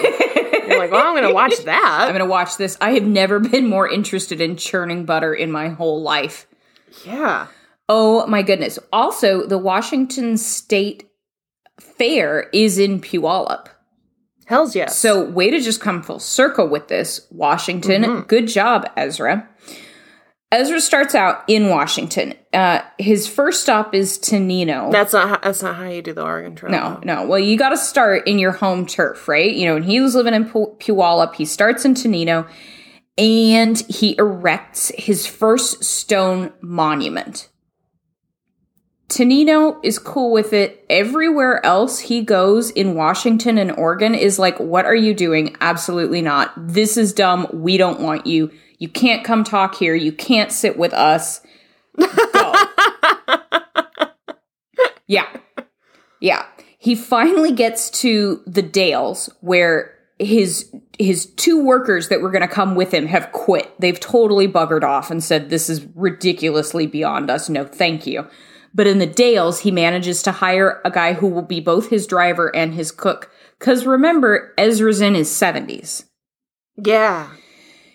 you're 0.70 0.78
like, 0.78 0.92
well, 0.92 1.04
I'm 1.04 1.14
going 1.16 1.26
to 1.26 1.34
watch 1.34 1.56
that. 1.64 2.02
I'm 2.02 2.10
going 2.10 2.20
to 2.20 2.26
watch 2.26 2.56
this. 2.56 2.78
I 2.80 2.92
have 2.92 3.02
never 3.02 3.40
been 3.40 3.68
more 3.68 3.88
interested 3.88 4.40
in 4.40 4.56
churning 4.56 5.04
butter 5.06 5.34
in 5.34 5.50
my 5.50 5.68
whole 5.70 6.02
life. 6.02 6.46
Yeah. 7.04 7.48
Oh 7.92 8.24
my 8.28 8.42
goodness. 8.42 8.78
Also, 8.92 9.44
the 9.44 9.58
Washington 9.58 10.36
State 10.36 11.10
Fair 11.80 12.48
is 12.52 12.78
in 12.78 13.00
Puyallup. 13.00 13.66
Hells 14.46 14.76
yes. 14.76 14.96
So, 14.96 15.28
way 15.28 15.50
to 15.50 15.60
just 15.60 15.80
come 15.80 16.00
full 16.00 16.20
circle 16.20 16.68
with 16.68 16.86
this, 16.86 17.26
Washington. 17.32 18.02
Mm-hmm. 18.02 18.26
Good 18.28 18.46
job, 18.46 18.88
Ezra. 18.96 19.48
Ezra 20.52 20.80
starts 20.80 21.16
out 21.16 21.42
in 21.48 21.68
Washington. 21.68 22.34
Uh, 22.52 22.82
his 22.98 23.26
first 23.26 23.62
stop 23.62 23.92
is 23.92 24.18
Tenino. 24.18 24.92
that's 24.92 25.12
not, 25.12 25.28
how, 25.28 25.38
that's 25.42 25.62
not 25.62 25.74
how 25.74 25.88
you 25.88 26.00
do 26.00 26.12
the 26.12 26.22
Oregon 26.22 26.54
Trail. 26.54 26.70
no, 26.70 27.00
no. 27.02 27.26
Well, 27.26 27.40
you 27.40 27.58
got 27.58 27.70
to 27.70 27.76
start 27.76 28.28
in 28.28 28.38
your 28.38 28.52
home 28.52 28.86
turf, 28.86 29.26
right? 29.26 29.52
You 29.52 29.66
know, 29.66 29.74
when 29.74 29.82
he 29.82 30.00
was 30.00 30.14
living 30.14 30.34
in 30.34 30.48
Pu- 30.48 30.76
Puyallup, 30.78 31.34
he 31.34 31.44
starts 31.44 31.84
in 31.84 31.94
Tenino 31.94 32.48
and 33.18 33.78
he 33.88 34.16
erects 34.16 34.92
his 34.96 35.26
first 35.26 35.82
stone 35.82 36.52
monument. 36.60 37.48
Tenino 39.10 39.78
is 39.82 39.98
cool 39.98 40.30
with 40.30 40.52
it. 40.52 40.84
Everywhere 40.88 41.64
else 41.66 41.98
he 41.98 42.22
goes 42.22 42.70
in 42.70 42.94
Washington 42.94 43.58
and 43.58 43.72
Oregon 43.72 44.14
is 44.14 44.38
like, 44.38 44.56
what 44.58 44.86
are 44.86 44.94
you 44.94 45.14
doing? 45.14 45.56
Absolutely 45.60 46.22
not. 46.22 46.52
This 46.56 46.96
is 46.96 47.12
dumb. 47.12 47.48
We 47.52 47.76
don't 47.76 48.00
want 48.00 48.26
you. 48.26 48.52
You 48.78 48.88
can't 48.88 49.24
come 49.24 49.42
talk 49.42 49.74
here. 49.74 49.96
You 49.96 50.12
can't 50.12 50.52
sit 50.52 50.78
with 50.78 50.94
us. 50.94 51.40
Go. 51.98 52.54
yeah. 55.08 55.26
Yeah. 56.20 56.46
He 56.78 56.94
finally 56.94 57.52
gets 57.52 57.90
to 58.02 58.42
the 58.46 58.62
Dalles 58.62 59.28
where 59.40 59.96
his 60.20 60.72
his 60.98 61.26
two 61.26 61.64
workers 61.64 62.08
that 62.08 62.20
were 62.20 62.30
going 62.30 62.46
to 62.46 62.48
come 62.48 62.76
with 62.76 62.92
him 62.92 63.06
have 63.06 63.32
quit. 63.32 63.72
They've 63.80 63.98
totally 63.98 64.46
buggered 64.46 64.84
off 64.84 65.10
and 65.10 65.24
said 65.24 65.50
this 65.50 65.68
is 65.68 65.84
ridiculously 65.96 66.86
beyond 66.86 67.28
us. 67.28 67.48
No, 67.48 67.64
thank 67.64 68.06
you. 68.06 68.28
But 68.74 68.86
in 68.86 68.98
the 68.98 69.06
Dalles, 69.06 69.60
he 69.60 69.70
manages 69.70 70.22
to 70.22 70.32
hire 70.32 70.80
a 70.84 70.90
guy 70.90 71.14
who 71.14 71.26
will 71.26 71.42
be 71.42 71.60
both 71.60 71.88
his 71.90 72.06
driver 72.06 72.54
and 72.54 72.74
his 72.74 72.92
cook. 72.92 73.30
Cuz 73.58 73.84
remember, 73.86 74.54
Ezra's 74.56 75.00
in 75.00 75.14
his 75.14 75.28
70s 75.28 76.04
Yeah. 76.76 77.28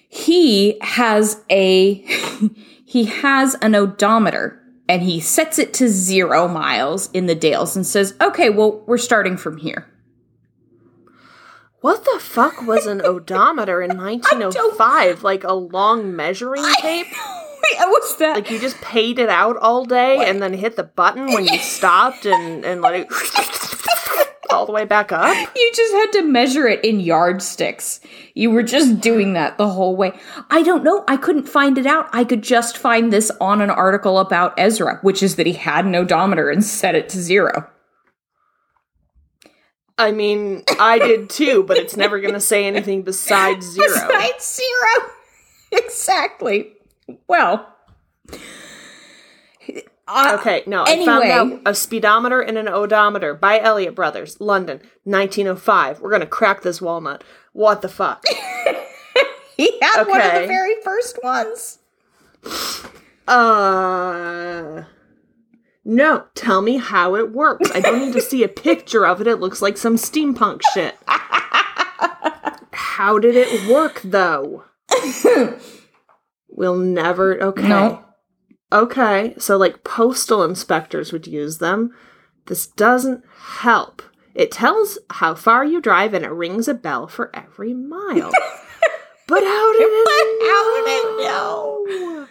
he 0.10 0.78
has 0.82 1.42
a 1.50 1.94
he 2.86 3.06
has 3.06 3.56
an 3.62 3.74
odometer 3.76 4.62
and 4.88 5.02
he 5.02 5.20
sets 5.20 5.58
it 5.58 5.74
to 5.76 5.88
zero 5.90 6.48
miles 6.48 7.10
in 7.12 7.26
the 7.26 7.36
Dalles 7.36 7.76
and 7.76 7.86
says 7.86 8.14
okay 8.22 8.50
well 8.50 8.84
we're 8.86 8.98
starting 9.00 9.38
from 9.38 9.58
here 9.58 9.88
What 11.86 12.04
the 12.04 12.20
fuck 12.20 12.66
was 12.66 12.88
an 12.88 13.00
odometer 13.06 13.80
in 13.80 13.96
1905? 13.96 15.22
Like 15.22 15.44
a 15.44 15.54
long 15.54 16.16
measuring 16.16 16.66
tape? 16.80 17.06
Wait, 17.06 17.78
what's 17.78 18.16
that 18.16 18.34
Like 18.34 18.50
you 18.50 18.60
just 18.60 18.82
paid 18.82 19.20
it 19.20 19.30
out 19.30 19.56
all 19.58 19.86
day 19.86 20.28
and 20.28 20.42
then 20.42 20.56
hit 20.56 20.78
the 20.78 20.84
button 20.84 21.28
when 21.32 21.46
you 21.46 21.60
stopped 21.60 22.26
and, 22.26 22.66
and 22.66 22.82
let 22.82 22.96
it 22.96 23.08
all 24.50 24.66
the 24.66 24.72
way 24.72 24.86
back 24.86 25.12
up? 25.12 25.38
you 25.56 25.72
just 25.76 25.94
had 25.94 26.12
to 26.14 26.24
measure 26.24 26.68
it 26.68 26.84
in 26.84 27.00
yardsticks. 27.00 28.00
You 28.34 28.50
were 28.50 28.64
just 28.64 29.00
doing 29.00 29.34
that 29.34 29.60
the 29.60 29.70
whole 29.70 29.96
way. 29.96 30.20
I 30.50 30.64
don't 30.64 30.84
know. 30.84 31.04
I 31.08 31.18
couldn't 31.18 31.48
find 31.48 31.78
it 31.78 31.86
out. 31.86 32.10
I 32.12 32.24
could 32.24 32.42
just 32.42 32.80
find 32.80 33.14
this 33.14 33.30
on 33.40 33.62
an 33.62 33.70
article 33.70 34.18
about 34.18 34.58
ezra 34.58 34.98
which 35.04 35.22
is 35.22 35.36
that 35.36 35.46
he 35.46 35.54
had 35.54 35.86
an 35.86 35.94
odometer 35.94 36.50
and 36.50 36.64
set 36.64 36.96
it 36.96 37.10
to 37.10 37.22
zero 37.22 37.70
I 39.98 40.12
mean, 40.12 40.64
I 40.80 41.00
did 41.00 41.30
too, 41.30 41.64
but 41.64 41.78
it's 41.78 41.96
never 41.96 42.20
going 42.20 42.34
to 42.34 42.40
say 42.40 42.66
anything 42.66 43.04
besides 43.04 43.66
zero. 43.72 43.88
Besides 43.88 44.56
zero. 44.62 45.10
exactly. 45.72 46.74
Well. 47.28 47.74
uh, 50.08 50.38
Okay, 50.40 50.64
no, 50.68 50.84
Anyway. 50.84 51.04
I 51.12 51.28
found 51.30 51.54
out 51.54 51.62
a 51.66 51.74
speedometer 51.74 52.42
and 52.42 52.58
an 52.58 52.68
odometer 52.68 53.34
by 53.34 53.60
Elliott 53.60 53.96
Brothers, 53.96 54.40
London, 54.42 54.82
1905. 55.06 56.02
We're 56.02 56.10
going 56.10 56.20
to 56.22 56.28
crack 56.28 56.62
this 56.62 56.82
walnut. 56.82 57.24
What 57.54 57.82
the 57.82 57.90
fuck? 57.90 58.24
He 59.58 59.80
had 59.82 60.04
one 60.04 60.20
of 60.20 60.34
the 60.34 60.48
very 60.48 60.76
first 60.84 61.18
ones. 61.24 61.80
Uh. 63.26 64.84
No, 65.88 66.26
tell 66.34 66.64
me 66.64 66.78
how 66.78 67.16
it 67.16 67.32
works. 67.32 67.70
I 67.74 67.80
don't 67.80 68.00
need 68.00 68.14
to 68.14 68.22
see 68.22 68.44
a 68.44 68.48
picture 68.48 69.06
of 69.06 69.22
it. 69.22 69.28
It 69.28 69.40
looks 69.40 69.62
like 69.62 69.78
some 69.78 69.98
steampunk 69.98 70.62
shit. 70.74 70.96
How 72.72 73.20
did 73.20 73.36
it 73.36 73.70
work, 73.70 74.02
though? 74.04 74.64
we'll 76.50 76.78
never. 76.78 77.40
Okay. 77.42 77.68
No. 77.68 78.04
Okay, 78.74 79.36
so 79.38 79.58
like 79.58 79.84
postal 79.84 80.44
inspectors 80.44 81.14
would 81.14 81.28
use 81.28 81.60
them. 81.60 81.92
This 82.48 82.66
doesn't 82.66 83.24
help. 83.60 84.02
It 84.34 84.52
tells 84.52 84.98
how 85.10 85.36
far 85.36 85.64
you 85.64 85.80
drive 85.80 86.14
and 86.14 86.26
it 86.26 86.32
rings 86.32 86.68
a 86.68 86.74
bell 86.74 87.08
for 87.08 87.34
every 87.36 87.74
mile. 87.74 88.32
but 89.28 89.44
how 89.44 89.74
did 89.74 89.88
it 89.88 90.42
How 90.50 90.76
did 90.76 90.90
it 90.90 91.24
know? 91.24 92.28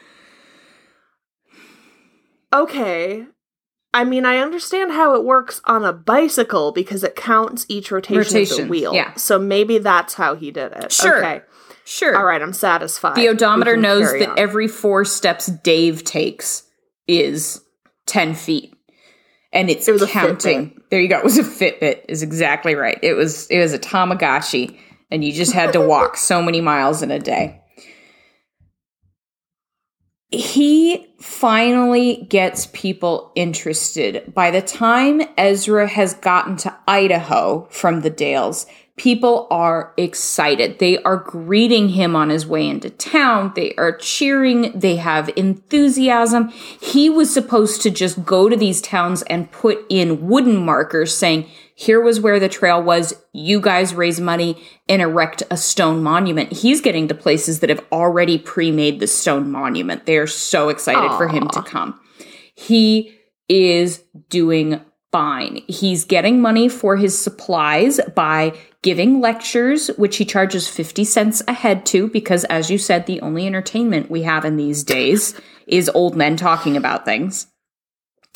Okay. 2.52 3.26
I 3.94 4.02
mean, 4.04 4.26
I 4.26 4.38
understand 4.38 4.90
how 4.90 5.14
it 5.14 5.24
works 5.24 5.60
on 5.64 5.84
a 5.84 5.92
bicycle 5.92 6.72
because 6.72 7.04
it 7.04 7.14
counts 7.14 7.64
each 7.68 7.92
rotation 7.92 8.42
of 8.42 8.48
the 8.48 8.66
wheel. 8.66 8.92
yeah. 8.92 9.14
So 9.14 9.38
maybe 9.38 9.78
that's 9.78 10.14
how 10.14 10.34
he 10.34 10.50
did 10.50 10.72
it. 10.72 10.90
Sure. 10.92 11.24
Okay. 11.24 11.42
Sure. 11.84 12.16
All 12.16 12.24
right, 12.24 12.42
I'm 12.42 12.52
satisfied. 12.52 13.14
The 13.14 13.28
odometer 13.28 13.76
knows 13.76 14.10
that 14.10 14.30
on. 14.30 14.38
every 14.38 14.66
four 14.68 15.04
steps 15.04 15.46
Dave 15.46 16.02
takes 16.02 16.64
is 17.06 17.62
10 18.06 18.34
feet. 18.34 18.74
And 19.52 19.70
it's 19.70 19.86
It 19.86 20.08
counting. 20.08 20.80
There 20.90 21.00
you 21.00 21.08
go. 21.08 21.18
It 21.18 21.24
was 21.24 21.38
a 21.38 21.44
Fitbit, 21.44 22.06
is 22.08 22.22
exactly 22.22 22.74
right. 22.74 22.98
It 23.02 23.14
was 23.14 23.46
it 23.46 23.60
was 23.60 23.72
a 23.72 23.78
Tamagotchi, 23.78 24.76
and 25.12 25.24
you 25.24 25.32
just 25.32 25.52
had 25.52 25.72
to 25.74 25.80
walk 25.86 26.16
so 26.16 26.42
many 26.42 26.60
miles 26.60 27.02
in 27.02 27.12
a 27.12 27.20
day. 27.20 27.60
He 30.30 31.13
finally 31.34 32.26
gets 32.28 32.66
people 32.66 33.32
interested. 33.34 34.32
By 34.32 34.50
the 34.50 34.62
time 34.62 35.22
Ezra 35.36 35.88
has 35.88 36.14
gotten 36.14 36.56
to 36.58 36.74
Idaho 36.86 37.66
from 37.70 38.02
the 38.02 38.10
Dalles, 38.10 38.66
People 38.96 39.48
are 39.50 39.92
excited. 39.96 40.78
They 40.78 40.98
are 40.98 41.16
greeting 41.16 41.88
him 41.88 42.14
on 42.14 42.28
his 42.28 42.46
way 42.46 42.68
into 42.68 42.90
town. 42.90 43.52
They 43.56 43.74
are 43.74 43.90
cheering. 43.90 44.70
They 44.72 44.96
have 44.96 45.28
enthusiasm. 45.34 46.50
He 46.80 47.10
was 47.10 47.34
supposed 47.34 47.82
to 47.82 47.90
just 47.90 48.24
go 48.24 48.48
to 48.48 48.56
these 48.56 48.80
towns 48.80 49.22
and 49.22 49.50
put 49.50 49.84
in 49.88 50.28
wooden 50.28 50.64
markers 50.64 51.12
saying, 51.12 51.48
here 51.74 52.00
was 52.00 52.20
where 52.20 52.38
the 52.38 52.48
trail 52.48 52.82
was. 52.82 53.14
You 53.32 53.60
guys 53.60 53.94
raise 53.94 54.20
money 54.20 54.62
and 54.88 55.02
erect 55.02 55.42
a 55.50 55.56
stone 55.56 56.02
monument. 56.02 56.52
He's 56.52 56.80
getting 56.80 57.08
to 57.08 57.14
places 57.14 57.60
that 57.60 57.70
have 57.70 57.84
already 57.90 58.38
pre 58.38 58.70
made 58.70 59.00
the 59.00 59.06
stone 59.06 59.50
monument. 59.50 60.06
They 60.06 60.16
are 60.16 60.26
so 60.26 60.68
excited 60.68 61.10
Aww. 61.10 61.18
for 61.18 61.28
him 61.28 61.48
to 61.48 61.62
come. 61.62 61.98
He 62.54 63.18
is 63.48 64.02
doing 64.28 64.80
fine. 65.10 65.62
He's 65.68 66.04
getting 66.04 66.40
money 66.40 66.68
for 66.68 66.96
his 66.96 67.20
supplies 67.20 68.00
by 68.14 68.52
giving 68.82 69.20
lectures, 69.20 69.88
which 69.96 70.16
he 70.16 70.24
charges 70.24 70.68
50 70.68 71.04
cents 71.04 71.42
a 71.48 71.52
head 71.52 71.86
to, 71.86 72.08
because 72.08 72.44
as 72.44 72.70
you 72.70 72.78
said, 72.78 73.06
the 73.06 73.20
only 73.20 73.46
entertainment 73.46 74.10
we 74.10 74.22
have 74.22 74.44
in 74.44 74.56
these 74.56 74.84
days 74.84 75.40
is 75.66 75.88
old 75.94 76.16
men 76.16 76.36
talking 76.36 76.76
about 76.76 77.04
things. 77.04 77.46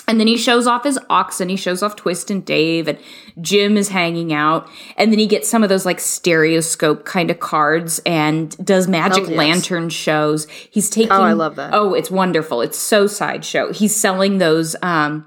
And 0.09 0.19
then 0.19 0.27
he 0.27 0.37
shows 0.37 0.67
off 0.67 0.85
his 0.85 0.99
oxen. 1.09 1.49
He 1.49 1.57
shows 1.57 1.83
off 1.83 1.95
Twist 1.95 2.31
and 2.31 2.45
Dave, 2.45 2.89
and 2.89 2.99
Jim 3.41 3.77
is 3.77 3.91
hanging 3.91 4.33
out. 4.33 4.69
And 4.97 5.13
then 5.13 5.19
he 5.19 5.27
gets 5.27 5.49
some 5.49 5.63
of 5.63 5.69
those 5.69 5.87
like 5.87 6.01
stereoscope 6.01 7.05
kind 7.05 7.31
of 7.31 7.39
cards 7.39 8.01
and 8.07 8.57
does 8.65 8.89
magic 8.89 9.25
oh, 9.25 9.29
yes. 9.29 9.37
lantern 9.37 9.91
shows. 9.91 10.49
He's 10.49 10.91
taking. 10.91 11.13
Oh, 11.13 11.23
I 11.23 11.35
love 11.35 11.57
that. 11.57 11.75
Oh, 11.75 11.95
it's 11.95 12.11
wonderful. 12.11 12.63
It's 12.63 12.79
so 12.79 13.07
sideshow. 13.07 13.73
He's 13.73 13.95
selling 13.95 14.39
those 14.39 14.75
um, 14.83 15.27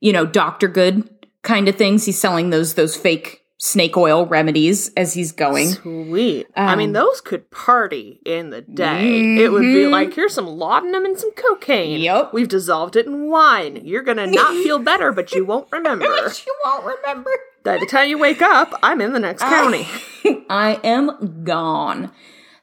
you 0.00 0.12
know, 0.12 0.26
Dr. 0.26 0.68
Good 0.68 1.08
kind 1.42 1.68
of 1.68 1.76
things. 1.76 2.04
He's 2.04 2.20
selling 2.20 2.50
those 2.50 2.74
those 2.74 2.96
fake 2.96 3.39
snake 3.62 3.94
oil 3.94 4.24
remedies 4.24 4.90
as 4.96 5.12
he's 5.12 5.32
going. 5.32 5.68
Sweet. 5.68 6.46
Um, 6.56 6.68
I 6.68 6.76
mean, 6.76 6.88
um, 6.88 6.94
those 6.94 7.20
could 7.20 7.50
party 7.50 8.20
in 8.24 8.48
the 8.48 8.62
day. 8.62 9.20
Mm-hmm. 9.20 9.38
It 9.38 9.52
would 9.52 9.62
be 9.62 9.86
like, 9.86 10.14
here's 10.14 10.32
some 10.32 10.46
laudanum 10.46 11.04
and 11.04 11.18
some 11.18 11.30
cocaine. 11.32 12.00
Yep. 12.00 12.32
We've 12.32 12.48
dissolved 12.48 12.96
it 12.96 13.06
in 13.06 13.28
wine. 13.28 13.82
You're 13.84 14.02
gonna 14.02 14.26
not 14.26 14.54
feel 14.64 14.78
better, 14.82 15.12
but 15.12 15.32
you 15.32 15.44
won't 15.44 15.70
remember. 15.70 16.06
but 16.24 16.44
you 16.44 16.56
won't 16.64 16.86
remember. 16.86 17.30
By 17.62 17.76
the 17.76 17.86
time 17.86 18.08
you 18.08 18.16
wake 18.16 18.40
up, 18.40 18.72
I'm 18.82 19.02
in 19.02 19.12
the 19.12 19.20
next 19.20 19.42
county. 19.42 19.86
I 20.48 20.80
am 20.82 21.44
gone. 21.44 22.10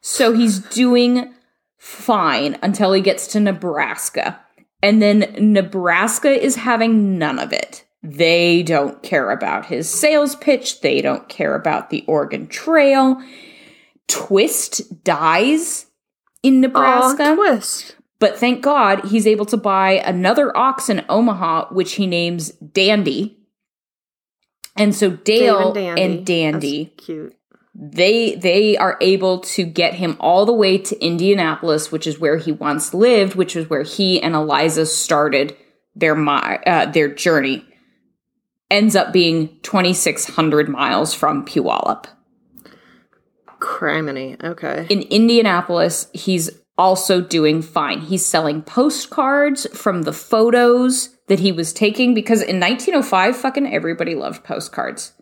So 0.01 0.33
he's 0.33 0.59
doing 0.59 1.35
fine 1.77 2.57
until 2.63 2.91
he 2.93 3.01
gets 3.01 3.27
to 3.27 3.39
Nebraska. 3.39 4.39
And 4.81 4.99
then 4.99 5.35
Nebraska 5.37 6.29
is 6.29 6.55
having 6.55 7.19
none 7.19 7.37
of 7.37 7.53
it. 7.53 7.85
They 8.09 8.63
don't 8.63 9.01
care 9.03 9.31
about 9.31 9.65
his 9.65 9.89
sales 9.89 10.35
pitch. 10.35 10.81
They 10.81 11.01
don't 11.01 11.27
care 11.27 11.55
about 11.55 11.89
the 11.89 12.05
Oregon 12.07 12.47
Trail. 12.47 13.21
Twist 14.07 15.03
dies 15.03 15.87
in 16.43 16.61
Nebraska. 16.61 17.35
twist. 17.35 17.95
But 18.19 18.37
thank 18.37 18.63
God 18.63 19.05
he's 19.05 19.27
able 19.27 19.45
to 19.47 19.57
buy 19.57 19.93
another 19.93 20.55
ox 20.55 20.89
in 20.89 21.05
Omaha, 21.09 21.67
which 21.73 21.93
he 21.93 22.07
names 22.07 22.51
Dandy. 22.51 23.37
And 24.75 24.95
so 24.95 25.11
Dale 25.11 25.67
and 25.67 25.75
Dandy, 25.75 26.01
and 26.01 26.25
Dandy 26.25 26.85
cute 26.97 27.37
they 27.79 28.33
they 28.35 28.75
are 28.77 28.97
able 29.01 29.39
to 29.39 29.63
get 29.63 29.93
him 29.93 30.17
all 30.19 30.45
the 30.45 30.53
way 30.53 30.79
to 30.79 30.99
Indianapolis, 31.03 31.91
which 31.91 32.07
is 32.07 32.19
where 32.19 32.37
he 32.37 32.51
once 32.51 32.93
lived, 32.93 33.35
which 33.35 33.55
is 33.55 33.69
where 33.69 33.83
he 33.83 34.21
and 34.21 34.33
Eliza 34.33 34.85
started 34.87 35.55
their 35.95 36.17
uh, 36.27 36.87
their 36.87 37.13
journey. 37.13 37.63
Ends 38.69 38.95
up 38.95 39.13
being 39.13 39.57
2,600 39.61 40.67
miles 40.67 41.13
from 41.13 41.45
Puyallup. 41.45 42.05
Criminy. 43.59 44.41
Okay. 44.43 44.85
In 44.89 45.01
Indianapolis, 45.03 46.09
he's 46.13 46.49
also 46.77 47.21
doing 47.21 47.61
fine. 47.61 48.01
He's 48.01 48.25
selling 48.25 48.61
postcards 48.61 49.67
from 49.75 50.03
the 50.03 50.13
photos 50.13 51.15
that 51.27 51.39
he 51.39 51.51
was 51.51 51.73
taking 51.73 52.13
because 52.13 52.41
in 52.41 52.59
1905, 52.59 53.35
fucking 53.35 53.73
everybody 53.73 54.15
loved 54.15 54.43
postcards. 54.43 55.13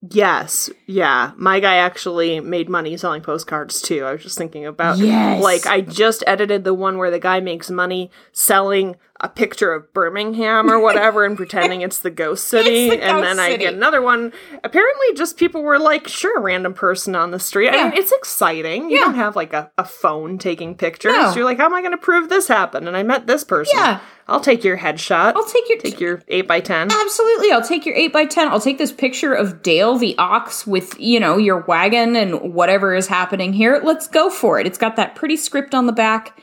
Yes, 0.00 0.70
yeah. 0.86 1.32
My 1.36 1.58
guy 1.58 1.76
actually 1.76 2.38
made 2.38 2.68
money 2.68 2.96
selling 2.96 3.20
postcards 3.20 3.82
too. 3.82 4.04
I 4.04 4.12
was 4.12 4.22
just 4.22 4.38
thinking 4.38 4.64
about 4.64 4.98
yes. 4.98 5.42
like 5.42 5.66
I 5.66 5.80
just 5.80 6.22
edited 6.24 6.62
the 6.62 6.74
one 6.74 6.98
where 6.98 7.10
the 7.10 7.18
guy 7.18 7.40
makes 7.40 7.68
money 7.68 8.10
selling 8.30 8.94
a 9.20 9.28
picture 9.28 9.72
of 9.72 9.92
Birmingham 9.92 10.70
or 10.70 10.78
whatever 10.78 11.24
and 11.24 11.36
pretending 11.36 11.82
it's 11.82 11.98
the 11.98 12.10
ghost 12.10 12.46
city. 12.48 12.90
The 12.90 13.02
and 13.02 13.18
ghost 13.18 13.24
then 13.24 13.36
city. 13.36 13.54
I 13.54 13.56
get 13.56 13.74
another 13.74 14.00
one. 14.00 14.32
Apparently, 14.62 15.06
just 15.16 15.36
people 15.36 15.62
were 15.62 15.78
like, 15.78 16.06
sure, 16.06 16.40
random 16.40 16.74
person 16.74 17.16
on 17.16 17.30
the 17.30 17.40
street. 17.40 17.66
Yeah. 17.72 17.76
I 17.76 17.84
mean, 17.84 17.98
it's 17.98 18.12
exciting. 18.12 18.90
You 18.90 18.98
yeah. 18.98 19.04
don't 19.04 19.14
have 19.14 19.34
like 19.34 19.52
a, 19.52 19.70
a 19.76 19.84
phone 19.84 20.38
taking 20.38 20.76
pictures. 20.76 21.12
No. 21.12 21.34
You're 21.34 21.44
like, 21.44 21.58
how 21.58 21.66
am 21.66 21.74
I 21.74 21.80
going 21.80 21.92
to 21.92 21.98
prove 21.98 22.28
this 22.28 22.48
happened? 22.48 22.86
And 22.86 22.96
I 22.96 23.02
met 23.02 23.26
this 23.26 23.44
person. 23.44 23.76
Yeah. 23.76 24.00
I'll 24.28 24.40
take 24.40 24.62
your 24.62 24.76
headshot. 24.76 25.34
I'll 25.34 25.46
take 25.46 25.68
your 25.70 25.78
take 25.78 26.00
your 26.00 26.22
eight 26.28 26.46
by 26.46 26.60
ten. 26.60 26.92
Absolutely, 26.92 27.50
I'll 27.50 27.66
take 27.66 27.86
your 27.86 27.94
eight 27.94 28.12
by 28.12 28.26
ten. 28.26 28.48
I'll 28.48 28.60
take 28.60 28.76
this 28.76 28.92
picture 28.92 29.32
of 29.32 29.62
Dale 29.62 29.96
the 29.96 30.16
ox 30.18 30.66
with 30.66 31.00
you 31.00 31.18
know 31.18 31.38
your 31.38 31.62
wagon 31.62 32.14
and 32.14 32.52
whatever 32.52 32.94
is 32.94 33.06
happening 33.06 33.54
here. 33.54 33.80
Let's 33.82 34.06
go 34.06 34.28
for 34.28 34.60
it. 34.60 34.66
It's 34.66 34.76
got 34.76 34.96
that 34.96 35.14
pretty 35.14 35.36
script 35.36 35.74
on 35.74 35.86
the 35.86 35.92
back. 35.92 36.38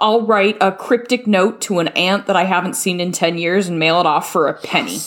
I'll 0.00 0.26
write 0.26 0.56
a 0.60 0.72
cryptic 0.72 1.26
note 1.26 1.60
to 1.62 1.78
an 1.78 1.88
aunt 1.88 2.26
that 2.26 2.36
I 2.36 2.44
haven't 2.44 2.74
seen 2.74 3.00
in 3.00 3.12
10 3.12 3.38
years 3.38 3.68
and 3.68 3.78
mail 3.78 4.00
it 4.00 4.06
off 4.06 4.30
for 4.30 4.48
a 4.48 4.54
penny. 4.54 4.98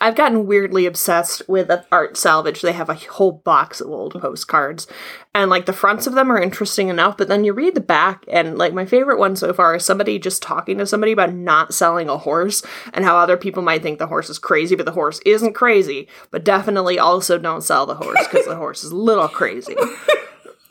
I've 0.00 0.14
gotten 0.14 0.46
weirdly 0.46 0.86
obsessed 0.86 1.42
with 1.48 1.70
art 1.90 2.16
salvage. 2.16 2.60
They 2.60 2.72
have 2.72 2.88
a 2.88 2.94
whole 2.94 3.32
box 3.32 3.80
of 3.80 3.88
old 3.88 4.12
postcards. 4.20 4.86
And 5.34 5.50
like 5.50 5.66
the 5.66 5.72
fronts 5.72 6.06
of 6.06 6.14
them 6.14 6.30
are 6.30 6.40
interesting 6.40 6.88
enough, 6.88 7.16
but 7.16 7.28
then 7.28 7.44
you 7.44 7.52
read 7.52 7.74
the 7.74 7.80
back 7.80 8.24
and 8.28 8.58
like 8.58 8.72
my 8.72 8.84
favorite 8.84 9.18
one 9.18 9.34
so 9.34 9.52
far 9.52 9.74
is 9.76 9.84
somebody 9.84 10.18
just 10.18 10.42
talking 10.42 10.78
to 10.78 10.86
somebody 10.86 11.12
about 11.12 11.32
not 11.32 11.74
selling 11.74 12.08
a 12.08 12.18
horse 12.18 12.62
and 12.92 13.04
how 13.04 13.16
other 13.16 13.36
people 13.36 13.62
might 13.62 13.82
think 13.82 13.98
the 13.98 14.06
horse 14.06 14.30
is 14.30 14.38
crazy, 14.38 14.76
but 14.76 14.86
the 14.86 14.92
horse 14.92 15.20
isn't 15.24 15.54
crazy. 15.54 16.06
But 16.30 16.44
definitely 16.44 16.98
also 16.98 17.38
don't 17.38 17.62
sell 17.62 17.86
the 17.86 17.94
horse 17.94 18.26
because 18.30 18.46
the 18.46 18.56
horse 18.56 18.84
is 18.84 18.92
a 18.92 18.96
little 18.96 19.28
crazy. 19.28 19.76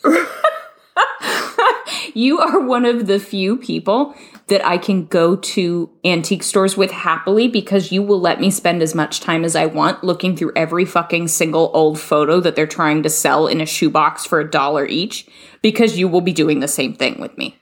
you 2.17 2.39
are 2.39 2.59
one 2.59 2.83
of 2.83 3.05
the 3.05 3.19
few 3.19 3.57
people 3.57 4.15
that 4.47 4.65
I 4.65 4.79
can 4.79 5.05
go 5.05 5.35
to 5.35 5.89
antique 6.03 6.41
stores 6.41 6.75
with 6.75 6.89
happily 6.89 7.47
because 7.47 7.91
you 7.91 8.01
will 8.01 8.19
let 8.19 8.39
me 8.39 8.49
spend 8.49 8.81
as 8.81 8.95
much 8.95 9.19
time 9.19 9.45
as 9.45 9.55
I 9.55 9.67
want 9.67 10.03
looking 10.03 10.35
through 10.35 10.53
every 10.55 10.83
fucking 10.83 11.27
single 11.27 11.69
old 11.75 11.99
photo 11.99 12.39
that 12.39 12.55
they're 12.55 12.65
trying 12.65 13.03
to 13.03 13.09
sell 13.09 13.45
in 13.45 13.61
a 13.61 13.67
shoebox 13.67 14.25
for 14.25 14.39
a 14.39 14.49
dollar 14.49 14.85
each 14.85 15.27
because 15.61 15.99
you 15.99 16.07
will 16.07 16.21
be 16.21 16.33
doing 16.33 16.59
the 16.59 16.67
same 16.67 16.95
thing 16.95 17.19
with 17.19 17.37
me. 17.37 17.59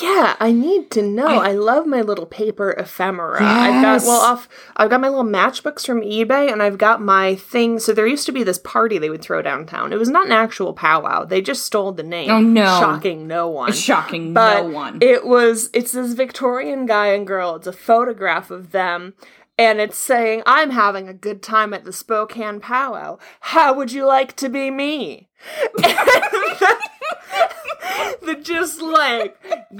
Yeah, 0.00 0.36
I 0.40 0.52
need 0.52 0.90
to 0.92 1.02
know. 1.02 1.26
I, 1.26 1.50
I 1.50 1.52
love 1.52 1.86
my 1.86 2.00
little 2.00 2.26
paper 2.26 2.72
ephemera. 2.72 3.40
Yes. 3.40 3.50
I've 3.50 3.82
got 3.82 4.02
well 4.06 4.20
off 4.20 4.48
I've 4.76 4.90
got 4.90 5.00
my 5.00 5.08
little 5.08 5.24
matchbooks 5.24 5.86
from 5.86 6.00
eBay 6.00 6.52
and 6.52 6.62
I've 6.62 6.78
got 6.78 7.00
my 7.00 7.36
thing. 7.36 7.78
So 7.78 7.92
there 7.92 8.06
used 8.06 8.26
to 8.26 8.32
be 8.32 8.42
this 8.42 8.58
party 8.58 8.98
they 8.98 9.10
would 9.10 9.22
throw 9.22 9.42
downtown. 9.42 9.92
It 9.92 9.98
was 9.98 10.08
not 10.08 10.26
an 10.26 10.32
actual 10.32 10.72
powwow. 10.72 11.24
They 11.24 11.40
just 11.40 11.64
stole 11.64 11.92
the 11.92 12.02
name. 12.02 12.30
Oh 12.30 12.40
no. 12.40 12.64
Shocking 12.64 13.26
no 13.26 13.48
one. 13.48 13.72
Shocking 13.72 14.32
but 14.32 14.62
no 14.62 14.68
one. 14.68 14.98
It 15.00 15.26
was 15.26 15.70
it's 15.72 15.92
this 15.92 16.14
Victorian 16.14 16.86
guy 16.86 17.08
and 17.08 17.26
girl. 17.26 17.56
It's 17.56 17.66
a 17.66 17.72
photograph 17.72 18.50
of 18.50 18.72
them 18.72 19.14
and 19.56 19.80
it's 19.80 19.98
saying, 19.98 20.42
I'm 20.46 20.70
having 20.70 21.08
a 21.08 21.14
good 21.14 21.42
time 21.42 21.72
at 21.72 21.84
the 21.84 21.92
Spokane 21.92 22.58
powwow. 22.58 23.18
How 23.40 23.72
would 23.74 23.92
you 23.92 24.04
like 24.04 24.34
to 24.36 24.48
be 24.48 24.70
me? 24.70 25.28
the 28.22 28.34
just 28.36 28.80
like 28.80 29.36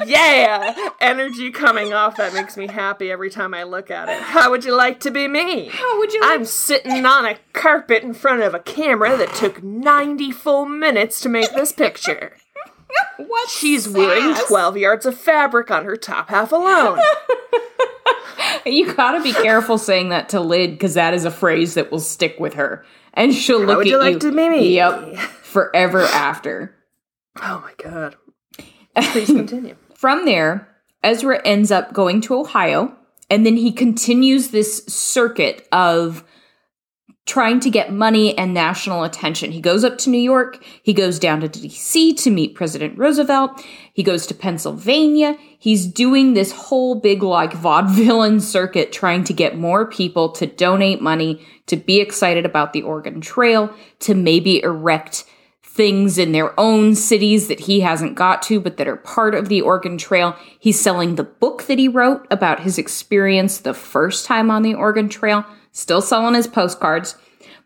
yeah 0.07 0.74
energy 1.01 1.51
coming 1.51 1.93
off 1.93 2.16
that 2.16 2.32
makes 2.35 2.57
me 2.57 2.66
happy 2.66 3.11
every 3.11 3.30
time 3.30 3.55
I 3.55 3.62
look 3.64 3.91
at 3.91 4.09
it. 4.09 4.20
How 4.20 4.51
would 4.51 4.64
you 4.64 4.74
like 4.76 5.01
to 5.01 5.11
be 5.11 5.28
me? 5.28 5.68
How 5.68 5.99
would 5.99 6.12
you? 6.12 6.20
Like- 6.20 6.30
I'm 6.30 6.45
sitting 6.45 7.05
on 7.07 7.26
a 7.26 7.37
carpet 7.53 8.03
in 8.03 8.14
front 8.14 8.43
of 8.43 8.55
a 8.55 8.59
camera 8.59 9.16
that 9.16 9.35
took 9.35 9.62
90 9.62 10.30
full 10.32 10.66
minutes 10.66 11.20
to 11.22 11.28
make 11.28 11.53
this 11.55 11.72
picture. 11.72 12.37
what? 13.16 13.49
She's 13.49 13.85
sass? 13.85 13.93
wearing 13.95 14.35
12 14.49 14.76
yards 14.76 15.07
of 15.07 15.18
fabric 15.18 15.70
on 15.70 15.85
her 15.85 15.97
top 15.97 16.28
half 16.30 16.53
alone. 16.53 16.99
you 18.66 18.93
gotta 18.95 19.22
be 19.22 19.32
careful 19.32 19.78
saying 19.78 20.11
that 20.11 20.28
to 20.30 20.39
Lyd 20.39 20.72
because 20.72 20.95
that 20.95 21.14
is 21.14 21.24
a 21.24 21.30
phrase 21.30 21.74
that 21.74 21.91
will 21.91 22.01
stick 22.01 22.39
with 22.39 22.55
her, 22.55 22.85
and 23.12 23.35
she'll 23.35 23.61
How 23.61 23.66
look 23.66 23.76
would 23.78 23.87
at 23.87 23.91
you 23.91 23.99
like 23.99 24.20
to 24.20 24.30
be 24.30 24.49
me? 24.49 24.74
Yep, 24.74 25.16
forever 25.16 26.03
after. 26.03 26.74
Oh 27.43 27.62
my 27.62 27.72
god. 27.82 28.16
Please 29.12 29.26
continue. 29.26 29.76
From 29.95 30.24
there, 30.24 30.68
Ezra 31.03 31.41
ends 31.45 31.70
up 31.70 31.93
going 31.93 32.20
to 32.22 32.35
Ohio, 32.35 32.97
and 33.30 33.45
then 33.45 33.57
he 33.57 33.72
continues 33.72 34.49
this 34.49 34.85
circuit 34.87 35.66
of 35.72 36.24
trying 37.26 37.59
to 37.59 37.70
get 37.70 37.91
money 37.91 38.37
and 38.37 38.53
national 38.53 39.03
attention. 39.03 39.51
He 39.51 39.61
goes 39.61 39.82
up 39.82 39.97
to 39.99 40.11
New 40.11 40.20
York, 40.20 40.62
he 40.82 40.93
goes 40.93 41.18
down 41.18 41.41
to 41.41 41.49
DC 41.49 42.16
to 42.22 42.30
meet 42.30 42.55
President 42.55 42.99
Roosevelt, 42.99 43.64
he 43.95 44.03
goes 44.03 44.26
to 44.26 44.35
Pennsylvania. 44.35 45.37
He's 45.59 45.87
doing 45.87 46.35
this 46.35 46.53
whole 46.53 47.01
big 47.01 47.22
like 47.22 47.53
vaudevillian 47.53 48.43
circuit 48.43 48.93
trying 48.93 49.24
to 49.24 49.32
get 49.32 49.57
more 49.57 49.89
people 49.89 50.30
to 50.32 50.47
donate 50.47 51.01
money, 51.01 51.45
to 51.66 51.76
be 51.76 52.01
excited 52.01 52.45
about 52.45 52.74
the 52.74 52.82
Oregon 52.82 53.22
Trail, 53.22 53.74
to 54.01 54.14
maybe 54.14 54.62
erect 54.62 55.24
things 55.75 56.18
in 56.18 56.31
their 56.31 56.59
own 56.59 56.95
cities 56.95 57.49
that 57.49 57.59
he 57.59 57.81
hasn't 57.81 58.14
got 58.14 58.43
to, 58.43 58.61
but 58.61 58.77
that 58.77 58.87
are 58.87 58.97
part 58.97 59.35
of 59.35 59.49
the 59.49 59.61
Oregon 59.61 59.99
Trail. 59.99 60.37
He's 60.59 60.81
selling 60.81 61.16
the 61.16 61.25
book 61.25 61.64
that 61.64 61.81
he 61.81 61.89
wrote 61.89 62.27
about 62.31 62.61
his 62.61 62.79
experience 62.79 63.59
the 63.59 63.75
first 63.75 64.25
time 64.25 64.53
on 64.53 64.62
the 64.62 64.75
Oregon 64.75 65.09
Trail 65.09 65.45
still 65.72 66.01
selling 66.01 66.35
his 66.35 66.47
postcards. 66.47 67.16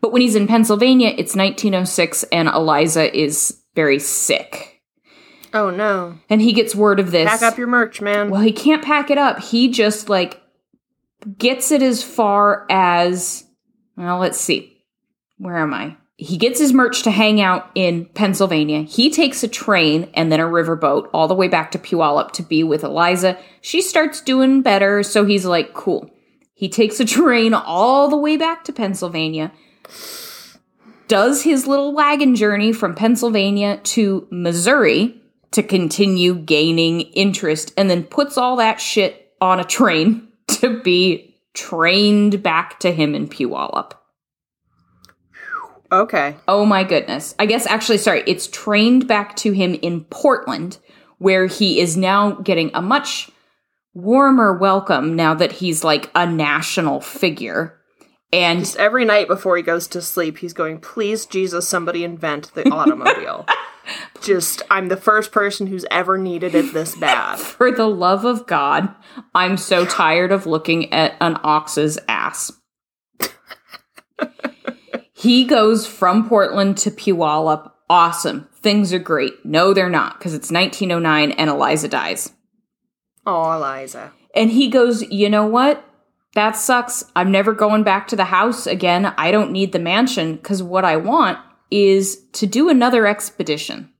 But 0.01 0.11
when 0.11 0.21
he's 0.21 0.35
in 0.35 0.47
Pennsylvania, 0.47 1.09
it's 1.09 1.35
1906 1.35 2.23
and 2.23 2.49
Eliza 2.49 3.15
is 3.15 3.61
very 3.75 3.99
sick. 3.99 4.81
Oh 5.53 5.69
no. 5.69 6.17
And 6.29 6.41
he 6.41 6.51
gets 6.53 6.75
word 6.75 6.99
of 6.99 7.11
this. 7.11 7.29
Pack 7.29 7.41
up 7.43 7.57
your 7.57 7.67
merch, 7.67 8.01
man. 8.01 8.29
Well, 8.29 8.41
he 8.41 8.51
can't 8.51 8.83
pack 8.83 9.09
it 9.09 9.17
up. 9.17 9.39
He 9.39 9.69
just 9.69 10.09
like 10.09 10.41
gets 11.37 11.71
it 11.71 11.81
as 11.81 12.03
far 12.03 12.65
as 12.69 13.45
well, 13.95 14.17
let's 14.17 14.39
see. 14.39 14.83
Where 15.37 15.57
am 15.57 15.73
I? 15.73 15.97
He 16.21 16.35
gets 16.35 16.59
his 16.59 16.73
merch 16.73 17.03
to 17.03 17.11
hang 17.11 17.39
out 17.39 17.71
in 17.75 18.03
Pennsylvania. 18.07 18.81
He 18.81 19.09
takes 19.09 19.41
a 19.41 19.47
train 19.47 20.11
and 20.13 20.29
then 20.29 20.41
a 20.41 20.45
riverboat 20.45 21.09
all 21.13 21.29
the 21.29 21.33
way 21.33 21.47
back 21.47 21.71
to 21.71 21.79
Puyallup 21.79 22.31
to 22.31 22.43
be 22.43 22.61
with 22.61 22.83
Eliza. 22.83 23.37
She 23.61 23.81
starts 23.81 24.19
doing 24.19 24.61
better, 24.61 25.01
so 25.01 25.23
he's 25.23 25.45
like, 25.45 25.73
cool. 25.73 26.11
He 26.53 26.67
takes 26.67 26.99
a 26.99 27.05
train 27.05 27.53
all 27.53 28.09
the 28.09 28.17
way 28.17 28.35
back 28.35 28.65
to 28.65 28.73
Pennsylvania, 28.73 29.53
does 31.07 31.43
his 31.43 31.67
little 31.67 31.93
wagon 31.93 32.35
journey 32.35 32.73
from 32.73 32.95
Pennsylvania 32.95 33.77
to 33.83 34.27
Missouri 34.29 35.21
to 35.51 35.63
continue 35.63 36.35
gaining 36.35 36.99
interest, 36.99 37.71
and 37.77 37.89
then 37.89 38.03
puts 38.03 38.37
all 38.37 38.57
that 38.57 38.81
shit 38.81 39.31
on 39.39 39.61
a 39.61 39.63
train 39.63 40.27
to 40.47 40.81
be 40.81 41.37
trained 41.53 42.43
back 42.43 42.77
to 42.81 42.91
him 42.91 43.15
in 43.15 43.29
Puyallup. 43.29 43.93
Okay. 45.91 46.35
Oh 46.47 46.65
my 46.65 46.83
goodness. 46.83 47.35
I 47.39 47.45
guess 47.45 47.65
actually, 47.65 47.97
sorry, 47.97 48.23
it's 48.27 48.47
trained 48.47 49.07
back 49.07 49.35
to 49.37 49.51
him 49.51 49.73
in 49.81 50.03
Portland, 50.05 50.77
where 51.17 51.47
he 51.47 51.79
is 51.79 51.97
now 51.97 52.31
getting 52.31 52.71
a 52.73 52.81
much 52.81 53.29
warmer 53.93 54.57
welcome 54.57 55.15
now 55.15 55.33
that 55.33 55.51
he's 55.53 55.83
like 55.83 56.09
a 56.15 56.25
national 56.25 57.01
figure. 57.01 57.75
And 58.31 58.59
Just 58.59 58.77
every 58.77 59.05
night 59.05 59.27
before 59.27 59.57
he 59.57 59.63
goes 59.63 59.87
to 59.87 60.01
sleep, 60.01 60.37
he's 60.37 60.53
going, 60.53 60.79
Please, 60.79 61.25
Jesus, 61.25 61.67
somebody 61.67 62.03
invent 62.03 62.53
the 62.53 62.69
automobile. 62.71 63.45
Just, 64.21 64.61
I'm 64.69 64.89
the 64.89 64.97
first 64.97 65.31
person 65.31 65.65
who's 65.65 65.85
ever 65.89 66.17
needed 66.19 66.53
it 66.53 66.73
this 66.73 66.95
bad. 66.99 67.39
for 67.39 67.71
the 67.71 67.87
love 67.87 68.25
of 68.25 68.45
God, 68.45 68.93
I'm 69.33 69.57
so 69.57 69.83
tired 69.85 70.31
of 70.31 70.45
looking 70.45 70.93
at 70.93 71.15
an 71.19 71.37
ox's 71.43 71.97
ass. 72.07 72.51
He 75.19 75.43
goes 75.43 75.85
from 75.85 76.29
Portland 76.29 76.77
to 76.77 76.91
Puyallup. 76.91 77.73
Awesome. 77.89 78.47
Things 78.61 78.93
are 78.93 78.99
great. 78.99 79.45
No, 79.45 79.73
they're 79.73 79.89
not, 79.89 80.17
because 80.17 80.33
it's 80.33 80.49
1909 80.49 81.31
and 81.31 81.49
Eliza 81.49 81.89
dies. 81.89 82.31
Oh, 83.25 83.51
Eliza. 83.51 84.13
And 84.33 84.49
he 84.49 84.69
goes, 84.69 85.01
You 85.11 85.29
know 85.29 85.45
what? 85.45 85.85
That 86.35 86.55
sucks. 86.55 87.03
I'm 87.17 87.31
never 87.31 87.51
going 87.51 87.83
back 87.83 88.07
to 88.07 88.15
the 88.15 88.25
house 88.25 88.65
again. 88.65 89.07
I 89.17 89.31
don't 89.31 89.51
need 89.51 89.73
the 89.73 89.79
mansion 89.79 90.37
because 90.37 90.63
what 90.63 90.85
I 90.85 90.95
want 90.95 91.37
is 91.69 92.23
to 92.33 92.47
do 92.47 92.69
another 92.69 93.05
expedition. 93.05 93.91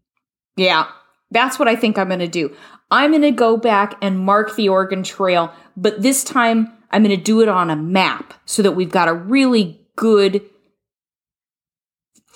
Yeah, 0.55 0.87
that's 1.31 1.59
what 1.59 1.67
I 1.67 1.75
think 1.75 1.97
I'm 1.97 2.07
going 2.07 2.19
to 2.19 2.29
do. 2.29 2.55
I'm 2.91 3.11
going 3.11 3.23
to 3.23 3.31
go 3.31 3.57
back 3.57 3.95
and 4.01 4.19
mark 4.19 4.55
the 4.55 4.69
Oregon 4.69 5.03
Trail, 5.03 5.51
but 5.75 6.01
this 6.01 6.23
time 6.23 6.71
I'm 6.91 7.03
going 7.03 7.15
to 7.15 7.21
do 7.21 7.41
it 7.41 7.49
on 7.49 7.69
a 7.69 7.75
map 7.75 8.35
so 8.45 8.61
that 8.61 8.71
we've 8.71 8.89
got 8.89 9.09
a 9.09 9.13
really 9.13 9.85
good 9.97 10.49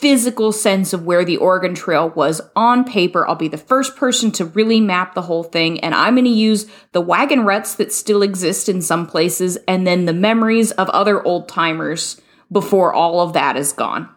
physical 0.04 0.52
sense 0.52 0.92
of 0.92 1.06
where 1.06 1.24
the 1.24 1.38
Oregon 1.38 1.74
Trail 1.74 2.10
was 2.10 2.42
on 2.58 2.84
paper. 2.84 3.26
I'll 3.26 3.36
be 3.36 3.48
the 3.48 3.58
first 3.58 3.96
person 3.96 4.34
to 4.34 4.44
really 4.44 4.82
map 4.82 5.14
the 5.14 5.22
whole 5.22 5.46
thing, 5.46 5.80
and 5.80 5.96
I'm 5.96 6.16
going 6.16 6.26
to 6.26 6.30
use 6.30 6.70
the 6.92 7.00
wagon 7.00 7.46
ruts 7.46 7.76
that 7.76 7.94
still 7.94 8.22
exist 8.22 8.68
in 8.68 8.82
some 8.82 9.08
places 9.08 9.58
and 9.66 9.88
then 9.88 10.04
the 10.04 10.12
memories 10.12 10.72
of 10.72 10.90
other 10.90 11.26
old 11.26 11.48
timers 11.48 12.20
before 12.52 12.94
all 12.94 13.22
of 13.22 13.32
that 13.32 13.56
is 13.56 13.72
gone. 13.72 14.10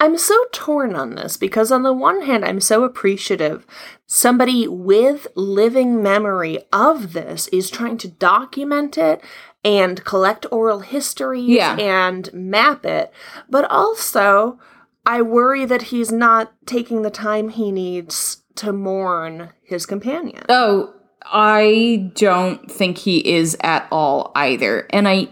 I'm 0.00 0.16
so 0.16 0.42
torn 0.52 0.96
on 0.96 1.16
this 1.16 1.36
because, 1.36 1.70
on 1.70 1.82
the 1.82 1.92
one 1.92 2.22
hand, 2.22 2.42
I'm 2.42 2.60
so 2.60 2.84
appreciative. 2.84 3.66
Somebody 4.06 4.66
with 4.66 5.26
living 5.34 6.02
memory 6.02 6.60
of 6.72 7.12
this 7.12 7.48
is 7.48 7.68
trying 7.68 7.98
to 7.98 8.08
document 8.08 8.96
it 8.96 9.22
and 9.64 10.04
collect 10.04 10.46
oral 10.50 10.80
histories 10.80 11.48
Yeah. 11.48 11.76
and 11.76 12.32
map 12.32 12.84
it. 12.84 13.12
But 13.48 13.64
also, 13.70 14.58
I 15.06 15.22
worry 15.22 15.64
that 15.64 15.82
he's 15.82 16.10
not 16.12 16.52
taking 16.66 17.02
the 17.02 17.10
time 17.10 17.48
he 17.48 17.70
needs 17.72 18.42
to 18.56 18.72
mourn 18.72 19.50
his 19.62 19.86
companion. 19.86 20.44
Oh, 20.48 20.92
I 21.24 22.10
don't 22.14 22.70
think 22.70 22.98
he 22.98 23.18
is 23.36 23.56
at 23.62 23.86
all 23.90 24.32
either. 24.34 24.86
And 24.90 25.08
I 25.08 25.28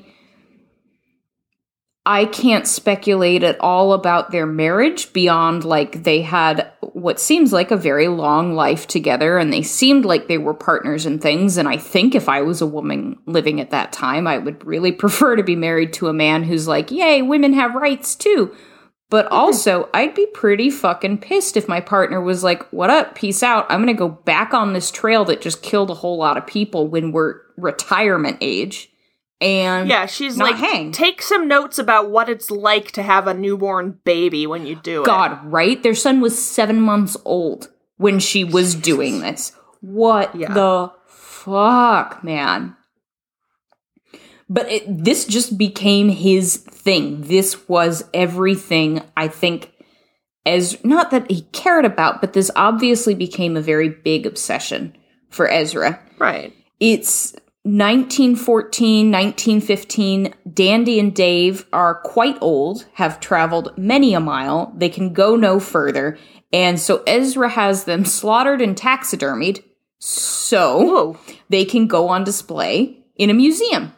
I 2.06 2.24
can't 2.24 2.66
speculate 2.66 3.42
at 3.42 3.60
all 3.60 3.92
about 3.92 4.30
their 4.30 4.46
marriage 4.46 5.12
beyond 5.12 5.64
like 5.64 6.02
they 6.04 6.22
had 6.22 6.72
what 7.01 7.20
seems 7.20 7.53
like 7.53 7.70
a 7.70 7.76
very 7.76 8.09
long 8.09 8.55
life 8.55 8.86
together 8.86 9.38
and 9.38 9.53
they 9.53 9.62
seemed 9.62 10.05
like 10.05 10.28
they 10.28 10.38
were 10.38 10.55
partners 10.55 11.07
and 11.07 11.20
things 11.20 11.57
and 11.57 11.68
I 11.68 11.76
think 11.76 12.14
if 12.14 12.28
I 12.28 12.42
was 12.42 12.61
a 12.61 12.66
woman 12.66 13.18
living 13.26 13.61
at 13.61 13.70
that 13.70 13.92
time 13.92 14.26
I 14.26 14.38
would 14.38 14.64
really 14.64 14.92
prefer 15.03 15.36
to 15.36 15.42
be 15.42 15.57
married 15.57 15.92
to 15.94 16.09
a 16.09 16.12
man 16.12 16.44
who's 16.44 16.68
like, 16.68 16.90
"Yay, 16.90 17.22
women 17.22 17.53
have 17.55 17.74
rights 17.74 18.14
too." 18.14 18.55
But 19.11 19.26
also, 19.26 19.88
I'd 19.92 20.14
be 20.14 20.26
pretty 20.26 20.70
fucking 20.70 21.18
pissed 21.18 21.57
if 21.57 21.66
my 21.66 21.80
partner 21.80 22.20
was 22.20 22.44
like, 22.44 22.62
What 22.72 22.90
up? 22.90 23.16
Peace 23.16 23.42
out. 23.42 23.66
I'm 23.68 23.82
going 23.82 23.94
to 23.94 23.98
go 23.98 24.09
back 24.09 24.55
on 24.55 24.72
this 24.72 24.90
trail 24.90 25.24
that 25.24 25.40
just 25.40 25.62
killed 25.62 25.90
a 25.90 25.94
whole 25.94 26.16
lot 26.16 26.36
of 26.36 26.46
people 26.46 26.86
when 26.86 27.11
we're 27.11 27.40
retirement 27.57 28.38
age. 28.40 28.89
And 29.41 29.88
Yeah, 29.88 30.05
she's 30.07 30.36
like, 30.36 30.57
hang. 30.57 30.93
take 30.93 31.22
some 31.22 31.49
notes 31.49 31.78
about 31.78 32.11
what 32.11 32.28
it's 32.28 32.51
like 32.51 32.91
to 32.93 33.03
have 33.03 33.26
a 33.26 33.32
newborn 33.34 33.99
baby 34.05 34.47
when 34.47 34.66
you 34.66 34.74
do 34.76 35.03
it. 35.03 35.07
God, 35.07 35.38
right? 35.51 35.82
Their 35.82 35.95
son 35.95 36.20
was 36.20 36.41
seven 36.41 36.80
months 36.80 37.16
old 37.24 37.68
when 37.97 38.18
she 38.18 38.45
was 38.45 38.74
doing 38.74 39.20
this. 39.20 39.53
What 39.80 40.34
Yeah. 40.34 40.53
the 40.53 40.93
fuck, 41.09 42.22
man? 42.22 42.76
But 44.49 44.70
it, 44.70 45.05
this 45.05 45.24
just 45.24 45.57
became 45.57 46.09
his 46.09 46.57
thing. 46.57 47.22
This 47.22 47.68
was 47.68 48.05
everything 48.12 49.01
I 49.16 49.28
think 49.28 49.72
as 50.45 50.82
not 50.84 51.11
that 51.12 51.30
he 51.30 51.43
cared 51.53 51.84
about, 51.84 52.20
but 52.20 52.32
this 52.32 52.51
obviously 52.57 53.14
became 53.14 53.57
a 53.57 53.61
very 53.62 53.88
big 53.88 54.26
obsession 54.26 54.97
for 55.30 55.49
Ezra. 55.49 56.01
Right. 56.18 56.53
It's 56.80 57.34
1914, 57.62 59.11
1915. 59.11 60.34
Dandy 60.52 60.98
and 60.98 61.14
Dave 61.14 61.66
are 61.72 62.00
quite 62.00 62.38
old, 62.40 62.86
have 62.94 63.20
traveled 63.20 63.76
many 63.76 64.14
a 64.14 64.20
mile. 64.20 64.72
They 64.76 64.88
can 64.88 65.12
go 65.12 65.36
no 65.36 65.61
further. 65.61 66.18
And 66.52 66.80
so 66.80 67.02
Ezra 67.06 67.50
has 67.50 67.84
them 67.84 68.04
slaughtered 68.04 68.61
and 68.61 68.74
taxidermied 68.74 69.62
so 69.98 70.82
Whoa. 70.82 71.18
they 71.50 71.64
can 71.64 71.86
go 71.86 72.08
on 72.08 72.24
display 72.24 73.04
in 73.16 73.30
a 73.30 73.34
museum. 73.34 73.92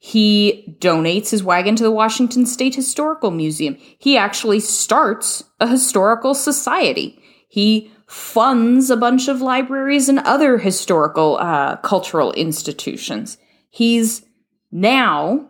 He 0.00 0.76
donates 0.80 1.30
his 1.30 1.42
wagon 1.42 1.76
to 1.76 1.82
the 1.82 1.90
Washington 1.90 2.46
State 2.46 2.74
Historical 2.74 3.30
Museum. 3.30 3.76
He 3.98 4.16
actually 4.16 4.60
starts 4.60 5.44
a 5.60 5.68
historical 5.68 6.34
society. 6.34 7.22
He 7.48 7.92
funds 8.08 8.88
a 8.90 8.96
bunch 8.96 9.28
of 9.28 9.42
libraries 9.42 10.08
and 10.08 10.18
other 10.20 10.58
historical 10.58 11.36
uh, 11.38 11.76
cultural 11.76 12.32
institutions. 12.32 13.36
He's 13.70 14.24
now 14.72 15.46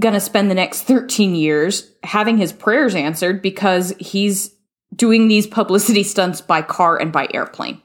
going 0.00 0.14
to 0.14 0.20
spend 0.20 0.50
the 0.50 0.54
next 0.54 0.82
13 0.82 1.34
years 1.34 1.90
having 2.02 2.36
his 2.36 2.52
prayers 2.52 2.94
answered 2.94 3.40
because 3.40 3.94
he's 3.98 4.54
doing 4.94 5.28
these 5.28 5.46
publicity 5.46 6.02
stunts 6.02 6.42
by 6.42 6.60
car 6.60 7.00
and 7.00 7.12
by 7.12 7.28
airplane. 7.32 7.80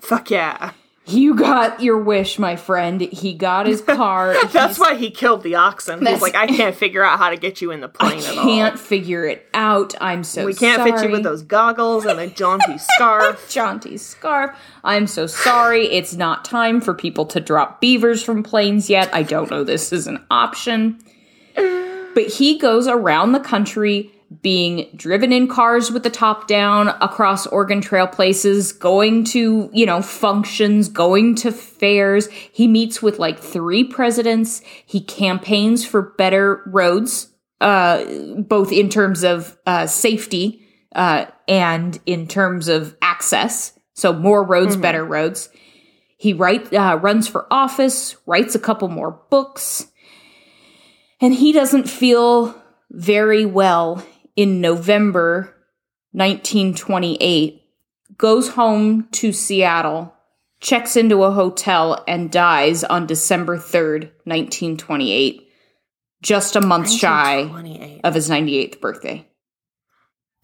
Fuck 0.00 0.30
yeah. 0.30 0.72
You 1.06 1.34
got 1.34 1.82
your 1.82 1.98
wish, 1.98 2.38
my 2.38 2.56
friend. 2.56 3.00
He 3.02 3.34
got 3.34 3.66
his 3.66 3.80
car. 3.86 4.34
That's 4.52 4.78
why 4.78 4.94
he 4.94 5.10
killed 5.10 5.42
the 5.42 5.56
oxen. 5.56 6.04
He's 6.04 6.22
like, 6.22 6.34
I 6.34 6.46
can't 6.46 6.74
figure 6.74 7.04
out 7.04 7.18
how 7.18 7.28
to 7.28 7.36
get 7.36 7.60
you 7.60 7.72
in 7.72 7.80
the 7.80 7.90
I 8.00 8.08
plane 8.10 8.24
at 8.24 8.38
all. 8.38 8.38
I 8.38 8.42
can't 8.44 8.78
figure 8.80 9.26
it 9.26 9.46
out. 9.52 9.94
I'm 10.00 10.24
so 10.24 10.40
sorry. 10.40 10.46
we 10.46 10.54
can't 10.54 10.82
fit 10.82 11.04
you 11.04 11.10
with 11.12 11.22
those 11.22 11.42
goggles 11.42 12.06
and 12.06 12.18
a 12.18 12.26
jaunty 12.28 12.78
scarf. 12.94 13.50
jaunty 13.50 13.98
scarf. 13.98 14.56
I'm 14.82 15.06
so 15.06 15.26
sorry. 15.26 15.86
It's 15.88 16.14
not 16.14 16.42
time 16.44 16.80
for 16.80 16.94
people 16.94 17.26
to 17.26 17.40
drop 17.40 17.82
beavers 17.82 18.22
from 18.22 18.42
planes 18.42 18.88
yet. 18.88 19.12
I 19.12 19.24
don't 19.24 19.50
know 19.50 19.62
this 19.62 19.92
is 19.92 20.06
an 20.06 20.24
option. 20.30 20.98
But 21.54 22.28
he 22.28 22.58
goes 22.58 22.86
around 22.86 23.32
the 23.32 23.40
country 23.40 24.10
being 24.42 24.88
driven 24.96 25.32
in 25.32 25.48
cars 25.48 25.90
with 25.90 26.02
the 26.02 26.10
top 26.10 26.48
down 26.48 26.88
across 27.00 27.46
Oregon 27.46 27.80
Trail 27.80 28.06
places, 28.06 28.72
going 28.72 29.24
to, 29.24 29.70
you 29.72 29.86
know, 29.86 30.02
functions, 30.02 30.88
going 30.88 31.34
to 31.36 31.52
fairs. 31.52 32.28
He 32.30 32.66
meets 32.66 33.02
with 33.02 33.18
like 33.18 33.38
three 33.38 33.84
presidents. 33.84 34.62
He 34.86 35.00
campaigns 35.00 35.84
for 35.86 36.14
better 36.18 36.62
roads, 36.66 37.28
uh, 37.60 38.04
both 38.38 38.72
in 38.72 38.88
terms 38.88 39.24
of 39.24 39.56
uh, 39.66 39.86
safety 39.86 40.66
uh, 40.94 41.26
and 41.48 41.98
in 42.06 42.26
terms 42.26 42.68
of 42.68 42.96
access. 43.02 43.78
So 43.94 44.12
more 44.12 44.42
roads, 44.42 44.76
better 44.76 45.04
roads. 45.04 45.48
He 46.16 46.32
write, 46.32 46.72
uh, 46.72 46.98
runs 47.00 47.28
for 47.28 47.46
office, 47.50 48.16
writes 48.26 48.54
a 48.54 48.58
couple 48.58 48.88
more 48.88 49.20
books, 49.30 49.86
and 51.20 51.34
he 51.34 51.52
doesn't 51.52 51.88
feel 51.88 52.60
very 52.90 53.44
well 53.44 54.04
in 54.36 54.60
November 54.60 55.54
1928, 56.12 57.62
goes 58.16 58.50
home 58.50 59.08
to 59.12 59.32
Seattle, 59.32 60.14
checks 60.60 60.96
into 60.96 61.24
a 61.24 61.30
hotel, 61.32 62.02
and 62.06 62.30
dies 62.30 62.84
on 62.84 63.06
December 63.06 63.56
3rd, 63.58 64.10
1928, 64.24 65.48
just 66.22 66.56
a 66.56 66.60
month 66.60 66.90
shy 66.90 67.42
of 68.04 68.14
his 68.14 68.28
98th 68.30 68.80
birthday. 68.80 69.26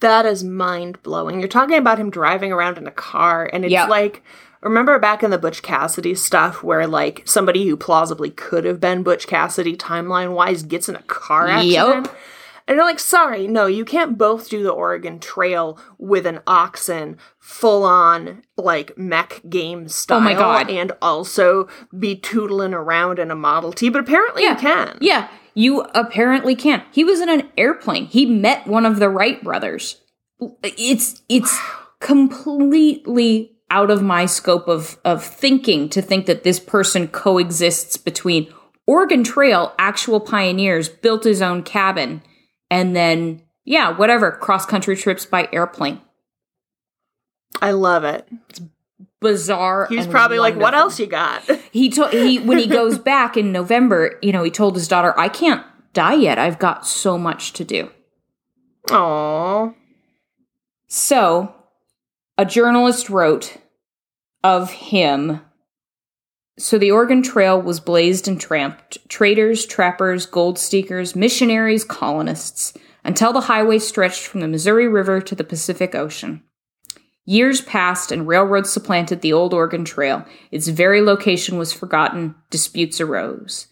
That 0.00 0.24
is 0.26 0.42
mind 0.42 1.02
blowing. 1.02 1.40
You're 1.40 1.48
talking 1.48 1.76
about 1.76 1.98
him 1.98 2.10
driving 2.10 2.52
around 2.52 2.78
in 2.78 2.86
a 2.86 2.90
car, 2.92 3.48
and 3.52 3.64
it's 3.64 3.72
Yeah. 3.72 3.86
like 3.86 4.22
remember 4.62 4.98
back 4.98 5.22
in 5.22 5.30
the 5.30 5.38
Butch 5.38 5.62
Cassidy 5.62 6.14
stuff 6.14 6.62
where 6.62 6.86
like 6.86 7.22
somebody 7.24 7.66
who 7.68 7.76
plausibly 7.76 8.30
could 8.30 8.64
have 8.64 8.80
been 8.80 9.02
Butch 9.02 9.26
Cassidy 9.26 9.76
timeline 9.76 10.32
wise 10.32 10.62
gets 10.62 10.88
in 10.88 10.96
a 10.96 11.02
car 11.02 11.48
accident. 11.48 12.06
Yep. 12.06 12.16
And 12.70 12.76
you're 12.76 12.84
like, 12.86 13.00
sorry, 13.00 13.48
no, 13.48 13.66
you 13.66 13.84
can't 13.84 14.16
both 14.16 14.48
do 14.48 14.62
the 14.62 14.70
Oregon 14.70 15.18
Trail 15.18 15.76
with 15.98 16.24
an 16.24 16.38
oxen 16.46 17.16
full 17.40 17.82
on 17.82 18.42
like 18.56 18.96
mech 18.96 19.42
game 19.50 19.88
style 19.88 20.18
Oh 20.18 20.20
my 20.20 20.34
God. 20.34 20.70
and 20.70 20.92
also 21.02 21.66
be 21.98 22.14
tootling 22.14 22.72
around 22.72 23.18
in 23.18 23.32
a 23.32 23.34
Model 23.34 23.72
T, 23.72 23.88
but 23.88 24.00
apparently 24.02 24.44
you 24.44 24.54
can. 24.54 24.96
Yeah, 25.00 25.26
you 25.52 25.80
apparently 25.96 26.54
can. 26.54 26.84
He 26.92 27.02
was 27.02 27.20
in 27.20 27.28
an 27.28 27.48
airplane. 27.58 28.06
He 28.06 28.24
met 28.24 28.68
one 28.68 28.86
of 28.86 29.00
the 29.00 29.08
Wright 29.08 29.42
brothers. 29.42 30.00
It's 30.62 31.22
it's 31.28 31.58
completely 31.98 33.56
out 33.68 33.90
of 33.90 34.00
my 34.00 34.26
scope 34.26 34.68
of 34.68 34.96
of 35.04 35.24
thinking 35.24 35.88
to 35.88 36.00
think 36.00 36.26
that 36.26 36.44
this 36.44 36.60
person 36.60 37.08
coexists 37.08 37.96
between 37.96 38.52
Oregon 38.86 39.24
Trail, 39.24 39.74
actual 39.78 40.20
pioneers, 40.20 40.88
built 40.88 41.24
his 41.24 41.42
own 41.42 41.62
cabin, 41.62 42.22
and 42.70 42.94
then 42.94 43.42
yeah, 43.64 43.96
whatever, 43.96 44.32
cross 44.32 44.66
country 44.66 44.96
trips 44.96 45.26
by 45.26 45.48
airplane. 45.52 46.00
I 47.60 47.72
love 47.72 48.04
it. 48.04 48.26
It's 48.48 48.60
bizarre. 49.20 49.86
He's 49.88 50.06
probably 50.06 50.38
like, 50.38 50.56
what 50.56 50.74
else 50.74 50.98
you 50.98 51.06
got? 51.06 51.48
He 51.72 51.88
told 51.88 52.12
he 52.12 52.40
when 52.40 52.58
he 52.58 52.66
goes 52.66 52.98
back 53.12 53.36
in 53.36 53.52
November, 53.52 54.18
you 54.22 54.32
know, 54.32 54.42
he 54.42 54.50
told 54.50 54.74
his 54.74 54.88
daughter, 54.88 55.16
"I 55.16 55.28
can't 55.28 55.64
die 55.92 56.14
yet. 56.14 56.36
I've 56.36 56.58
got 56.58 56.84
so 56.84 57.16
much 57.16 57.52
to 57.52 57.64
do." 57.64 57.90
Aww. 58.88 59.72
So, 60.88 61.54
a 62.36 62.44
journalist 62.44 63.08
wrote 63.08 63.58
of 64.42 64.72
him. 64.72 65.42
So 66.60 66.76
the 66.76 66.90
Oregon 66.90 67.22
Trail 67.22 67.60
was 67.60 67.80
blazed 67.80 68.28
and 68.28 68.38
tramped 68.38 68.98
traders, 69.08 69.64
trappers, 69.64 70.26
gold 70.26 70.58
seekers, 70.58 71.16
missionaries, 71.16 71.84
colonists, 71.84 72.74
until 73.02 73.32
the 73.32 73.40
highway 73.40 73.78
stretched 73.78 74.26
from 74.26 74.40
the 74.40 74.48
Missouri 74.48 74.86
River 74.86 75.22
to 75.22 75.34
the 75.34 75.42
Pacific 75.42 75.94
Ocean. 75.94 76.42
Years 77.24 77.62
passed 77.62 78.12
and 78.12 78.28
railroads 78.28 78.70
supplanted 78.70 79.22
the 79.22 79.32
old 79.32 79.54
Oregon 79.54 79.86
Trail. 79.86 80.26
Its 80.50 80.68
very 80.68 81.00
location 81.00 81.56
was 81.56 81.72
forgotten, 81.72 82.34
disputes 82.50 83.00
arose. 83.00 83.68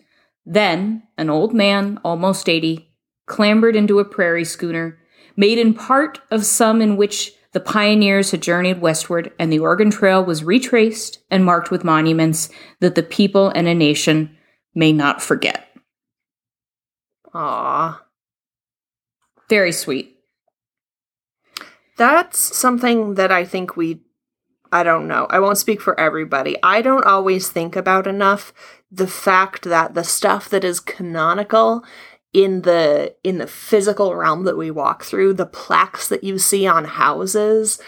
Then, 0.46 1.02
an 1.18 1.28
old 1.28 1.52
man, 1.52 2.00
almost 2.02 2.48
80, 2.48 2.90
clambered 3.26 3.76
into 3.76 3.98
a 3.98 4.04
prairie 4.06 4.46
schooner, 4.46 4.98
made 5.36 5.58
in 5.58 5.74
part 5.74 6.20
of 6.30 6.46
some 6.46 6.80
in 6.80 6.96
which 6.96 7.32
the 7.58 7.64
pioneers 7.64 8.30
had 8.30 8.40
journeyed 8.40 8.80
westward, 8.80 9.32
and 9.36 9.52
the 9.52 9.58
Oregon 9.58 9.90
Trail 9.90 10.24
was 10.24 10.44
retraced 10.44 11.18
and 11.28 11.44
marked 11.44 11.72
with 11.72 11.82
monuments 11.82 12.50
that 12.78 12.94
the 12.94 13.02
people 13.02 13.48
and 13.48 13.66
a 13.66 13.74
nation 13.74 14.36
may 14.76 14.92
not 14.92 15.20
forget. 15.20 15.66
Aw. 17.34 18.00
Very 19.50 19.72
sweet. 19.72 20.18
That's 21.96 22.56
something 22.56 23.14
that 23.14 23.32
I 23.32 23.44
think 23.44 23.76
we 23.76 24.02
I 24.70 24.84
don't 24.84 25.08
know. 25.08 25.26
I 25.28 25.40
won't 25.40 25.58
speak 25.58 25.80
for 25.80 25.98
everybody. 25.98 26.56
I 26.62 26.80
don't 26.80 27.06
always 27.06 27.50
think 27.50 27.74
about 27.74 28.06
enough 28.06 28.52
the 28.88 29.08
fact 29.08 29.64
that 29.64 29.94
the 29.94 30.04
stuff 30.04 30.48
that 30.50 30.62
is 30.62 30.78
canonical 30.78 31.82
in 32.32 32.62
the 32.62 33.14
in 33.24 33.38
the 33.38 33.46
physical 33.46 34.14
realm 34.14 34.44
that 34.44 34.56
we 34.56 34.70
walk 34.70 35.04
through, 35.04 35.34
the 35.34 35.46
plaques 35.46 36.08
that 36.08 36.22
you 36.24 36.38
see 36.38 36.66
on 36.66 36.84
houses, 36.84 37.80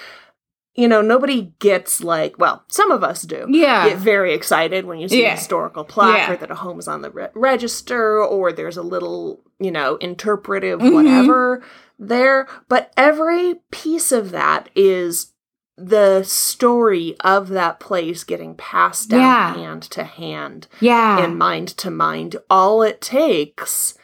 you 0.75 0.89
know, 0.89 1.03
nobody 1.03 1.53
gets 1.59 2.03
like, 2.03 2.39
well, 2.39 2.65
some 2.69 2.91
of 2.91 3.05
us 3.05 3.23
do. 3.23 3.47
Yeah. 3.51 3.89
Get 3.91 3.99
very 3.99 4.33
excited 4.33 4.87
when 4.87 4.99
you 4.99 5.09
see 5.09 5.23
Yeah. 5.23 5.33
a 5.33 5.37
historical 5.37 5.85
plaque 5.85 6.29
Yeah. 6.29 6.33
or 6.33 6.37
that 6.37 6.51
a 6.51 6.55
home 6.55 6.79
is 6.79 6.89
on 6.89 7.03
the 7.03 7.11
re- 7.11 7.29
register 7.35 8.23
or 8.23 8.53
there's 8.53 8.77
a 8.79 8.83
little, 8.83 9.41
you 9.59 9.71
know, 9.71 9.97
interpretive 9.97 10.81
Mhm. 10.81 10.93
whatever 10.95 11.63
there. 11.99 12.49
But 12.69 12.93
every 12.97 13.57
piece 13.71 14.11
of 14.11 14.31
that 14.31 14.71
is 14.75 15.33
the 15.77 16.23
story 16.23 17.17
of 17.25 17.49
that 17.49 17.81
place 17.81 18.23
getting 18.25 18.55
passed 18.55 19.11
down 19.11 19.21
Yeah. 19.21 19.55
hand 19.55 19.83
to 19.83 20.05
hand 20.05 20.67
Yeah. 20.79 21.19
and 21.23 21.39
mind 21.39 21.69
to 21.79 21.91
mind. 21.91 22.37
All 22.49 22.83
it 22.83 23.01
takes 23.01 23.95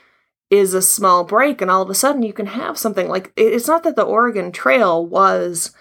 is 0.51 0.75
a 0.75 0.83
small 0.83 1.25
break, 1.25 1.61
and 1.61 1.71
all 1.71 1.83
of 1.83 1.91
a 1.91 1.95
sudden 1.95 2.23
you 2.23 2.33
can 2.33 2.47
have 2.47 2.79
something 2.79 3.09
like 3.09 3.33
it's 3.37 3.67
not 3.69 3.83
that 3.83 3.97
the 3.97 4.03
Oregon 4.03 4.53
Trail 4.53 5.05
was 5.05 5.73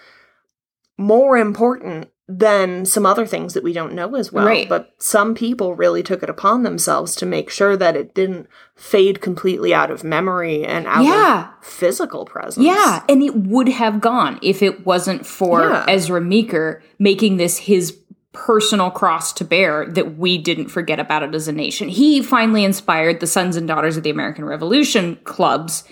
more 0.98 1.36
important 1.36 2.08
than 2.28 2.84
some 2.84 3.06
other 3.06 3.24
things 3.24 3.54
that 3.54 3.62
we 3.62 3.72
don't 3.72 3.92
know 3.92 4.16
as 4.16 4.32
well. 4.32 4.46
Right. 4.46 4.68
But 4.68 4.90
some 4.98 5.32
people 5.32 5.76
really 5.76 6.02
took 6.02 6.24
it 6.24 6.30
upon 6.30 6.64
themselves 6.64 7.14
to 7.16 7.26
make 7.26 7.50
sure 7.50 7.76
that 7.76 7.94
it 7.96 8.14
didn't 8.14 8.48
fade 8.74 9.20
completely 9.20 9.72
out 9.72 9.92
of 9.92 10.02
memory 10.02 10.64
and 10.64 10.88
out 10.88 11.04
Yeah. 11.04 11.50
of 11.60 11.64
physical 11.64 12.24
presence. 12.24 12.66
Yeah, 12.66 13.04
and 13.08 13.22
it 13.22 13.36
would 13.36 13.68
have 13.68 14.00
gone 14.00 14.40
if 14.42 14.60
it 14.60 14.84
wasn't 14.84 15.24
for 15.24 15.60
Yeah. 15.68 15.84
Ezra 15.86 16.20
Meeker 16.20 16.82
making 16.98 17.36
this 17.36 17.58
his 17.58 17.96
personal 18.36 18.90
cross 18.90 19.32
to 19.32 19.44
bear 19.44 19.86
that 19.86 20.18
we 20.18 20.36
didn't 20.36 20.68
forget 20.68 21.00
about 21.00 21.22
it 21.22 21.34
as 21.34 21.48
a 21.48 21.52
nation. 21.52 21.88
He 21.88 22.22
finally 22.22 22.64
inspired 22.64 23.18
the 23.18 23.26
Sons 23.26 23.56
and 23.56 23.66
Daughters 23.66 23.96
of 23.96 24.02
the 24.02 24.10
American 24.10 24.44
Revolution 24.44 25.16
clubs 25.24 25.84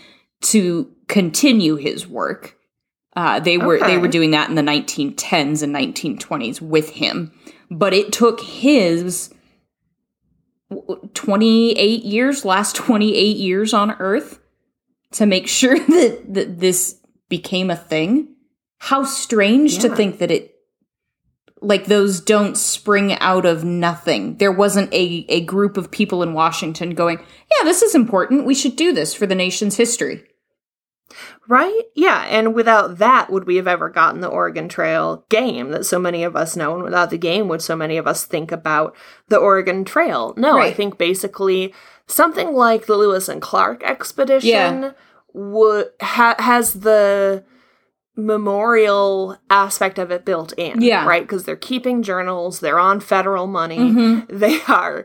to 0.42 0.92
continue 1.08 1.76
his 1.76 2.06
work. 2.06 2.56
Uh, 3.16 3.40
they 3.40 3.56
were 3.56 3.78
they 3.78 3.96
were 3.96 4.08
doing 4.08 4.32
that 4.32 4.48
in 4.48 4.56
the 4.56 4.62
1910s 4.62 5.62
and 5.62 5.74
1920s 5.74 6.60
with 6.60 6.90
him, 6.90 7.32
but 7.70 7.94
it 7.94 8.12
took 8.12 8.40
his 8.40 9.32
28 11.14 12.02
years, 12.02 12.44
last 12.44 12.76
28 12.76 13.36
years 13.36 13.72
on 13.72 13.92
Earth, 13.92 14.38
to 15.12 15.26
make 15.26 15.48
sure 15.48 15.78
that, 15.88 16.24
that 16.28 16.60
this 16.60 17.00
became 17.28 17.70
a 17.70 17.76
thing. 17.76 18.34
How 18.78 19.04
strange 19.04 19.78
to 19.78 19.88
think 19.88 20.18
that 20.18 20.30
it, 20.30 20.53
like, 21.64 21.86
those 21.86 22.20
don't 22.20 22.56
spring 22.56 23.14
out 23.14 23.46
of 23.46 23.64
nothing. 23.64 24.36
There 24.36 24.52
wasn't 24.52 24.92
a, 24.92 25.24
a 25.28 25.40
group 25.44 25.76
of 25.76 25.90
people 25.90 26.22
in 26.22 26.34
Washington 26.34 26.90
going, 26.90 27.18
yeah, 27.18 27.64
this 27.64 27.82
is 27.82 27.94
important. 27.94 28.46
We 28.46 28.54
should 28.54 28.76
do 28.76 28.92
this 28.92 29.14
for 29.14 29.26
the 29.26 29.34
nation's 29.34 29.76
history. 29.76 30.24
Right? 31.46 31.82
Yeah, 31.94 32.24
and 32.28 32.54
without 32.54 32.98
that, 32.98 33.30
would 33.30 33.46
we 33.46 33.56
have 33.56 33.68
ever 33.68 33.90
gotten 33.90 34.20
the 34.20 34.28
Oregon 34.28 34.68
Trail 34.68 35.26
game 35.28 35.70
that 35.70 35.84
so 35.84 35.98
many 35.98 36.24
of 36.24 36.34
us 36.34 36.56
know? 36.56 36.74
And 36.74 36.82
without 36.82 37.10
the 37.10 37.18
game, 37.18 37.48
would 37.48 37.60
so 37.62 37.76
many 37.76 37.98
of 37.98 38.06
us 38.06 38.24
think 38.24 38.50
about 38.50 38.96
the 39.28 39.36
Oregon 39.36 39.84
Trail? 39.84 40.32
No, 40.36 40.58
I 40.58 40.72
think 40.72 40.96
basically 40.96 41.74
something 42.06 42.54
like 42.54 42.86
the 42.86 42.96
Lewis 42.96 43.28
and 43.28 43.42
Clark 43.42 43.82
expedition 43.84 44.48
Yeah. 44.50 44.92
would 45.34 45.90
ha- 46.00 46.36
has 46.38 46.72
the 46.74 47.44
memorial 48.16 49.36
aspect 49.50 49.98
of 49.98 50.10
it 50.10 50.24
built 50.24 50.52
in. 50.56 50.80
Yeah. 50.80 51.06
Right? 51.06 51.22
Because 51.22 51.44
they're 51.44 51.56
keeping 51.56 52.02
journals, 52.02 52.60
they're 52.60 52.78
on 52.78 53.00
federal 53.00 53.46
money, 53.46 53.78
Mhm. 53.78 54.26
they 54.38 54.60
are 54.68 55.04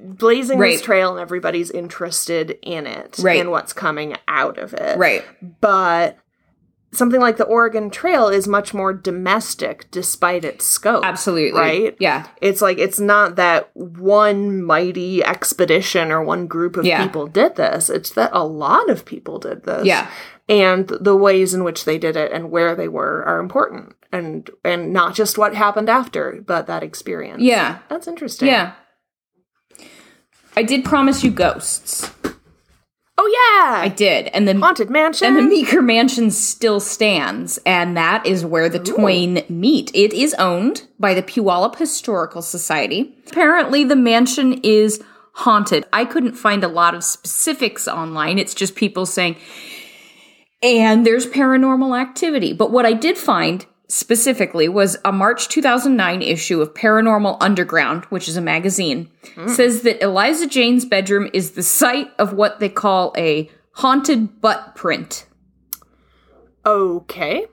blazing 0.00 0.58
Right. 0.58 0.72
this 0.72 0.82
trail 0.82 1.12
and 1.12 1.20
everybody's 1.20 1.70
interested 1.70 2.58
in 2.62 2.86
it 2.86 3.16
Right. 3.22 3.40
and 3.40 3.50
what's 3.50 3.72
coming 3.72 4.16
out 4.28 4.58
of 4.58 4.74
it 4.74 4.98
Right. 4.98 5.24
but 5.60 6.18
something 6.92 7.20
like 7.20 7.36
the 7.38 7.44
Oregon 7.44 7.90
Trail 7.90 8.28
is 8.28 8.48
much 8.48 8.72
more 8.72 8.92
domestic 8.94 9.90
despite 9.90 10.42
its 10.44 10.64
scope. 10.64 11.04
Absolutely. 11.04 11.58
Right? 11.58 11.96
Yeah. 12.00 12.26
It's 12.40 12.62
like 12.62 12.78
it's 12.78 12.98
not 12.98 13.36
that 13.36 13.68
one 13.74 14.62
mighty 14.62 15.22
expedition 15.22 16.10
or 16.10 16.22
one 16.22 16.46
group 16.46 16.76
of 16.78 16.86
Yeah. 16.86 17.02
people 17.02 17.26
did 17.26 17.56
this. 17.56 17.90
It's 17.90 18.10
that 18.12 18.30
a 18.32 18.44
lot 18.46 18.88
of 18.88 19.04
people 19.04 19.38
did 19.38 19.64
this. 19.64 19.84
Yeah. 19.84 20.06
And 20.48 20.88
the 20.88 21.16
ways 21.16 21.52
in 21.52 21.62
which 21.62 21.84
they 21.84 21.98
did 21.98 22.16
it 22.16 22.32
and 22.32 22.50
where 22.50 22.74
they 22.74 22.88
were 22.88 23.22
are 23.24 23.38
important. 23.38 23.94
And 24.10 24.50
and 24.64 24.92
not 24.92 25.14
just 25.14 25.36
what 25.36 25.54
happened 25.54 25.90
after, 25.90 26.42
but 26.46 26.66
that 26.66 26.82
experience. 26.82 27.42
Yeah. 27.42 27.80
That's 27.90 28.08
interesting. 28.08 28.48
Yeah. 28.48 28.72
I 30.56 30.62
did 30.62 30.84
promise 30.84 31.22
you 31.22 31.30
ghosts. 31.30 32.10
Oh 33.20 33.26
yeah. 33.26 33.80
I 33.82 33.88
did. 33.88 34.28
And 34.28 34.46
the 34.46 34.56
Haunted 34.58 34.90
mansion. 34.90 35.26
and 35.26 35.36
the 35.36 35.42
Meeker 35.42 35.82
Mansion 35.82 36.30
still 36.30 36.78
stands, 36.78 37.58
and 37.66 37.96
that 37.96 38.24
is 38.24 38.44
where 38.44 38.68
the 38.68 38.78
twain 38.78 39.44
meet. 39.48 39.90
It 39.92 40.12
is 40.12 40.34
owned 40.34 40.86
by 41.00 41.14
the 41.14 41.22
Puyallup 41.22 41.76
Historical 41.76 42.42
Society. 42.42 43.18
Apparently, 43.26 43.82
the 43.82 43.96
mansion 43.96 44.60
is 44.62 45.02
haunted. 45.32 45.84
I 45.92 46.04
couldn't 46.04 46.34
find 46.34 46.62
a 46.62 46.68
lot 46.68 46.94
of 46.94 47.02
specifics 47.02 47.88
online. 47.88 48.38
It's 48.38 48.54
just 48.54 48.76
people 48.76 49.04
saying, 49.04 49.36
and 50.62 51.06
there's 51.06 51.26
paranormal 51.26 51.98
activity. 51.98 52.52
But 52.52 52.70
what 52.70 52.86
I 52.86 52.92
did 52.92 53.18
find 53.18 53.66
specifically 53.88 54.68
was 54.68 54.96
a 55.04 55.12
March 55.12 55.48
2009 55.48 56.22
issue 56.22 56.60
of 56.60 56.74
Paranormal 56.74 57.38
Underground, 57.40 58.04
which 58.06 58.28
is 58.28 58.36
a 58.36 58.42
magazine, 58.42 59.10
mm. 59.34 59.48
says 59.48 59.82
that 59.82 60.02
Eliza 60.02 60.46
Jane's 60.46 60.84
bedroom 60.84 61.30
is 61.32 61.52
the 61.52 61.62
site 61.62 62.10
of 62.18 62.34
what 62.34 62.60
they 62.60 62.68
call 62.68 63.14
a 63.16 63.50
haunted 63.72 64.40
butt 64.40 64.74
print. 64.74 65.26
okay. 66.66 67.46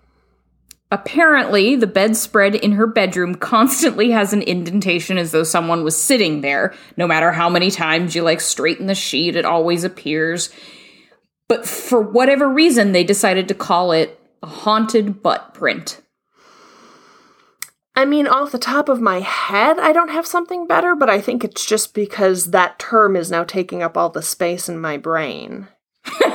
Apparently, 0.92 1.76
the 1.76 1.88
bedspread 1.88 2.54
in 2.56 2.74
her 2.74 2.86
bedroom 2.86 3.36
constantly 3.36 4.12
has 4.12 4.34
an 4.34 4.42
indentation 4.44 5.18
as 5.18 5.32
though 5.32 5.44
someone 5.44 5.84
was 5.84 6.00
sitting 6.00 6.42
there. 6.42 6.74
No 6.96 7.08
matter 7.08 7.32
how 7.32 7.50
many 7.50 7.72
times 7.72 8.16
you 8.16 8.22
like 8.22 8.40
straighten 8.40 8.86
the 8.86 8.96
sheet, 8.96 9.36
it 9.36 9.46
always 9.46 9.84
appears. 9.84 10.50
But 11.48 11.68
for 11.68 12.02
whatever 12.02 12.48
reason, 12.50 12.92
they 12.92 13.04
decided 13.04 13.48
to 13.48 13.54
call 13.54 13.92
it 13.92 14.20
a 14.42 14.48
haunted 14.48 15.22
butt 15.22 15.54
print. 15.54 16.02
I 17.96 18.04
mean, 18.04 18.28
off 18.28 18.52
the 18.52 18.58
top 18.60 18.90
of 18.90 19.00
my 19.00 19.20
head, 19.22 19.80
I 19.80 19.94
don't 19.94 20.10
have 20.10 20.28
something 20.28 20.68
better, 20.68 20.96
but 20.96 21.10
I 21.10 21.22
think 21.22 21.44
it's 21.44 21.66
just 21.66 21.94
because 21.94 22.52
that 22.52 22.78
term 22.78 23.16
is 23.16 23.32
now 23.32 23.44
taking 23.44 23.82
up 23.82 23.96
all 23.96 24.10
the 24.10 24.22
space 24.22 24.68
in 24.68 24.80
my 24.80 24.98
brain. 24.98 25.68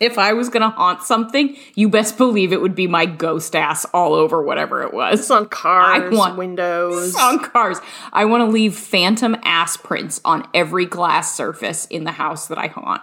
If 0.00 0.18
I 0.18 0.32
was 0.32 0.48
gonna 0.48 0.70
haunt 0.70 1.02
something, 1.02 1.56
you 1.76 1.88
best 1.88 2.18
believe 2.18 2.52
it 2.52 2.60
would 2.60 2.74
be 2.74 2.88
my 2.88 3.06
ghost 3.06 3.54
ass 3.54 3.86
all 3.94 4.12
over 4.12 4.42
whatever 4.42 4.82
it 4.82 4.92
was. 4.92 5.20
It's 5.20 5.30
on 5.30 5.46
cars, 5.48 6.02
I 6.02 6.08
want- 6.14 6.36
windows. 6.36 7.14
on 7.14 7.38
cars. 7.38 7.78
I 8.12 8.24
want 8.24 8.42
to 8.42 8.52
leave 8.52 8.76
phantom 8.76 9.36
ass 9.44 9.76
prints 9.76 10.20
on 10.24 10.48
every 10.52 10.84
glass 10.84 11.34
surface 11.34 11.86
in 11.86 12.04
the 12.04 12.12
house 12.12 12.48
that 12.48 12.58
I 12.58 12.66
haunt. 12.66 13.02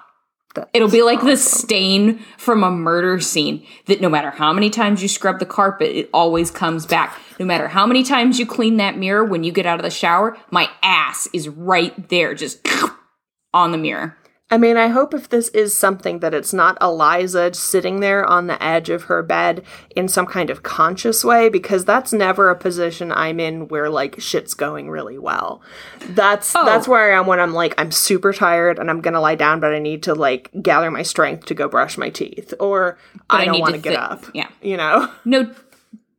That's 0.54 0.70
It'll 0.74 0.90
be 0.90 1.02
like 1.02 1.22
the 1.22 1.38
stain 1.38 2.20
from 2.38 2.64
a 2.64 2.72
murder 2.72 3.20
scene 3.20 3.66
that 3.86 4.02
no 4.02 4.10
matter 4.10 4.32
how 4.32 4.54
many 4.54 4.70
times 4.70 5.02
you 5.02 5.08
scrub 5.08 5.40
the 5.40 5.46
carpet, 5.46 5.96
it 5.96 6.10
always 6.14 6.52
comes 6.52 6.86
back. 6.86 7.20
No 7.40 7.46
matter 7.46 7.68
how 7.68 7.86
many 7.86 8.04
times 8.04 8.40
you 8.40 8.46
clean 8.46 8.78
that 8.78 8.98
mirror 8.98 9.24
when 9.24 9.44
you 9.44 9.52
get 9.52 9.66
out 9.66 9.80
of 9.80 9.84
the 9.84 9.90
shower, 9.90 10.38
my 10.50 10.70
ass 10.84 11.28
is 11.34 11.50
right 11.50 12.10
there, 12.10 12.34
just 12.34 12.68
on 13.54 13.72
the 13.72 13.78
mirror. 13.78 14.18
I 14.52 14.58
mean, 14.58 14.76
I 14.76 14.88
hope 14.90 15.14
if 15.14 15.30
this 15.30 15.48
is 15.50 15.76
something 15.78 16.20
that 16.20 16.34
it's 16.34 16.52
not 16.54 16.78
Eliza 16.82 17.54
sitting 17.54 18.02
there 18.02 18.26
on 18.26 18.48
the 18.48 18.62
edge 18.62 18.90
of 18.90 19.04
her 19.04 19.24
bed 19.24 19.64
in 19.96 20.10
some 20.10 20.26
kind 20.26 20.50
of 20.50 20.62
conscious 20.62 21.24
way, 21.24 21.48
because 21.48 21.86
that's 21.86 22.12
never 22.12 22.50
a 22.50 22.56
position 22.58 23.14
I'm 23.14 23.40
in 23.40 23.70
where 23.70 23.90
like 23.90 24.20
shit's 24.20 24.54
going 24.54 24.90
really 24.90 25.18
well. 25.18 25.62
That's 26.10 26.54
Oh. 26.56 26.66
that's 26.66 26.86
where 26.88 27.14
I 27.14 27.18
am 27.18 27.28
when 27.28 27.40
I'm 27.40 27.54
like 27.54 27.74
I'm 27.78 27.92
super 27.92 28.34
tired 28.34 28.78
and 28.78 28.90
I'm 28.90 29.00
gonna 29.00 29.22
lie 29.22 29.36
down, 29.36 29.62
but 29.62 29.74
I 29.74 29.80
need 29.80 30.04
to 30.04 30.14
like 30.14 30.50
gather 30.62 30.92
my 30.92 31.04
strength 31.04 31.46
to 31.46 31.54
go 31.54 31.70
brush 31.70 31.98
my 31.98 32.10
teeth, 32.10 32.54
or 32.60 32.98
I 33.30 33.44
I 33.44 33.46
don't 33.46 33.60
want 33.62 33.76
to 33.76 33.82
get 33.82 33.92
thi- 33.92 33.96
up. 33.98 34.26
yeah. 34.34 34.50
you 34.62 34.76
know. 34.76 35.10
No, 35.26 35.50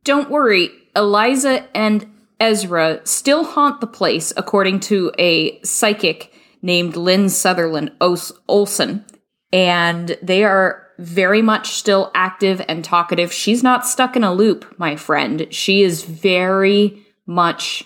don't 0.03 0.29
worry. 0.31 0.71
Eliza 0.95 1.67
and 1.75 2.05
Ezra 2.39 2.99
still 3.05 3.43
haunt 3.43 3.79
the 3.79 3.87
place, 3.87 4.33
according 4.35 4.79
to 4.81 5.11
a 5.19 5.61
psychic 5.61 6.32
named 6.63 6.95
Lynn 6.95 7.29
Sutherland 7.29 7.91
Olson. 8.01 9.05
And 9.51 10.17
they 10.23 10.43
are 10.43 10.87
very 10.97 11.41
much 11.43 11.71
still 11.71 12.09
active 12.15 12.63
and 12.67 12.83
talkative. 12.83 13.31
She's 13.31 13.61
not 13.61 13.85
stuck 13.85 14.15
in 14.15 14.23
a 14.23 14.33
loop, 14.33 14.79
my 14.79 14.95
friend. 14.95 15.47
She 15.51 15.83
is 15.83 16.03
very 16.03 17.03
much 17.27 17.85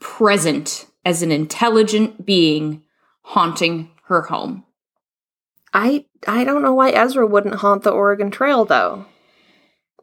present 0.00 0.86
as 1.04 1.22
an 1.22 1.32
intelligent 1.32 2.26
being 2.26 2.82
haunting 3.22 3.90
her 4.04 4.22
home. 4.22 4.64
I 5.72 6.06
I 6.26 6.44
don't 6.44 6.62
know 6.62 6.74
why 6.74 6.90
Ezra 6.90 7.26
wouldn't 7.26 7.56
haunt 7.56 7.82
the 7.82 7.90
Oregon 7.90 8.30
Trail 8.30 8.64
though. 8.64 9.06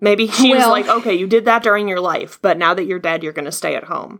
Maybe 0.02 0.28
she 0.28 0.54
was 0.54 0.68
like, 0.68 0.88
okay, 0.88 1.14
you 1.16 1.26
did 1.26 1.46
that 1.46 1.64
during 1.64 1.88
your 1.88 2.02
life, 2.02 2.40
but 2.42 2.58
now 2.58 2.74
that 2.74 2.86
you're 2.86 3.00
dead, 3.00 3.24
you're 3.24 3.34
going 3.34 3.46
to 3.46 3.52
stay 3.52 3.76
at 3.76 3.86
home. 3.86 4.20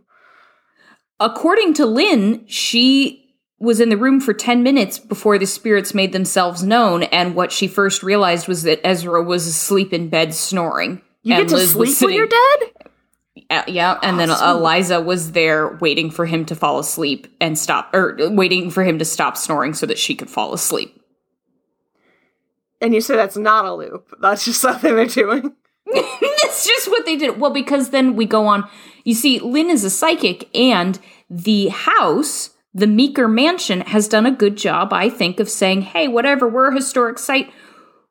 According 1.20 1.74
to 1.74 1.86
Lynn, 1.86 2.46
she 2.46 3.25
was 3.58 3.80
in 3.80 3.88
the 3.88 3.96
room 3.96 4.20
for 4.20 4.34
10 4.34 4.62
minutes 4.62 4.98
before 4.98 5.38
the 5.38 5.46
spirits 5.46 5.94
made 5.94 6.12
themselves 6.12 6.62
known, 6.62 7.04
and 7.04 7.34
what 7.34 7.52
she 7.52 7.68
first 7.68 8.02
realized 8.02 8.48
was 8.48 8.62
that 8.64 8.80
Ezra 8.84 9.22
was 9.22 9.46
asleep 9.46 9.92
in 9.92 10.08
bed 10.08 10.34
snoring. 10.34 11.00
You 11.22 11.34
and 11.34 11.42
get 11.44 11.48
to 11.50 11.56
Liz 11.56 11.72
sleep 11.72 12.00
when 12.00 12.14
you're 12.14 12.28
dead? 12.28 12.58
Uh, 13.48 13.62
yeah, 13.68 13.98
and 14.02 14.18
then 14.18 14.30
Eliza 14.30 15.00
was 15.00 15.32
there 15.32 15.76
waiting 15.76 16.10
for 16.10 16.26
him 16.26 16.44
to 16.46 16.54
fall 16.54 16.78
asleep 16.78 17.28
and 17.40 17.58
stop, 17.58 17.94
or 17.94 18.16
waiting 18.30 18.70
for 18.70 18.82
him 18.82 18.98
to 18.98 19.04
stop 19.04 19.36
snoring 19.36 19.72
so 19.72 19.86
that 19.86 19.98
she 19.98 20.14
could 20.14 20.28
fall 20.28 20.52
asleep. 20.52 21.00
And 22.80 22.94
you 22.94 23.00
say 23.00 23.16
that's 23.16 23.36
not 23.36 23.64
a 23.64 23.74
loop. 23.74 24.14
That's 24.20 24.44
just 24.44 24.60
something 24.60 24.94
they're 24.94 25.06
doing. 25.06 25.54
That's 25.92 26.66
just 26.66 26.88
what 26.88 27.06
they 27.06 27.14
did. 27.14 27.38
Well, 27.38 27.52
because 27.52 27.90
then 27.90 28.16
we 28.16 28.26
go 28.26 28.48
on. 28.48 28.68
You 29.04 29.14
see, 29.14 29.38
Lynn 29.38 29.70
is 29.70 29.84
a 29.84 29.90
psychic, 29.90 30.48
and 30.52 30.98
the 31.30 31.68
house, 31.68 32.50
the 32.76 32.86
Meeker 32.86 33.26
Mansion, 33.26 33.80
has 33.80 34.06
done 34.06 34.26
a 34.26 34.30
good 34.30 34.56
job, 34.56 34.92
I 34.92 35.08
think, 35.08 35.40
of 35.40 35.48
saying, 35.48 35.82
hey, 35.82 36.08
whatever, 36.08 36.46
we're 36.46 36.70
a 36.70 36.74
historic 36.74 37.18
site. 37.18 37.50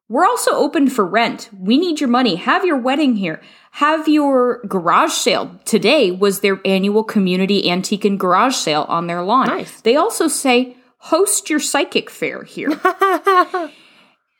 We're 0.09 0.25
also 0.25 0.51
open 0.55 0.89
for 0.89 1.05
rent. 1.05 1.49
We 1.55 1.77
need 1.77 1.99
your 1.99 2.09
money. 2.09 2.35
Have 2.35 2.65
your 2.65 2.77
wedding 2.77 3.15
here. 3.15 3.41
Have 3.73 4.07
your 4.07 4.63
garage 4.67 5.11
sale. 5.11 5.59
Today 5.65 6.09
was 6.09 6.39
their 6.39 6.59
annual 6.65 7.03
community 7.03 7.69
antique 7.69 8.05
and 8.05 8.19
garage 8.19 8.55
sale 8.55 8.85
on 8.89 9.05
their 9.05 9.21
lawn. 9.21 9.47
Nice. 9.47 9.81
They 9.81 9.95
also 9.95 10.27
say, 10.27 10.77
host 10.97 11.47
your 11.49 11.59
psychic 11.59 12.09
fair 12.09 12.43
here. 12.43 12.79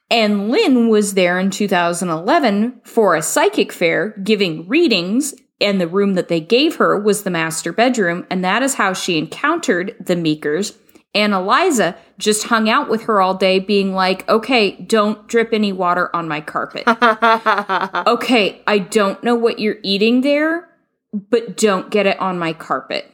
And 0.10 0.50
Lynn 0.50 0.90
was 0.90 1.16
there 1.16 1.40
in 1.40 1.50
2011 1.50 2.82
for 2.84 3.16
a 3.16 3.24
psychic 3.24 3.72
fair 3.72 4.10
giving 4.24 4.68
readings, 4.68 5.34
and 5.62 5.80
the 5.80 5.88
room 5.88 6.16
that 6.16 6.28
they 6.28 6.42
gave 6.42 6.78
her 6.78 7.00
was 7.00 7.24
the 7.24 7.30
master 7.30 7.72
bedroom, 7.72 8.26
and 8.30 8.44
that 8.44 8.62
is 8.62 8.76
how 8.76 8.94
she 8.94 9.18
encountered 9.18 9.96
the 10.00 10.16
Meekers. 10.16 10.78
And 11.14 11.34
Eliza 11.34 11.96
just 12.18 12.48
hung 12.48 12.70
out 12.70 12.90
with 12.90 13.04
her 13.04 13.22
all 13.22 13.36
day, 13.36 13.60
being 13.60 13.94
like, 13.94 14.28
okay, 14.28 14.72
don't 14.82 15.28
drip 15.28 15.54
any 15.54 15.72
water 15.72 16.14
on 16.14 16.28
my 16.28 16.42
carpet. 16.42 16.84
okay, 18.08 18.62
I 18.68 18.80
don't 18.80 19.24
know 19.24 19.36
what 19.36 19.60
you're 19.60 19.78
eating 19.82 20.22
there, 20.22 20.68
but 21.14 21.56
don't 21.56 21.90
get 21.90 22.06
it 22.06 22.20
on 22.20 22.38
my 22.38 22.52
carpet. 22.52 23.10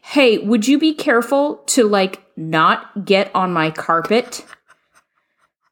Hey, 0.00 0.38
would 0.38 0.66
you 0.66 0.78
be 0.78 0.94
careful 0.94 1.58
to 1.66 1.86
like 1.86 2.22
not 2.36 3.04
get 3.04 3.30
on 3.34 3.52
my 3.52 3.70
carpet? 3.70 4.44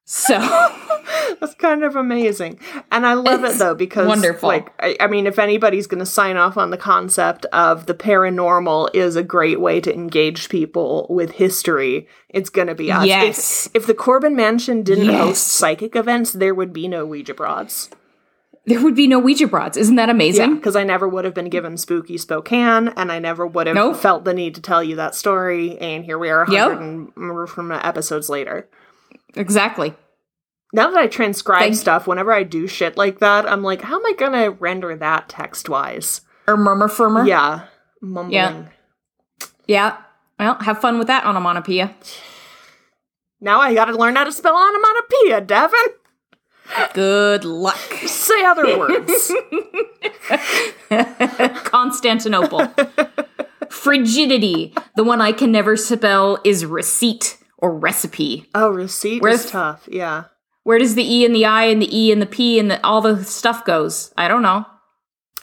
So 0.07 0.39
That's 1.41 1.55
kind 1.55 1.83
of 1.83 1.97
amazing. 1.97 2.61
And 2.93 3.07
I 3.07 3.15
love 3.15 3.43
It's 3.45 3.55
it 3.55 3.59
though 3.59 3.75
because 3.75 4.07
wonderful. 4.07 4.49
like 4.49 4.73
I, 4.79 4.97
I 5.01 5.07
mean 5.07 5.27
if 5.27 5.39
anybody's 5.39 5.87
going 5.87 6.01
to 6.01 6.07
sign 6.07 6.37
off 6.37 6.57
on 6.59 6.71
the 6.71 6.77
concept 6.77 7.47
of 7.47 7.87
the 7.87 7.95
paranormal 7.95 8.91
is 8.95 9.17
a 9.17 9.23
great 9.23 9.61
way 9.61 9.81
to 9.81 9.93
engage 9.95 10.49
people 10.51 11.07
with 11.09 11.33
history, 11.33 12.07
it's 12.29 12.51
going 12.51 12.69
to 12.69 12.75
be 12.75 12.93
us. 12.93 13.03
If- 13.05 13.09
Yes. 13.09 13.71
If, 13.75 13.87
the 13.87 13.95
Corbin 13.95 14.37
Mansion 14.37 14.83
didn't 14.83 15.07
Yes. 15.07 15.21
host 15.21 15.47
psychic 15.47 15.97
events, 15.97 16.33
there 16.33 16.55
would 16.55 16.73
be 16.73 16.87
no 16.89 17.07
Ouija 17.07 17.33
broads. 17.35 17.91
there 18.67 18.83
would 18.83 18.95
be 18.95 19.07
no 19.07 19.19
Ouija 19.19 19.47
broads. 19.47 19.77
Isn't 19.77 19.97
that 19.97 20.11
amazing? 20.11 20.57
because 20.57 20.77
I 20.77 20.85
never 20.85 21.09
would 21.09 21.25
have 21.25 21.35
been 21.35 21.49
given 21.51 21.77
Spooky 21.77 22.19
Spokane, 22.19 22.89
and 22.89 23.11
I 23.13 23.19
never 23.19 23.47
would 23.47 23.67
have 23.67 23.77
Nope. 23.77 23.97
felt 23.97 24.25
the 24.25 24.35
need 24.35 24.55
to 24.57 24.61
tell 24.63 24.83
you 24.83 24.97
that 24.97 25.15
story. 25.15 25.79
And 25.79 26.05
here 26.05 26.19
we 26.19 26.29
are, 26.31 26.43
a 26.45 26.51
Yep. 26.51 26.69
hundred 26.73 26.81
and 26.83 27.17
more 27.17 27.47
from 27.47 27.73
episodes 27.73 28.29
later. 28.29 28.69
Exactly. 29.37 29.95
Now 30.73 30.91
that 30.91 30.99
I 30.99 31.07
transcribe 31.07 31.61
Thank- 31.61 31.77
stuff, 31.77 32.07
whenever 32.07 32.33
I 32.33 32.43
do 32.43 32.67
shit 32.67 32.97
like 32.97 33.21
that, 33.21 33.47
I'm 33.49 33.63
like, 33.63 33.83
how 33.83 33.97
am 33.97 34.07
I 34.07 34.13
gonna 34.19 34.51
render 34.51 34.97
that 34.97 35.29
text 35.29 35.69
wise? 35.69 36.21
Or 36.49 36.57
murmur 36.57 36.89
firmer. 36.89 37.27
Yeah, 37.27 37.67
mumbling. 38.03 38.33
Yeah. 38.33 38.65
Yeah. 39.67 39.97
Well, 40.39 40.57
have 40.61 40.81
fun 40.81 40.99
with 40.99 41.07
that 41.07 41.25
onomatopoeia. 41.25 41.95
Now 43.41 43.61
I 43.61 43.73
gotta 43.75 43.97
learn 43.97 44.17
how 44.17 44.25
to 44.25 44.33
spell 44.33 44.57
onomatopoeia, 44.57 45.41
Devon. 45.43 45.79
Good 46.93 47.45
luck. 47.45 47.77
Say 48.07 48.45
other 48.45 48.79
words. 48.79 49.33
Constantinople. 51.65 52.67
Frigidity. 53.71 54.75
The 54.97 55.05
one 55.05 55.21
I 55.21 55.33
can 55.33 55.53
never 55.53 55.77
spell 55.77 56.39
is 56.45 56.65
receipt 56.65 57.39
or 57.65 57.75
recipe. 57.79 58.47
oh, 58.55 58.69
receipt 58.71 59.23
Where's- 59.23 59.47
is 59.47 59.51
tough. 59.51 59.89
Yeah. 59.91 60.25
Where 60.65 60.79
does 60.79 60.95
the 60.95 61.03
E 61.15 61.25
and 61.25 61.35
the 61.35 61.45
I 61.47 61.65
and 61.65 61.81
the 61.81 61.99
E 61.99 62.13
and 62.13 62.21
the 62.23 62.27
P 62.27 62.59
and 62.59 62.71
the, 62.71 62.85
all 62.87 63.01
the 63.01 63.25
stuff 63.25 63.65
goes? 63.65 64.13
I 64.17 64.29
don't 64.29 64.43
know. 64.43 64.67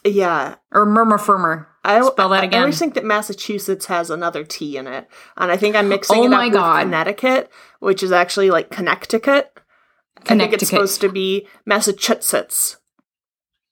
Yeah. 0.04 0.56
Or 0.72 0.86
murmur 0.86 1.18
firmer. 1.18 1.68
I 1.84 2.00
Spell 2.02 2.30
that 2.30 2.44
I- 2.54 2.58
I 2.58 2.60
always 2.60 2.78
think 2.78 2.94
that 2.94 3.04
Massachusetts 3.06 3.88
has 3.88 4.10
another 4.12 4.44
T 4.44 4.78
in 4.78 4.86
it, 4.88 5.08
and 5.38 5.52
I 5.52 5.58
think 5.58 5.76
I'm 5.76 5.90
mixing 5.90 6.18
Oh 6.20 6.24
it 6.26 6.34
up 6.34 6.52
God. 6.54 6.76
with 6.76 6.84
Connecticut, 6.86 7.50
which 7.80 8.04
is 8.04 8.12
actually 8.12 8.52
like 8.52 8.70
Connecticut. 8.70 9.52
I 9.56 10.20
think 10.20 10.28
Connecticut. 10.28 10.62
it's 10.62 10.70
supposed 10.70 11.02
to 11.02 11.10
be 11.10 11.48
Massachusetts. 11.66 12.78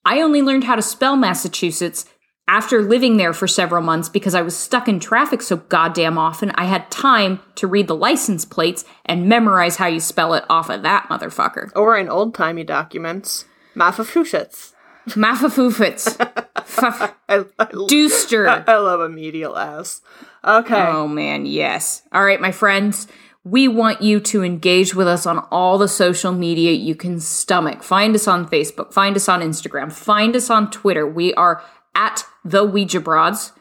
I 0.06 0.22
only 0.22 0.42
learned 0.42 0.64
how 0.64 0.76
to 0.76 0.82
spell 0.82 1.16
Massachusetts 1.16 2.06
after 2.50 2.82
living 2.82 3.18
there 3.18 3.32
for 3.32 3.48
several 3.48 3.84
months 3.84 4.10
because 4.10 4.34
I 4.34 4.42
was 4.42 4.58
stuck 4.58 4.88
in 4.88 5.00
traffic 5.00 5.44
so 5.44 5.58
goddamn 5.58 6.18
often. 6.18 6.50
I 6.56 6.66
had 6.66 6.90
time 6.90 7.40
to 7.56 7.68
read 7.68 7.88
the 7.88 7.96
license 7.96 8.44
plates 8.44 8.84
and 9.06 9.30
memorize 9.30 9.76
how 9.76 9.86
you 9.86 10.00
spell 10.00 10.34
it 10.34 10.44
off 10.50 10.72
of 10.72 10.82
that 10.82 11.08
motherfucker. 11.10 11.72
Or 11.76 11.96
in 11.96 12.10
old 12.10 12.34
timey 12.34 12.64
documents, 12.64 13.46
Massachusetts. 13.76 14.74
Maffafufits. 15.10 16.16
Fuff- 16.66 17.16
I, 17.30 17.46
I, 17.60 17.68
Dooster. 17.88 18.48
I 18.68 18.78
love 18.78 19.00
a 19.00 19.10
medial 19.10 19.56
ass. 19.56 20.02
Okay. 20.44 20.76
Oh 20.76 21.08
man, 21.08 21.46
yes. 21.46 22.02
All 22.12 22.26
right, 22.26 22.42
my 22.42 22.52
friends. 22.52 23.08
We 23.44 23.68
want 23.68 24.02
you 24.02 24.20
to 24.22 24.44
engage 24.44 24.96
with 24.96 25.08
us 25.08 25.26
on 25.26 25.40
all 25.52 25.78
the 25.78 25.88
social 25.88 26.32
media 26.32 26.72
you 26.72 26.96
can 26.96 27.20
stomach. 27.20 27.84
Find 27.84 28.16
us 28.16 28.28
on 28.28 28.50
Facebook, 28.50 28.92
find 28.92 29.16
us 29.16 29.30
on 29.30 29.42
Instagram, 29.42 29.92
find 29.92 30.36
us 30.36 30.50
on 30.50 30.72
Twitter. 30.72 31.08
We 31.08 31.34
are 31.36 31.64
at 31.96 32.26
the 32.50 32.64
Ouija 32.64 33.00
Broads 33.00 33.52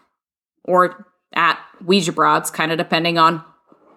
or 0.64 1.07
at 1.34 1.59
Ouija 1.84 2.12
Broads, 2.12 2.51
kind 2.51 2.72
of 2.72 2.78
depending 2.78 3.18
on 3.18 3.45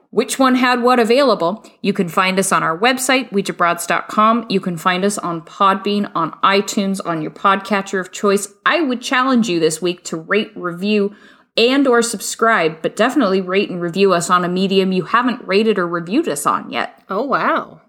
which 0.09 0.37
one 0.37 0.55
had 0.55 0.81
what 0.81 0.99
available. 0.99 1.65
You 1.81 1.93
can 1.93 2.09
find 2.09 2.37
us 2.37 2.51
on 2.51 2.63
our 2.63 2.77
website, 2.77 3.31
OuijaBroads.com. 3.31 4.47
You 4.49 4.59
can 4.59 4.77
find 4.77 5.05
us 5.05 5.17
on 5.17 5.41
Podbean, 5.41 6.11
on 6.13 6.31
iTunes, 6.41 6.99
on 7.05 7.21
your 7.21 7.31
podcatcher 7.31 7.99
of 7.99 8.11
choice. 8.11 8.49
I 8.65 8.81
would 8.81 9.01
challenge 9.01 9.47
you 9.47 9.59
this 9.59 9.81
week 9.81 10.03
to 10.05 10.17
rate, 10.17 10.51
review, 10.55 11.15
and 11.55 11.87
or 11.87 12.01
subscribe, 12.01 12.81
but 12.81 12.95
definitely 12.95 13.41
rate 13.41 13.69
and 13.69 13.81
review 13.81 14.13
us 14.13 14.29
on 14.29 14.43
a 14.43 14.49
medium 14.49 14.91
you 14.91 15.03
haven't 15.03 15.47
rated 15.47 15.79
or 15.79 15.87
reviewed 15.87 16.27
us 16.27 16.45
on 16.45 16.69
yet. 16.69 17.01
Oh 17.09 17.23
wow. 17.23 17.81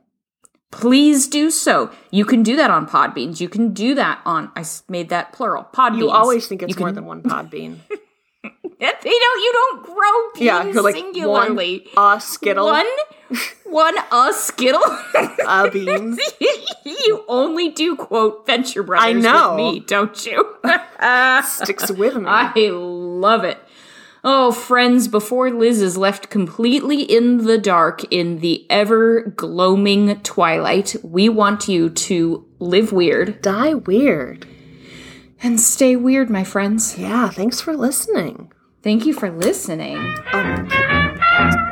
Please 0.73 1.29
do 1.29 1.51
so. 1.51 1.93
You 2.11 2.25
can 2.25 2.43
do 2.43 2.57
that 2.57 2.70
on 2.70 2.89
Podbeans. 2.89 3.41
You 3.41 3.49
can 3.49 3.73
do 3.73 3.95
that 3.95 4.20
on, 4.25 4.51
I 4.57 4.64
made 4.89 5.11
that 5.11 5.33
plural, 5.33 5.68
Podbeans. 5.73 5.99
You 5.99 6.11
always 6.11 6.49
think 6.49 6.62
it's 6.62 6.77
more 6.79 6.91
than 6.91 7.05
one 7.05 7.23
pod 7.23 7.51
bean. 7.51 7.81
You 8.45 8.89
don't, 8.91 9.05
you 9.05 9.53
don't 9.53 9.83
grow 9.85 10.31
beans 10.35 10.45
yeah, 10.45 10.64
you're 10.64 10.83
like 10.83 10.97
singularly. 10.97 11.87
one 11.95 12.16
a 12.16 12.20
skittle, 12.20 12.66
One, 12.66 12.87
one 13.64 13.95
a 14.11 14.33
skittle. 14.33 14.83
a 15.47 15.70
beans. 15.70 16.18
you 16.85 17.25
only 17.29 17.68
do 17.68 17.95
quote 17.95 18.45
Venture 18.45 18.83
Brothers 18.83 19.23
know. 19.23 19.51
with 19.51 19.57
me, 19.59 19.81
don't 19.81 20.27
you? 20.27 20.57
Sticks 21.45 21.93
with 21.93 22.16
me. 22.16 22.25
I 22.27 22.53
love 22.73 23.45
it. 23.45 23.59
Oh, 24.25 24.53
friends, 24.53 25.09
before 25.09 25.51
Liz 25.51 25.83
is 25.83 25.97
left 25.97 26.31
completely 26.31 27.03
in 27.03 27.39
the 27.39 27.59
dark 27.59 28.05
in 28.12 28.39
the 28.39 28.64
ever 28.70 29.23
gloaming 29.23 30.20
twilight, 30.23 30.95
we 31.03 31.29
want 31.29 31.66
you 31.66 31.91
to 31.91 32.47
live 32.61 32.93
weird 32.93 33.43
Die 33.43 33.75
weird. 33.75 34.47
and 35.43 35.61
stay 35.61 35.97
weird, 35.97 36.31
my 36.31 36.45
friends. 36.45 36.97
Yeah, 36.97 37.31
thanks 37.31 37.61
for 37.61 37.77
listening. 37.77 38.53
Thank 38.83 39.07
you 39.07 39.12
for 39.12 39.29
listening. 39.31 39.99
Oh, 40.33 41.68